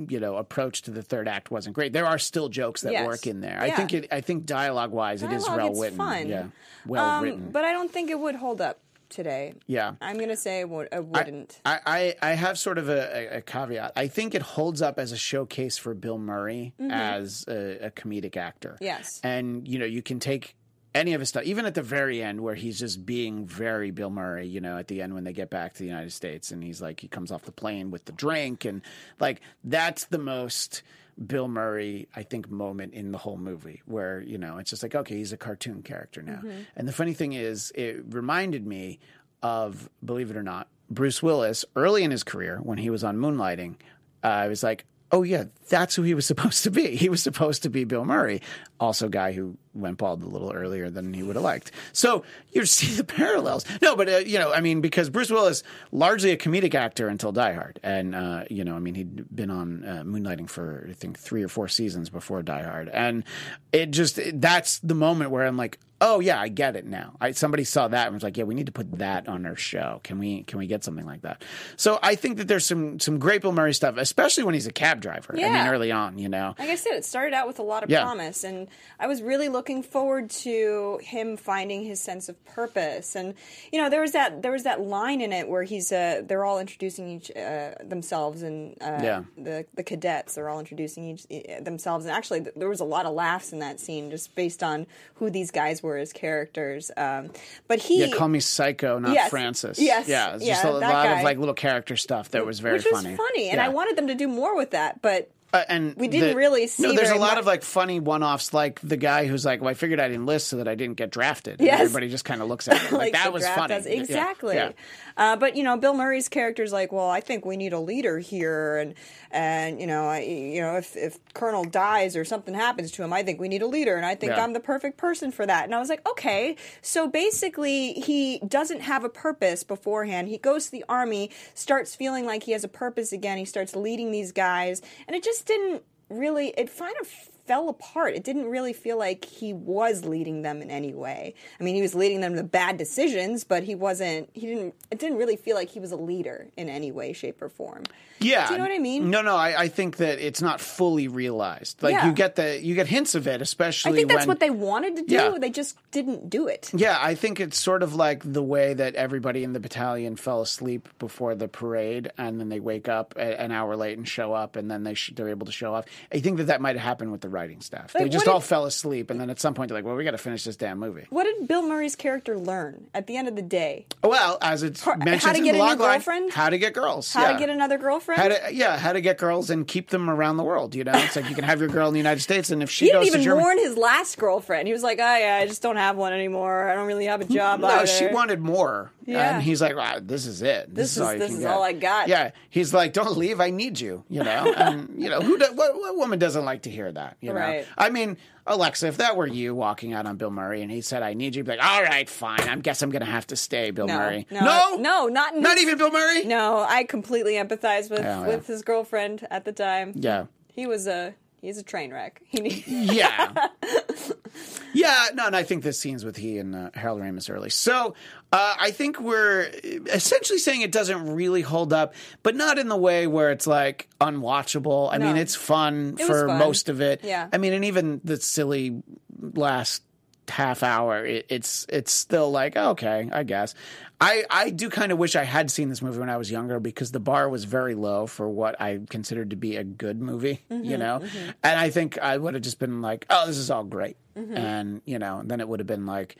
you 0.08 0.20
know, 0.20 0.36
approach 0.36 0.82
to 0.82 0.90
the 0.90 1.02
third 1.02 1.26
act 1.28 1.50
wasn't 1.50 1.74
great. 1.74 1.92
There 1.92 2.06
are 2.06 2.18
still 2.18 2.48
jokes 2.48 2.82
that 2.82 2.92
Yes. 2.92 3.06
work 3.06 3.26
in 3.26 3.40
there. 3.40 3.58
I 3.60 3.70
think 3.70 3.92
it. 3.92 4.08
I 4.12 4.20
think 4.20 4.46
dialogue 4.46 4.92
wise, 4.92 5.22
it 5.22 5.32
is 5.32 5.46
well 5.48 5.74
written. 5.74 5.96
fun. 5.98 6.28
Yeah, 6.28 6.46
well 6.86 7.04
Um, 7.04 7.24
written. 7.24 7.50
but 7.50 7.64
I 7.64 7.72
don't 7.72 7.90
think 7.92 8.10
it 8.10 8.18
would 8.18 8.34
hold 8.36 8.60
up 8.60 8.78
today. 9.08 9.54
yeah. 9.66 9.94
I'm 10.02 10.18
gonna 10.18 10.36
say 10.36 10.60
it, 10.60 10.68
would, 10.68 10.88
it 10.92 11.02
wouldn't. 11.02 11.60
I, 11.64 11.80
I, 11.86 12.14
I 12.20 12.30
have 12.34 12.58
sort 12.58 12.76
of 12.76 12.90
a, 12.90 13.38
a, 13.38 13.40
caveat. 13.40 13.92
I 13.96 14.06
think 14.06 14.34
it 14.34 14.42
holds 14.42 14.82
up 14.82 14.98
as 14.98 15.12
a 15.12 15.16
showcase 15.16 15.78
for 15.78 15.94
Bill 15.94 16.18
Murray 16.18 16.74
as 16.90 17.46
a, 17.48 17.86
a 17.86 17.90
comedic 17.90 18.36
actor. 18.36 18.72
Mm-hmm. 18.74 18.84
Yes. 18.84 19.18
And, 19.24 19.66
you 19.66 19.78
know, 19.78 19.86
you 19.86 20.02
can 20.02 20.20
take 20.20 20.56
any 20.98 21.14
of 21.14 21.20
his 21.20 21.30
stuff, 21.30 21.44
even 21.44 21.64
at 21.64 21.74
the 21.74 21.82
very 21.82 22.22
end 22.22 22.40
where 22.40 22.54
he's 22.54 22.78
just 22.78 23.06
being 23.06 23.46
very 23.46 23.90
Bill 23.90 24.10
Murray, 24.10 24.46
you 24.46 24.60
know, 24.60 24.76
at 24.76 24.88
the 24.88 25.00
end 25.00 25.14
when 25.14 25.24
they 25.24 25.32
get 25.32 25.48
back 25.48 25.72
to 25.74 25.78
the 25.78 25.86
United 25.86 26.12
States 26.12 26.50
and 26.50 26.62
he's 26.62 26.82
like, 26.82 27.00
he 27.00 27.08
comes 27.08 27.32
off 27.32 27.42
the 27.42 27.52
plane 27.52 27.90
with 27.90 28.04
the 28.04 28.12
drink 28.12 28.64
and 28.64 28.82
like, 29.18 29.40
that's 29.64 30.04
the 30.06 30.18
most. 30.18 30.82
Bill 31.26 31.48
Murray, 31.48 32.06
I 32.14 32.22
think, 32.22 32.48
moment 32.48 32.94
in 32.94 33.10
the 33.10 33.18
whole 33.18 33.36
movie 33.36 33.82
where, 33.86 34.20
you 34.20 34.38
know, 34.38 34.58
it's 34.58 34.70
just 34.70 34.84
like, 34.84 34.94
okay, 34.94 35.16
he's 35.16 35.32
a 35.32 35.36
cartoon 35.36 35.82
character 35.82 36.22
now. 36.22 36.38
And 36.76 36.86
the 36.86 36.92
funny 36.92 37.12
thing 37.12 37.32
is, 37.32 37.72
it 37.74 38.04
reminded 38.10 38.64
me 38.64 39.00
of, 39.42 39.90
believe 40.04 40.30
it 40.30 40.36
or 40.36 40.44
not, 40.44 40.68
Bruce 40.88 41.20
Willis 41.20 41.64
early 41.74 42.04
in 42.04 42.12
his 42.12 42.22
career 42.22 42.60
when 42.62 42.78
he 42.78 42.88
was 42.88 43.02
on 43.02 43.16
Moonlighting. 43.16 43.74
Uh, 44.22 44.28
I 44.28 44.46
was 44.46 44.62
like, 44.62 44.84
oh, 45.10 45.22
yeah, 45.22 45.44
that's 45.68 45.94
who 45.94 46.02
he 46.02 46.14
was 46.14 46.26
supposed 46.32 46.64
to 46.64 46.70
be. 46.70 46.96
He 46.96 47.08
was 47.08 47.22
supposed 47.22 47.62
to 47.62 47.70
be 47.70 47.84
Bill 47.84 48.04
Murray, 48.04 48.40
also 48.80 49.06
a 49.06 49.10
guy 49.10 49.32
who 49.32 49.56
went 49.74 49.98
bald 49.98 50.22
a 50.22 50.26
little 50.26 50.52
earlier 50.52 50.90
than 50.90 51.14
he 51.14 51.22
would 51.22 51.36
have 51.36 51.44
liked. 51.44 51.70
So 51.92 52.24
you 52.52 52.64
see 52.66 52.94
the 52.94 53.04
parallels. 53.04 53.64
No, 53.80 53.96
but, 53.96 54.08
uh, 54.08 54.16
you 54.18 54.38
know, 54.38 54.52
I 54.52 54.60
mean, 54.60 54.80
because 54.80 55.10
Bruce 55.10 55.30
Willis, 55.30 55.62
largely 55.92 56.30
a 56.30 56.36
comedic 56.36 56.74
actor 56.74 57.08
until 57.08 57.32
Die 57.32 57.52
Hard. 57.52 57.80
And, 57.82 58.14
uh, 58.14 58.44
you 58.50 58.64
know, 58.64 58.76
I 58.76 58.78
mean, 58.78 58.94
he'd 58.94 59.34
been 59.34 59.50
on 59.50 59.84
uh, 59.84 60.02
Moonlighting 60.04 60.48
for, 60.48 60.86
I 60.90 60.92
think, 60.92 61.18
three 61.18 61.42
or 61.42 61.48
four 61.48 61.68
seasons 61.68 62.10
before 62.10 62.42
Die 62.42 62.62
Hard. 62.62 62.88
And 62.88 63.24
it 63.72 63.90
just, 63.90 64.18
that's 64.40 64.78
the 64.80 64.94
moment 64.94 65.30
where 65.30 65.46
I'm 65.46 65.56
like, 65.56 65.78
oh 66.00 66.20
yeah, 66.20 66.40
I 66.40 66.48
get 66.48 66.76
it 66.76 66.86
now. 66.86 67.16
I, 67.20 67.32
somebody 67.32 67.64
saw 67.64 67.88
that 67.88 68.06
and 68.06 68.14
was 68.14 68.22
like, 68.22 68.36
yeah, 68.36 68.44
we 68.44 68.54
need 68.54 68.66
to 68.66 68.72
put 68.72 68.98
that 68.98 69.28
on 69.28 69.44
our 69.46 69.56
show. 69.56 70.00
Can 70.04 70.18
we 70.18 70.42
can 70.44 70.58
we 70.58 70.66
get 70.66 70.84
something 70.84 71.04
like 71.06 71.22
that? 71.22 71.42
So 71.76 71.98
I 72.02 72.14
think 72.14 72.36
that 72.38 72.46
there's 72.48 72.64
some 72.66 73.00
some 73.00 73.18
great 73.18 73.42
Bill 73.42 73.52
Murray 73.52 73.74
stuff, 73.74 73.96
especially 73.96 74.44
when 74.44 74.54
he's 74.54 74.66
a 74.66 74.72
cab 74.72 75.00
driver. 75.00 75.32
I 75.32 75.36
mean, 75.36 75.46
Yeah. 75.52 75.70
early 75.70 75.90
on, 75.90 76.18
you 76.18 76.28
know. 76.28 76.54
like 76.58 76.68
I 76.70 76.76
said, 76.76 76.92
it 76.94 77.04
started 77.04 77.34
out 77.34 77.46
with 77.46 77.58
a 77.58 77.62
lot 77.62 77.82
of 77.82 77.90
Yeah. 77.90 78.02
promise, 78.02 78.44
and 78.44 78.68
I 79.00 79.06
was 79.06 79.22
really 79.22 79.48
looking 79.48 79.82
forward 79.82 80.30
to 80.30 81.00
him 81.02 81.36
finding 81.36 81.84
his 81.84 82.00
sense 82.00 82.28
of 82.28 82.42
purpose. 82.44 83.16
And 83.16 83.34
you 83.72 83.80
know, 83.82 83.90
there 83.90 84.00
was 84.00 84.12
that 84.12 84.42
there 84.42 84.52
was 84.52 84.62
that 84.64 84.80
line 84.80 85.20
in 85.20 85.32
it 85.32 85.48
where 85.48 85.64
he's 85.64 85.90
uh, 85.90 86.22
they're 86.24 86.44
all 86.44 86.58
introducing 86.60 87.08
each 87.08 87.30
uh, 87.36 87.70
themselves, 87.84 88.42
and 88.42 88.76
uh, 88.80 89.00
Yeah. 89.02 89.22
the 89.36 89.66
the 89.74 89.82
cadets 89.82 90.38
are 90.38 90.48
all 90.48 90.60
introducing 90.60 91.08
each 91.08 91.26
themselves. 91.60 92.04
And 92.06 92.14
actually, 92.14 92.40
there 92.54 92.68
was 92.68 92.80
a 92.80 92.84
lot 92.84 93.06
of 93.06 93.14
laughs 93.14 93.52
in 93.52 93.58
that 93.60 93.80
scene 93.80 94.10
just 94.10 94.34
based 94.34 94.62
on 94.62 94.86
who 95.14 95.30
these 95.30 95.50
guys 95.50 95.82
were 95.82 95.87
as 95.96 96.12
characters. 96.12 96.90
Um, 96.96 97.30
but 97.66 97.78
he 97.78 98.00
Yeah, 98.00 98.14
call 98.16 98.28
me 98.28 98.40
Psycho, 98.40 98.98
not 98.98 99.14
Yes. 99.14 99.30
Francis. 99.30 99.78
Yes. 99.78 100.06
yeah, 100.08 100.34
it's 100.34 100.44
just 100.44 100.64
Yeah, 100.64 100.70
a 100.70 100.72
lot 100.72 100.80
guy. 100.82 101.18
of 101.18 101.24
like 101.24 101.38
little 101.38 101.54
character 101.54 101.96
stuff 101.96 102.30
that 102.32 102.44
was 102.44 102.60
very 102.60 102.74
which 102.76 102.84
was 102.84 103.02
funny. 103.02 103.16
funny, 103.16 103.48
and 103.48 103.56
Yeah. 103.56 103.66
I 103.66 103.68
wanted 103.68 103.96
them 103.96 104.06
to 104.08 104.14
do 104.14 104.28
more 104.28 104.54
with 104.56 104.72
that, 104.72 105.00
but 105.02 105.30
Uh, 105.50 105.62
and 105.68 105.94
We 105.96 106.08
didn't 106.08 106.30
the- 106.30 106.36
really 106.36 106.66
see 106.66 106.82
No, 106.82 106.92
there's 106.92 107.08
a 107.08 107.14
lot 107.14 107.30
much. 107.30 107.38
of 107.38 107.46
like 107.46 107.62
funny 107.62 108.00
one-offs, 108.00 108.52
like 108.52 108.80
the 108.82 108.98
guy 108.98 109.26
who's 109.26 109.46
like, 109.46 109.62
"Well, 109.62 109.70
I 109.70 109.74
figured 109.74 109.98
I'd 109.98 110.12
enlist 110.12 110.48
so 110.48 110.58
that 110.58 110.68
I 110.68 110.74
didn't 110.74 110.96
get 110.96 111.10
drafted." 111.10 111.58
And 111.60 111.66
Yes. 111.66 111.80
everybody 111.80 112.10
just 112.10 112.26
kind 112.26 112.42
of 112.42 112.48
looks 112.48 112.68
at 112.68 112.76
him 112.82 112.92
like, 112.98 113.00
like 113.00 113.12
that 113.14 113.32
was 113.32 113.48
funny. 113.48 113.74
does- 113.74 113.86
Yeah, 113.86 113.92
exactly. 113.94 114.56
yeah. 114.56 114.72
Uh, 115.16 115.36
but 115.36 115.56
you 115.56 115.64
know, 115.64 115.76
Bill 115.78 115.94
Murray's 115.94 116.28
character 116.28 116.62
is 116.62 116.72
like, 116.72 116.92
well, 116.92 117.08
I 117.08 117.20
think 117.20 117.46
we 117.46 117.56
need 117.56 117.72
a 117.72 117.80
leader 117.80 118.18
here, 118.18 118.76
and 118.76 118.94
and 119.30 119.80
you 119.80 119.86
know, 119.86 120.06
I, 120.06 120.20
you 120.20 120.60
know, 120.60 120.76
if 120.76 120.94
if 120.96 121.18
Colonel 121.32 121.64
dies 121.64 122.14
or 122.14 122.26
something 122.26 122.52
happens 122.54 122.90
to 122.92 123.02
him, 123.02 123.12
I 123.14 123.22
think 123.22 123.40
we 123.40 123.48
need 123.48 123.62
a 123.62 123.66
leader, 123.66 123.96
and 123.96 124.04
I 124.04 124.14
think 124.16 124.32
Yeah. 124.32 124.44
I'm 124.44 124.52
the 124.52 124.60
perfect 124.60 124.98
person 124.98 125.32
for 125.32 125.46
that. 125.46 125.64
And 125.64 125.74
I 125.74 125.78
was 125.78 125.88
like, 125.88 126.06
okay, 126.08 126.56
so 126.82 127.08
basically, 127.08 127.94
he 127.94 128.38
doesn't 128.46 128.80
have 128.82 129.02
a 129.02 129.08
purpose 129.08 129.64
beforehand. 129.64 130.28
He 130.28 130.36
goes 130.38 130.66
to 130.66 130.70
the 130.72 130.84
army, 130.90 131.30
starts 131.54 131.94
feeling 131.94 132.26
like 132.26 132.42
he 132.42 132.52
has 132.52 132.64
a 132.64 132.68
purpose 132.68 133.12
again. 133.12 133.38
He 133.38 133.44
starts 133.46 133.74
leading 133.74 134.10
these 134.12 134.30
guys, 134.30 134.82
and 135.06 135.16
it 135.16 135.24
just 135.24 135.37
didn't 135.42 135.82
really. 136.08 136.48
It 136.56 136.76
kind 136.76 136.94
of 137.00 137.08
fell 137.48 137.68
apart. 137.68 138.14
It 138.14 138.22
didn't 138.24 138.46
really 138.46 138.72
feel 138.74 138.98
like 138.98 139.24
he 139.24 139.52
was 139.54 140.04
leading 140.04 140.42
them 140.42 140.62
in 140.62 140.70
any 140.70 140.94
way. 140.94 141.34
I 141.58 141.64
mean, 141.64 141.74
he 141.74 141.82
was 141.82 141.94
leading 141.94 142.20
them 142.20 142.36
to 142.36 142.42
bad 142.44 142.76
decisions, 142.76 143.42
but 143.42 143.62
he 143.64 143.74
wasn't. 143.74 144.28
He 144.34 144.46
didn't. 144.46 144.74
It 144.90 144.98
didn't 144.98 145.16
really 145.18 145.36
feel 145.36 145.56
like 145.56 145.70
he 145.70 145.80
was 145.80 145.90
a 145.90 145.96
leader 145.96 146.48
in 146.56 146.68
any 146.68 146.92
way, 146.92 147.12
shape, 147.12 147.40
or 147.42 147.48
form. 147.48 147.84
Yeah, 148.20 148.48
Do 148.48 148.54
you 148.54 148.58
know 148.58 148.64
what 148.64 148.72
I 148.72 148.78
mean? 148.80 149.10
No, 149.10 149.22
no, 149.22 149.36
I, 149.36 149.60
I 149.62 149.68
think 149.68 149.98
that 149.98 150.18
it's 150.18 150.42
not 150.42 150.60
fully 150.60 151.06
realized. 151.06 151.84
Like 151.84 151.92
Yeah. 151.92 152.06
you 152.08 152.12
get 152.12 152.34
the 152.34 152.60
you 152.60 152.74
get 152.74 152.88
hints 152.88 153.14
of 153.14 153.28
it, 153.28 153.40
especially. 153.40 153.92
I 153.92 153.94
think 153.94 154.08
that's 154.08 154.22
when, 154.22 154.28
what 154.28 154.40
they 154.40 154.50
wanted 154.50 154.96
to 154.96 155.02
do. 155.02 155.14
Yeah. 155.14 155.38
They 155.38 155.50
just 155.50 155.76
didn't 155.92 156.28
do 156.28 156.48
it. 156.48 156.70
Yeah, 156.74 156.98
I 157.00 157.14
think 157.14 157.38
it's 157.38 157.58
sort 157.60 157.82
of 157.84 157.94
like 157.94 158.22
the 158.24 158.42
way 158.42 158.74
that 158.74 158.96
everybody 158.96 159.44
in 159.44 159.52
the 159.52 159.60
battalion 159.60 160.16
fell 160.16 160.42
asleep 160.42 160.88
before 160.98 161.36
the 161.36 161.46
parade, 161.46 162.10
and 162.18 162.40
then 162.40 162.48
they 162.48 162.58
wake 162.60 162.88
up 162.88 163.14
a, 163.16 163.40
an 163.40 163.52
hour 163.52 163.76
late 163.76 163.96
and 163.98 164.08
show 164.08 164.32
up, 164.32 164.56
and 164.56 164.68
then 164.68 164.82
they 164.82 164.94
sh- 164.94 165.12
they're 165.14 165.28
able 165.28 165.46
to 165.46 165.52
show 165.52 165.72
off. 165.74 165.84
I 166.12 166.18
think 166.18 166.38
that 166.38 166.48
that 166.48 166.60
might 166.60 166.74
have 166.74 166.84
happened 166.84 167.12
with 167.12 167.20
the 167.20 167.28
writing 167.38 167.60
staff. 167.60 167.92
they 167.92 168.08
just 168.08 168.26
all 168.26 168.40
did- 168.40 168.46
fell 168.46 168.64
asleep, 168.64 169.10
and 169.10 169.20
then 169.20 169.30
at 169.30 169.38
some 169.40 169.54
point 169.54 169.68
they're 169.68 169.78
like, 169.78 169.84
"Well, 169.84 169.94
we 169.94 170.04
got 170.04 170.10
to 170.10 170.18
finish 170.18 170.44
this 170.44 170.56
damn 170.56 170.78
movie." 170.78 171.06
What 171.10 171.24
did 171.24 171.46
Bill 171.46 171.62
Murray's 171.62 171.94
character 171.96 172.36
learn 172.36 172.86
at 172.94 173.06
the 173.06 173.16
end 173.16 173.28
of 173.28 173.36
the 173.36 173.42
day? 173.42 173.86
Well, 174.02 174.38
as 174.42 174.62
it's 174.62 174.82
How- 174.82 174.94
mentioned 174.96 175.22
how 175.22 175.32
to 175.32 175.38
in 175.38 175.44
get 175.44 175.52
the 175.52 175.58
a 175.58 175.62
new 175.62 175.68
log 175.68 175.80
line, 175.80 175.90
girlfriend? 175.98 176.32
how 176.32 176.50
to 176.50 176.58
get 176.58 176.72
girls, 176.74 177.12
How 177.12 177.22
yeah. 177.22 177.32
to 177.34 177.38
get 177.38 177.48
another 177.48 177.78
girlfriend? 177.78 178.20
How 178.20 178.28
to, 178.28 178.40
yeah, 178.54 178.76
how 178.78 178.92
to 178.92 179.00
get 179.00 179.18
girls 179.18 179.50
and 179.50 179.66
keep 179.66 179.90
them 179.90 180.10
around 180.10 180.36
the 180.36 180.44
world. 180.44 180.74
You 180.74 180.84
know, 180.84 180.92
it's 180.94 181.14
like 181.16 181.28
you 181.28 181.34
can 181.34 181.44
have 181.44 181.60
your 181.60 181.68
girl 181.68 181.86
in 181.88 181.94
the 181.94 182.00
United 182.00 182.20
States, 182.20 182.50
and 182.50 182.62
if 182.62 182.70
she 182.70 182.86
he 182.86 182.90
didn't 182.90 183.00
goes 183.02 183.06
even 183.08 183.20
to 183.20 183.24
Germany, 183.24 183.44
mourn 183.44 183.58
his 183.58 183.76
last 183.76 184.18
girlfriend. 184.18 184.66
He 184.66 184.72
was 184.72 184.82
like, 184.82 184.98
"Oh 184.98 185.16
yeah, 185.16 185.38
I 185.40 185.46
just 185.46 185.62
don't 185.62 185.76
have 185.76 185.96
one 185.96 186.12
anymore. 186.12 186.68
I 186.68 186.74
don't 186.74 186.86
really 186.86 187.06
have 187.06 187.20
a 187.20 187.24
job." 187.24 187.60
No, 187.60 187.68
either." 187.68 187.86
she 187.86 188.06
wanted 188.08 188.40
more. 188.40 188.90
Yeah. 189.08 189.34
And 189.36 189.42
he's 189.42 189.62
like, 189.62 189.74
wow, 189.74 190.00
this 190.02 190.26
is 190.26 190.42
it. 190.42 190.66
This, 190.68 190.94
This 190.94 190.96
is, 190.96 191.02
all 191.02 191.18
this 191.18 191.32
is 191.32 191.38
get." 191.40 191.50
all 191.50 191.62
I 191.62 191.72
got. 191.72 192.08
Yeah. 192.08 192.32
He's 192.50 192.74
like, 192.74 192.92
don't 192.92 193.16
leave. 193.16 193.40
I 193.40 193.48
need 193.50 193.80
you. 193.80 194.04
You 194.08 194.22
know? 194.22 194.52
And, 194.56 195.02
you 195.02 195.08
know, 195.08 195.20
who 195.20 195.38
do, 195.38 195.46
what, 195.54 195.74
what 195.76 195.96
woman 195.96 196.18
doesn't 196.18 196.44
like 196.44 196.62
to 196.62 196.70
hear 196.70 196.92
that? 196.92 197.16
You 197.22 197.32
know? 197.32 197.64
I 197.78 197.88
mean, 197.88 198.18
Alexa, 198.46 198.86
if 198.88 198.98
that 198.98 199.16
were 199.16 199.26
you 199.26 199.54
walking 199.54 199.94
out 199.94 200.04
on 200.04 200.16
Bill 200.16 200.30
Murray 200.30 200.60
and 200.62 200.70
he 200.70 200.82
said, 200.82 201.02
I 201.02 201.14
need 201.14 201.34
you, 201.34 201.40
you'd 201.40 201.46
be 201.46 201.52
like, 201.56 201.64
all 201.64 201.82
right, 201.82 202.08
fine. 202.08 202.40
I 202.48 202.54
guess 202.56 202.82
I'm 202.82 202.90
going 202.90 203.00
to 203.04 203.10
have 203.10 203.26
to 203.28 203.36
stay, 203.36 203.70
Bill 203.70 203.86
No, 203.86 203.96
Murray. 203.98 204.26
no, 204.30 204.40
no, 204.40 204.76
no, 204.76 205.06
not 205.06 205.34
Not 205.36 205.54
this- 205.54 205.62
even 205.62 205.78
Bill 205.78 205.90
Murray? 205.90 206.24
No, 206.24 206.58
I 206.68 206.84
completely 206.84 207.34
empathize 207.34 207.88
with 207.90 208.00
Yeah, 208.00 208.20
yeah. 208.20 208.26
with 208.26 208.46
his 208.46 208.60
girlfriend 208.62 209.26
at 209.30 209.44
the 209.46 209.52
time. 209.52 209.92
Yeah. 209.96 210.26
he 210.52 210.66
was 210.66 210.86
a 210.86 211.14
he's 211.40 211.56
a 211.56 211.62
train 211.62 211.92
wreck. 211.94 212.20
He 212.28 212.40
need- 212.40 212.64
Yeah. 212.66 213.48
yeah, 214.72 215.06
no, 215.14 215.26
and 215.26 215.36
I 215.36 215.42
think 215.42 215.62
this 215.62 215.78
scene's 215.78 216.04
with 216.04 216.16
he 216.16 216.38
and 216.38 216.54
uh, 216.54 216.70
Harold 216.74 217.00
Ramis 217.00 217.30
early. 217.34 217.50
So 217.50 217.94
uh, 218.32 218.54
I 218.60 218.70
think 218.72 219.00
we're 219.00 219.50
essentially 219.86 220.38
saying 220.38 220.60
it 220.60 220.72
doesn't 220.72 221.14
really 221.14 221.40
hold 221.42 221.72
up, 221.72 221.94
but 222.22 222.36
not 222.36 222.58
in 222.58 222.68
the 222.68 222.76
way 222.76 223.06
where 223.06 223.30
it's 223.30 223.46
like 223.46 223.88
unwatchable. 224.00 224.90
I 224.92 224.98
No. 224.98 225.06
mean, 225.06 225.16
it's 225.16 225.34
fun 225.34 225.96
It 225.98 226.06
for 226.06 226.26
fun. 226.28 226.38
most 226.38 226.68
of 226.68 226.80
it. 226.80 227.00
Yeah. 227.04 227.28
I 227.32 227.38
mean, 227.38 227.52
and 227.54 227.64
even 227.64 228.00
the 228.04 228.18
silly 228.18 228.82
last 229.18 229.82
half 230.28 230.62
hour, 230.62 231.06
it, 231.06 231.24
it's 231.30 231.64
it's 231.70 231.90
still 231.92 232.30
like 232.30 232.56
okay, 232.56 233.08
I 233.12 233.22
guess. 233.22 233.54
I 234.00 234.24
I 234.30 234.50
do 234.50 234.70
kind 234.70 234.92
of 234.92 234.98
wish 234.98 235.16
I 235.16 235.24
had 235.24 235.50
seen 235.50 235.68
this 235.68 235.82
movie 235.82 235.98
when 235.98 236.10
I 236.10 236.16
was 236.16 236.30
younger 236.30 236.60
because 236.60 236.92
the 236.92 237.00
bar 237.00 237.28
was 237.28 237.44
very 237.44 237.74
low 237.74 238.06
for 238.06 238.28
what 238.28 238.60
I 238.60 238.80
considered 238.88 239.30
to 239.30 239.36
be 239.36 239.56
a 239.56 239.64
good 239.64 240.00
movie, 240.00 240.44
you 240.50 240.56
mm-hmm, 240.56 240.78
know. 240.78 241.00
Mm-hmm. 241.00 241.30
And 241.42 241.58
I 241.58 241.70
think 241.70 241.98
I 241.98 242.16
would 242.16 242.34
have 242.34 242.42
just 242.42 242.60
been 242.60 242.80
like, 242.80 243.06
oh, 243.10 243.26
this 243.26 243.36
is 243.36 243.50
all 243.50 243.64
great, 243.64 243.96
mm-hmm. 244.16 244.36
and 244.36 244.82
you 244.84 244.98
know, 244.98 245.22
then 245.24 245.40
it 245.40 245.48
would 245.48 245.60
have 245.60 245.66
been 245.66 245.86
like. 245.86 246.16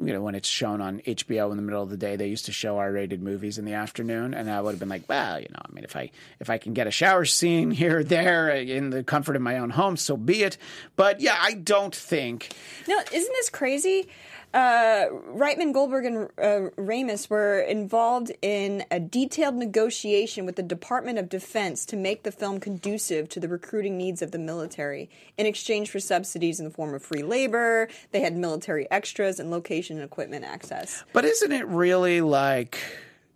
You 0.00 0.12
know, 0.12 0.20
when 0.20 0.34
it's 0.34 0.48
shown 0.48 0.80
on 0.80 0.98
HBO 1.02 1.52
in 1.52 1.56
the 1.56 1.62
middle 1.62 1.80
of 1.80 1.90
the 1.90 1.96
day, 1.96 2.16
they 2.16 2.26
used 2.26 2.46
to 2.46 2.52
show 2.52 2.76
R-rated 2.76 3.22
movies 3.22 3.56
in 3.56 3.64
the 3.64 3.74
afternoon, 3.74 4.34
and 4.34 4.50
I 4.50 4.60
would 4.60 4.72
have 4.72 4.80
been 4.80 4.88
like, 4.88 5.08
"Well, 5.08 5.38
you 5.38 5.46
know, 5.48 5.60
I 5.64 5.72
mean, 5.72 5.84
if 5.84 5.94
I 5.94 6.10
if 6.40 6.50
I 6.50 6.58
can 6.58 6.74
get 6.74 6.88
a 6.88 6.90
shower 6.90 7.24
scene 7.24 7.70
here 7.82 7.98
or 7.98 8.02
there 8.02 8.48
in 8.48 8.90
the 8.90 9.04
comfort 9.04 9.36
of 9.36 9.42
my 9.42 9.58
own 9.58 9.70
home, 9.70 9.96
so 9.96 10.16
be 10.16 10.42
it." 10.42 10.58
But 10.96 11.20
yeah, 11.20 11.36
I 11.40 11.52
don't 11.52 11.94
think 11.94 12.48
no, 12.88 12.98
isn't 12.98 13.32
this 13.32 13.48
crazy? 13.48 14.08
Uh, 14.54 15.06
Reitman, 15.34 15.74
Goldberg, 15.74 16.06
and 16.06 16.16
uh, 16.38 16.70
Ramis 16.80 17.28
were 17.28 17.60
involved 17.60 18.32
in 18.40 18.84
a 18.90 18.98
detailed 18.98 19.56
negotiation 19.56 20.46
with 20.46 20.56
the 20.56 20.62
Department 20.62 21.18
of 21.18 21.28
Defense 21.28 21.84
to 21.86 21.96
make 21.96 22.22
the 22.22 22.32
film 22.32 22.58
conducive 22.58 23.28
to 23.30 23.40
the 23.40 23.48
recruiting 23.48 23.98
needs 23.98 24.22
of 24.22 24.30
the 24.30 24.38
military. 24.38 25.10
In 25.36 25.44
exchange 25.44 25.90
for 25.90 26.00
subsidies 26.00 26.58
in 26.58 26.64
the 26.64 26.70
form 26.70 26.94
of 26.94 27.02
free 27.02 27.22
labor, 27.22 27.88
they 28.12 28.20
had 28.20 28.34
military 28.34 28.90
extras 28.90 29.38
and 29.38 29.50
location 29.50 29.96
and 29.96 30.04
equipment 30.06 30.44
access. 30.44 31.04
But 31.12 31.26
isn't 31.26 31.52
it 31.52 31.66
really 31.66 32.22
like, 32.22 32.78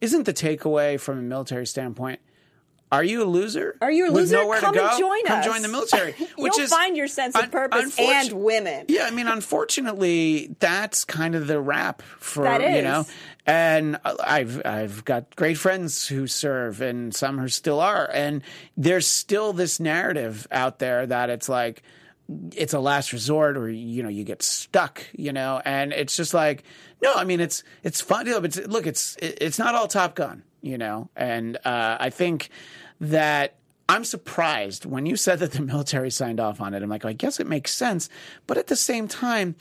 isn't 0.00 0.24
the 0.24 0.32
takeaway 0.32 0.98
from 0.98 1.18
a 1.18 1.22
military 1.22 1.66
standpoint? 1.66 2.20
Are 2.92 3.04
you 3.04 3.22
a 3.22 3.24
loser? 3.24 3.76
Are 3.80 3.90
you 3.90 4.06
a 4.08 4.12
With 4.12 4.22
loser? 4.24 4.36
nowhere 4.36 4.58
Come 4.60 4.74
to 4.74 4.80
go? 4.80 4.88
and 4.88 4.98
join 4.98 5.24
Come 5.24 5.38
us. 5.38 5.44
join 5.44 5.62
the 5.62 5.68
military. 5.68 6.12
which 6.36 6.56
You'll 6.56 6.64
is 6.64 6.70
find 6.70 6.96
your 6.96 7.06
sense 7.06 7.36
of 7.36 7.42
un- 7.44 7.50
purpose 7.50 7.96
unfortu- 7.96 8.08
and 8.08 8.32
women. 8.44 8.86
Yeah, 8.88 9.04
I 9.04 9.10
mean, 9.10 9.28
unfortunately, 9.28 10.54
that's 10.58 11.04
kind 11.04 11.34
of 11.34 11.46
the 11.46 11.60
rap 11.60 12.02
for 12.02 12.44
you 12.60 12.82
know. 12.82 13.06
And 13.46 13.98
I've 14.04 14.60
I've 14.64 15.04
got 15.04 15.34
great 15.36 15.56
friends 15.58 16.06
who 16.08 16.26
serve, 16.26 16.80
and 16.80 17.14
some 17.14 17.38
who 17.38 17.48
still 17.48 17.80
are, 17.80 18.08
and 18.12 18.42
there's 18.76 19.06
still 19.06 19.52
this 19.52 19.80
narrative 19.80 20.46
out 20.50 20.78
there 20.78 21.06
that 21.06 21.30
it's 21.30 21.48
like 21.48 21.82
it's 22.52 22.74
a 22.74 22.80
last 22.80 23.12
resort 23.12 23.56
or 23.56 23.68
you 23.68 24.02
know 24.04 24.08
you 24.08 24.22
get 24.22 24.40
stuck 24.40 25.02
you 25.14 25.32
know 25.32 25.60
and 25.64 25.92
it's 25.92 26.16
just 26.16 26.32
like 26.32 26.62
no 27.02 27.12
i 27.16 27.24
mean 27.24 27.40
it's 27.40 27.64
it's 27.82 28.00
fun 28.00 28.28
it's, 28.28 28.56
look 28.68 28.86
it's 28.86 29.16
it's 29.20 29.58
not 29.58 29.74
all 29.74 29.88
top 29.88 30.14
gun 30.14 30.44
you 30.60 30.78
know? 30.78 31.10
And 31.16 31.56
uh, 31.64 31.96
i 32.00 32.10
think 32.10 32.50
that 33.00 33.54
i'm 33.88 34.04
surprised 34.04 34.84
when 34.84 35.06
you 35.06 35.16
said 35.16 35.38
that 35.38 35.52
the 35.52 35.62
military 35.62 36.10
signed 36.10 36.40
off 36.40 36.60
on 36.60 36.74
it. 36.74 36.82
I'm 36.82 36.90
like 36.90 37.04
i 37.04 37.12
guess 37.12 37.40
it 37.40 37.46
makes 37.46 37.72
sense. 37.72 38.08
But 38.46 38.58
at 38.58 38.66
the 38.68 38.76
same 38.76 39.08
time 39.08 39.56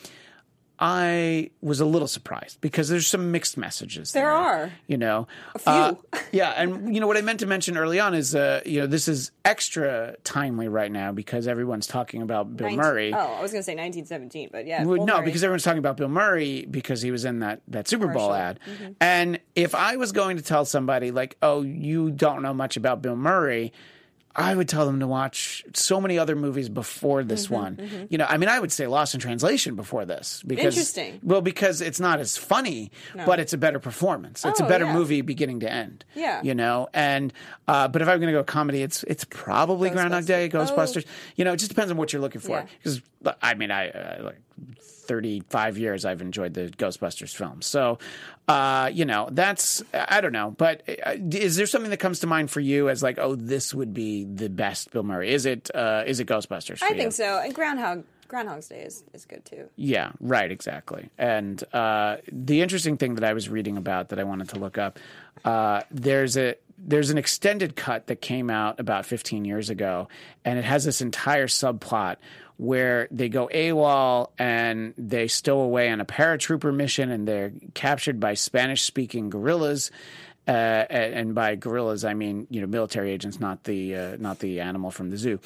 I 0.82 1.52
was 1.62 1.82
a 1.82 1.86
little 1.86 2.08
surprised 2.08 2.62
because 2.62 2.88
there's 2.88 3.06
some 3.06 3.32
mixed 3.32 3.58
messages. 3.58 4.14
There, 4.14 4.32
are. 4.32 4.72
you 4.88 4.98
know, 4.98 5.28
a 5.54 5.60
few. 5.60 6.22
yeah, 6.32 6.52
and 6.52 6.96
you 6.96 7.02
know 7.02 7.08
what 7.08 7.18
I 7.18 7.22
meant 7.22 7.42
to 7.42 7.46
mention 7.46 7.78
early 7.78 8.00
on 8.00 8.14
is, 8.14 8.34
uh, 8.34 8.62
you 8.66 8.80
know, 8.80 8.88
this 8.88 9.10
is 9.10 9.32
extra 9.44 10.16
timely 10.24 10.70
right 10.70 10.92
now 10.92 11.12
because 11.12 11.48
everyone's 11.48 11.86
talking 11.86 12.22
about 12.22 12.56
Bill 12.56 12.72
Murray. 12.72 13.14
Oh, 13.14 13.18
I 13.18 13.42
was 13.42 13.52
going 13.52 13.60
to 13.60 13.66
say 13.66 13.76
1917, 13.76 14.50
but 14.54 14.66
yeah. 14.66 14.86
Well, 14.86 15.06
no, 15.06 15.16
Murray. 15.18 15.26
because 15.26 15.44
everyone's 15.44 15.64
talking 15.64 15.80
about 15.80 15.98
Bill 15.98 16.08
Murray 16.08 16.66
because 16.66 17.02
he 17.02 17.12
was 17.12 17.26
in 17.26 17.40
that, 17.40 17.62
that 17.68 17.90
Super 17.90 18.08
Bowl 18.08 18.34
ad. 18.34 18.60
And 19.02 19.40
if 19.56 19.76
I 19.76 19.98
was 19.98 20.14
going 20.14 20.38
to 20.38 20.44
tell 20.44 20.64
somebody, 20.64 21.12
like, 21.12 21.36
oh, 21.42 21.62
you 21.62 22.10
don't 22.10 22.42
know 22.42 22.54
much 22.54 22.78
about 22.78 23.02
Bill 23.02 23.18
Murray, 23.18 23.74
I 24.40 24.56
would 24.56 24.68
tell 24.70 24.86
them 24.86 25.00
to 25.02 25.08
watch 25.08 25.64
so 25.74 26.00
many 26.00 26.18
other 26.18 26.36
movies 26.36 26.70
before 26.70 27.24
this 27.24 27.46
Mm-hmm, 27.48 27.54
one. 27.54 28.08
You 28.10 28.18
know, 28.18 28.26
I 28.28 28.38
mean, 28.38 28.50
I 28.50 28.60
would 28.60 28.72
say 28.72 28.88
Lost 28.88 29.14
in 29.14 29.20
Translation 29.20 29.76
before 29.76 30.06
this 30.06 30.42
because 30.48 30.76
Interesting. 30.76 31.20
Well, 31.24 31.42
because 31.42 31.82
it's 31.82 32.00
not 32.00 32.20
as 32.20 32.38
funny, 32.38 32.92
but 33.26 33.40
it's 33.40 33.54
a 33.54 33.58
better 33.58 33.80
performance. 33.80 34.46
It's 34.46 34.60
a 34.60 34.66
Oh, 34.66 34.68
better 34.70 34.86
yeah. 34.86 34.94
movie 34.94 35.22
beginning 35.22 35.60
to 35.62 35.72
end. 35.72 36.06
Yeah. 36.16 36.42
you 36.44 36.56
know, 36.56 36.88
and 36.94 37.34
uh, 37.68 37.88
but 37.88 38.02
if 38.02 38.08
I'm 38.08 38.20
going 38.20 38.34
to 38.34 38.40
go 38.40 38.44
comedy, 38.44 38.82
it's 38.82 39.04
it's 39.04 39.26
probably 39.26 39.90
Groundhog 39.90 40.26
Day, 40.26 40.50
Ghostbusters. 40.50 41.06
Oh. 41.08 41.12
You 41.36 41.46
know, 41.46 41.54
it 41.54 41.58
just 41.58 41.70
depends 41.70 41.92
on 41.92 41.98
what 41.98 42.14
you're 42.14 42.22
looking 42.22 42.42
for. 42.42 42.58
Yeah. 42.58 42.66
Because 42.82 43.02
I 43.42 43.54
mean, 43.56 43.72
I 43.72 43.90
uh, 43.90 44.24
like 44.24 44.42
35 44.82 45.78
years 45.78 46.06
I've 46.06 46.22
enjoyed 46.22 46.54
the 46.54 46.68
Ghostbusters 46.70 47.36
films. 47.36 47.66
So, 47.66 47.98
uh, 48.48 48.90
you 48.94 49.06
know, 49.06 49.30
that's 49.32 49.84
I 49.94 50.22
don't 50.22 50.34
know, 50.34 50.54
but 50.58 50.84
uh, 50.88 51.16
is 51.32 51.56
there 51.56 51.66
something 51.66 51.92
that 51.92 51.98
comes 51.98 52.20
to 52.20 52.28
mind 52.28 52.52
for 52.52 52.60
you 52.60 52.90
as 52.90 53.02
like, 53.02 53.18
oh, 53.20 53.36
this 53.36 53.74
would 53.74 53.94
be 53.94 54.26
the 54.26 54.50
best 54.50 54.92
Bill 54.92 55.04
Murray? 55.04 55.32
Is 55.32 55.46
it 55.46 55.70
uh, 55.74 56.04
is 56.06 56.20
it 56.20 56.28
Ghostbusters? 56.28 56.84
I 56.84 56.90
you? 56.90 56.96
think 56.96 57.14
so. 57.14 57.40
And 57.40 57.54
Groundhog 57.54 58.04
Groundhog's 58.30 58.68
Day 58.68 58.84
is, 58.84 59.04
is 59.14 59.26
good 59.26 59.44
too. 59.44 59.68
Yeah, 59.76 60.12
right, 60.22 60.52
exactly. 60.52 61.10
And 61.18 61.62
uh, 61.74 62.18
the 62.32 62.62
interesting 62.62 62.96
thing 62.96 63.16
that 63.16 63.24
I 63.24 63.34
was 63.34 63.50
reading 63.50 63.76
about 63.76 64.10
that 64.10 64.20
I 64.20 64.24
wanted 64.24 64.50
to 64.50 64.60
look 64.60 64.78
up, 64.78 65.00
uh, 65.44 65.82
there's 65.92 66.38
a 66.38 66.56
there's 66.86 67.10
an 67.10 67.18
extended 67.18 67.76
cut 67.76 68.08
that 68.08 68.22
came 68.22 68.50
out 68.50 68.80
about 68.80 69.06
15 69.06 69.46
years 69.46 69.70
ago, 69.70 70.08
and 70.46 70.58
it 70.58 70.66
has 70.66 70.86
this 70.86 71.02
entire 71.02 71.48
subplot 71.48 72.18
where 72.58 73.08
they 73.10 73.30
go 73.30 73.50
AWOL 73.54 74.32
and 74.38 74.94
they 74.98 75.28
stow 75.28 75.62
away 75.62 75.90
on 75.90 76.02
a 76.02 76.06
paratrooper 76.06 76.76
mission, 76.76 77.10
and 77.10 77.28
they're 77.28 77.54
captured 77.74 78.20
by 78.20 78.34
Spanish-speaking 78.34 79.30
guerrillas. 79.30 79.92
Uh, 80.50 80.88
and 80.90 81.36
by 81.36 81.54
gorillas, 81.54 82.04
I 82.04 82.16
mean 82.16 82.48
you 82.50 82.60
know 82.60 82.66
military 82.66 83.12
agents, 83.12 83.40
not 83.40 83.66
the 83.66 83.96
uh, 83.96 84.18
not 84.18 84.40
the 84.40 84.62
animal 84.62 84.90
from 84.90 85.12
the 85.12 85.18
zoo. 85.18 85.40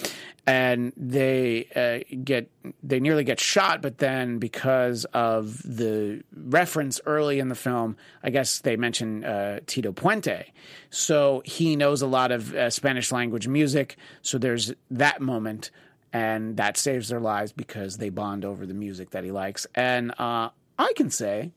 And 0.48 0.94
they 0.96 1.68
uh, 1.76 2.16
get 2.24 2.50
they 2.82 3.02
nearly 3.02 3.26
get 3.26 3.38
shot, 3.38 3.82
but 3.82 3.98
then 3.98 4.40
because 4.40 5.04
of 5.14 5.62
the 5.64 6.24
reference 6.34 7.02
early 7.06 7.40
in 7.40 7.50
the 7.50 7.56
film, 7.56 7.98
I 8.24 8.30
guess 8.30 8.60
they 8.60 8.78
mention 8.78 9.26
uh, 9.26 9.60
Tito 9.68 9.92
Puente, 9.92 10.46
so 10.90 11.42
he 11.44 11.76
knows 11.76 12.02
a 12.02 12.08
lot 12.08 12.32
of 12.32 12.56
uh, 12.56 12.70
Spanish 12.70 13.12
language 13.12 13.46
music. 13.46 13.98
So 14.22 14.38
there's 14.38 14.72
that 14.90 15.20
moment, 15.20 15.70
and 16.14 16.56
that 16.56 16.78
saves 16.78 17.10
their 17.10 17.20
lives 17.20 17.52
because 17.52 17.98
they 17.98 18.08
bond 18.08 18.46
over 18.46 18.66
the 18.66 18.74
music 18.74 19.10
that 19.10 19.26
he 19.26 19.32
likes. 19.32 19.68
And 19.76 20.12
uh, 20.12 20.52
I 20.80 20.94
can 20.96 21.10
say 21.10 21.52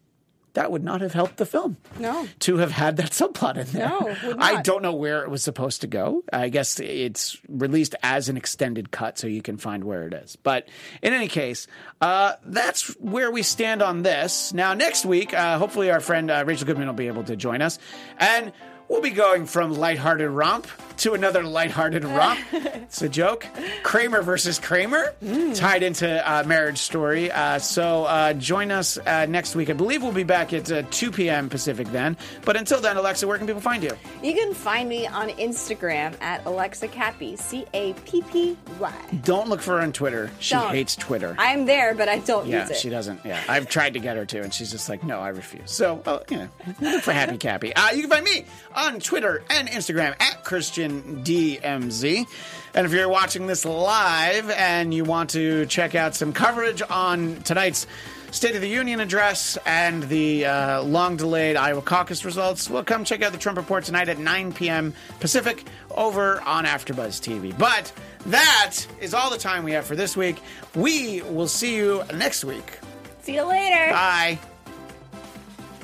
that 0.56 0.72
would 0.72 0.82
not 0.82 1.02
have 1.02 1.12
helped 1.12 1.36
the 1.36 1.44
film. 1.46 1.76
No. 2.00 2.26
To 2.40 2.56
have 2.56 2.72
had 2.72 2.96
that 2.96 3.10
subplot 3.10 3.56
in 3.58 3.66
there. 3.68 3.88
No, 3.88 4.16
I 4.38 4.62
don't 4.62 4.82
know 4.82 4.94
where 4.94 5.22
it 5.22 5.30
was 5.30 5.42
supposed 5.42 5.82
to 5.82 5.86
go. 5.86 6.24
I 6.32 6.48
guess 6.48 6.80
it's 6.80 7.38
released 7.46 7.94
as 8.02 8.30
an 8.30 8.38
extended 8.38 8.90
cut, 8.90 9.18
so 9.18 9.26
you 9.26 9.42
can 9.42 9.58
find 9.58 9.84
where 9.84 10.06
it 10.06 10.14
is. 10.14 10.36
But 10.36 10.66
in 11.02 11.12
any 11.12 11.28
case, 11.28 11.66
uh, 12.00 12.32
that's 12.44 12.88
where 12.98 13.30
we 13.30 13.42
stand 13.42 13.82
on 13.82 14.02
this. 14.02 14.54
Now, 14.54 14.72
next 14.72 15.04
week, 15.04 15.34
uh, 15.34 15.58
hopefully, 15.58 15.90
our 15.90 16.00
friend 16.00 16.30
uh, 16.30 16.42
Rachel 16.46 16.66
Goodman 16.66 16.86
will 16.86 16.94
be 16.94 17.08
able 17.08 17.24
to 17.24 17.36
join 17.36 17.60
us. 17.60 17.78
And 18.18 18.52
we'll 18.88 19.00
be 19.02 19.10
going 19.10 19.46
from 19.46 19.72
lighthearted 19.74 20.30
romp 20.30 20.66
to 20.98 21.12
another 21.12 21.42
lighthearted 21.42 22.04
romp. 22.06 22.38
it's 22.52 23.02
a 23.02 23.08
joke. 23.08 23.46
Kramer 23.82 24.22
versus 24.22 24.58
Kramer, 24.58 25.14
tied 25.54 25.82
into 25.82 26.06
uh, 26.30 26.42
Marriage 26.46 26.78
Story. 26.78 27.30
Uh, 27.30 27.58
so 27.58 28.04
uh, 28.04 28.32
join 28.32 28.70
us 28.70 28.96
uh, 28.98 29.26
next 29.26 29.54
week. 29.54 29.68
I 29.68 29.74
believe 29.74 30.02
we'll 30.02 30.12
be 30.12 30.24
back 30.24 30.52
at 30.54 30.70
uh, 30.72 30.82
2 30.90 31.10
p.m. 31.12 31.50
Pacific 31.50 31.88
then. 31.88 32.16
But 32.46 32.56
until 32.56 32.80
then, 32.80 32.96
Alexa, 32.96 33.26
where 33.26 33.36
can 33.36 33.46
people 33.46 33.60
find 33.60 33.82
you? 33.82 33.90
You 34.22 34.32
can 34.32 34.54
find 34.54 34.88
me 34.88 35.06
on 35.06 35.28
Instagram 35.30 36.18
at 36.22 36.44
Alexa 36.46 36.88
Cappy, 36.88 37.36
C 37.36 37.66
A 37.74 37.92
P 37.92 38.22
P 38.22 38.56
Y. 38.78 38.92
Don't 39.22 39.48
look 39.50 39.60
for 39.60 39.76
her 39.76 39.82
on 39.82 39.92
Twitter. 39.92 40.30
She 40.38 40.54
Don't. 40.54 40.70
hates 40.70 40.96
Twitter. 40.96 41.34
I'm 41.38 41.66
there, 41.66 41.94
but 41.94 42.08
I 42.08 42.20
don't 42.20 42.46
yeah, 42.46 42.62
use 42.62 42.70
it. 42.70 42.76
she 42.78 42.88
doesn't. 42.88 43.20
Yeah, 43.24 43.42
I've 43.48 43.68
tried 43.68 43.92
to 43.94 44.00
get 44.00 44.16
her 44.16 44.24
to, 44.24 44.40
and 44.40 44.52
she's 44.54 44.70
just 44.70 44.88
like, 44.88 45.04
no, 45.04 45.20
I 45.20 45.28
refuse. 45.28 45.70
So, 45.70 46.02
you 46.30 46.36
know, 46.38 46.48
look 46.80 47.02
for 47.02 47.12
Happy 47.12 47.36
Cappy. 47.36 47.74
Uh, 47.76 47.90
you 47.90 48.00
can 48.02 48.10
find 48.10 48.24
me 48.24 48.46
on 48.76 49.00
Twitter 49.00 49.42
and 49.50 49.68
Instagram 49.68 50.14
at 50.20 50.44
Christian 50.44 51.24
DMZ. 51.24 52.26
And 52.74 52.86
if 52.86 52.92
you're 52.92 53.08
watching 53.08 53.46
this 53.46 53.64
live 53.64 54.50
and 54.50 54.92
you 54.92 55.04
want 55.04 55.30
to 55.30 55.66
check 55.66 55.94
out 55.94 56.14
some 56.14 56.32
coverage 56.32 56.82
on 56.88 57.36
tonight's 57.42 57.86
State 58.32 58.54
of 58.54 58.60
the 58.60 58.68
Union 58.68 59.00
address 59.00 59.56
and 59.64 60.02
the 60.04 60.44
uh, 60.44 60.82
long 60.82 61.16
delayed 61.16 61.56
Iowa 61.56 61.80
caucus 61.80 62.24
results, 62.24 62.68
well, 62.68 62.84
come 62.84 63.04
check 63.04 63.22
out 63.22 63.32
the 63.32 63.38
Trump 63.38 63.56
Report 63.56 63.84
tonight 63.84 64.08
at 64.08 64.18
9 64.18 64.52
p.m. 64.52 64.92
Pacific 65.20 65.64
over 65.90 66.40
on 66.42 66.66
AfterBuzz 66.66 67.20
TV. 67.20 67.56
But 67.56 67.90
that 68.26 68.76
is 69.00 69.14
all 69.14 69.30
the 69.30 69.38
time 69.38 69.64
we 69.64 69.72
have 69.72 69.86
for 69.86 69.96
this 69.96 70.16
week. 70.16 70.42
We 70.74 71.22
will 71.22 71.48
see 71.48 71.76
you 71.76 72.02
next 72.14 72.44
week. 72.44 72.78
See 73.22 73.36
you 73.36 73.44
later. 73.44 73.92
Bye. 73.92 74.38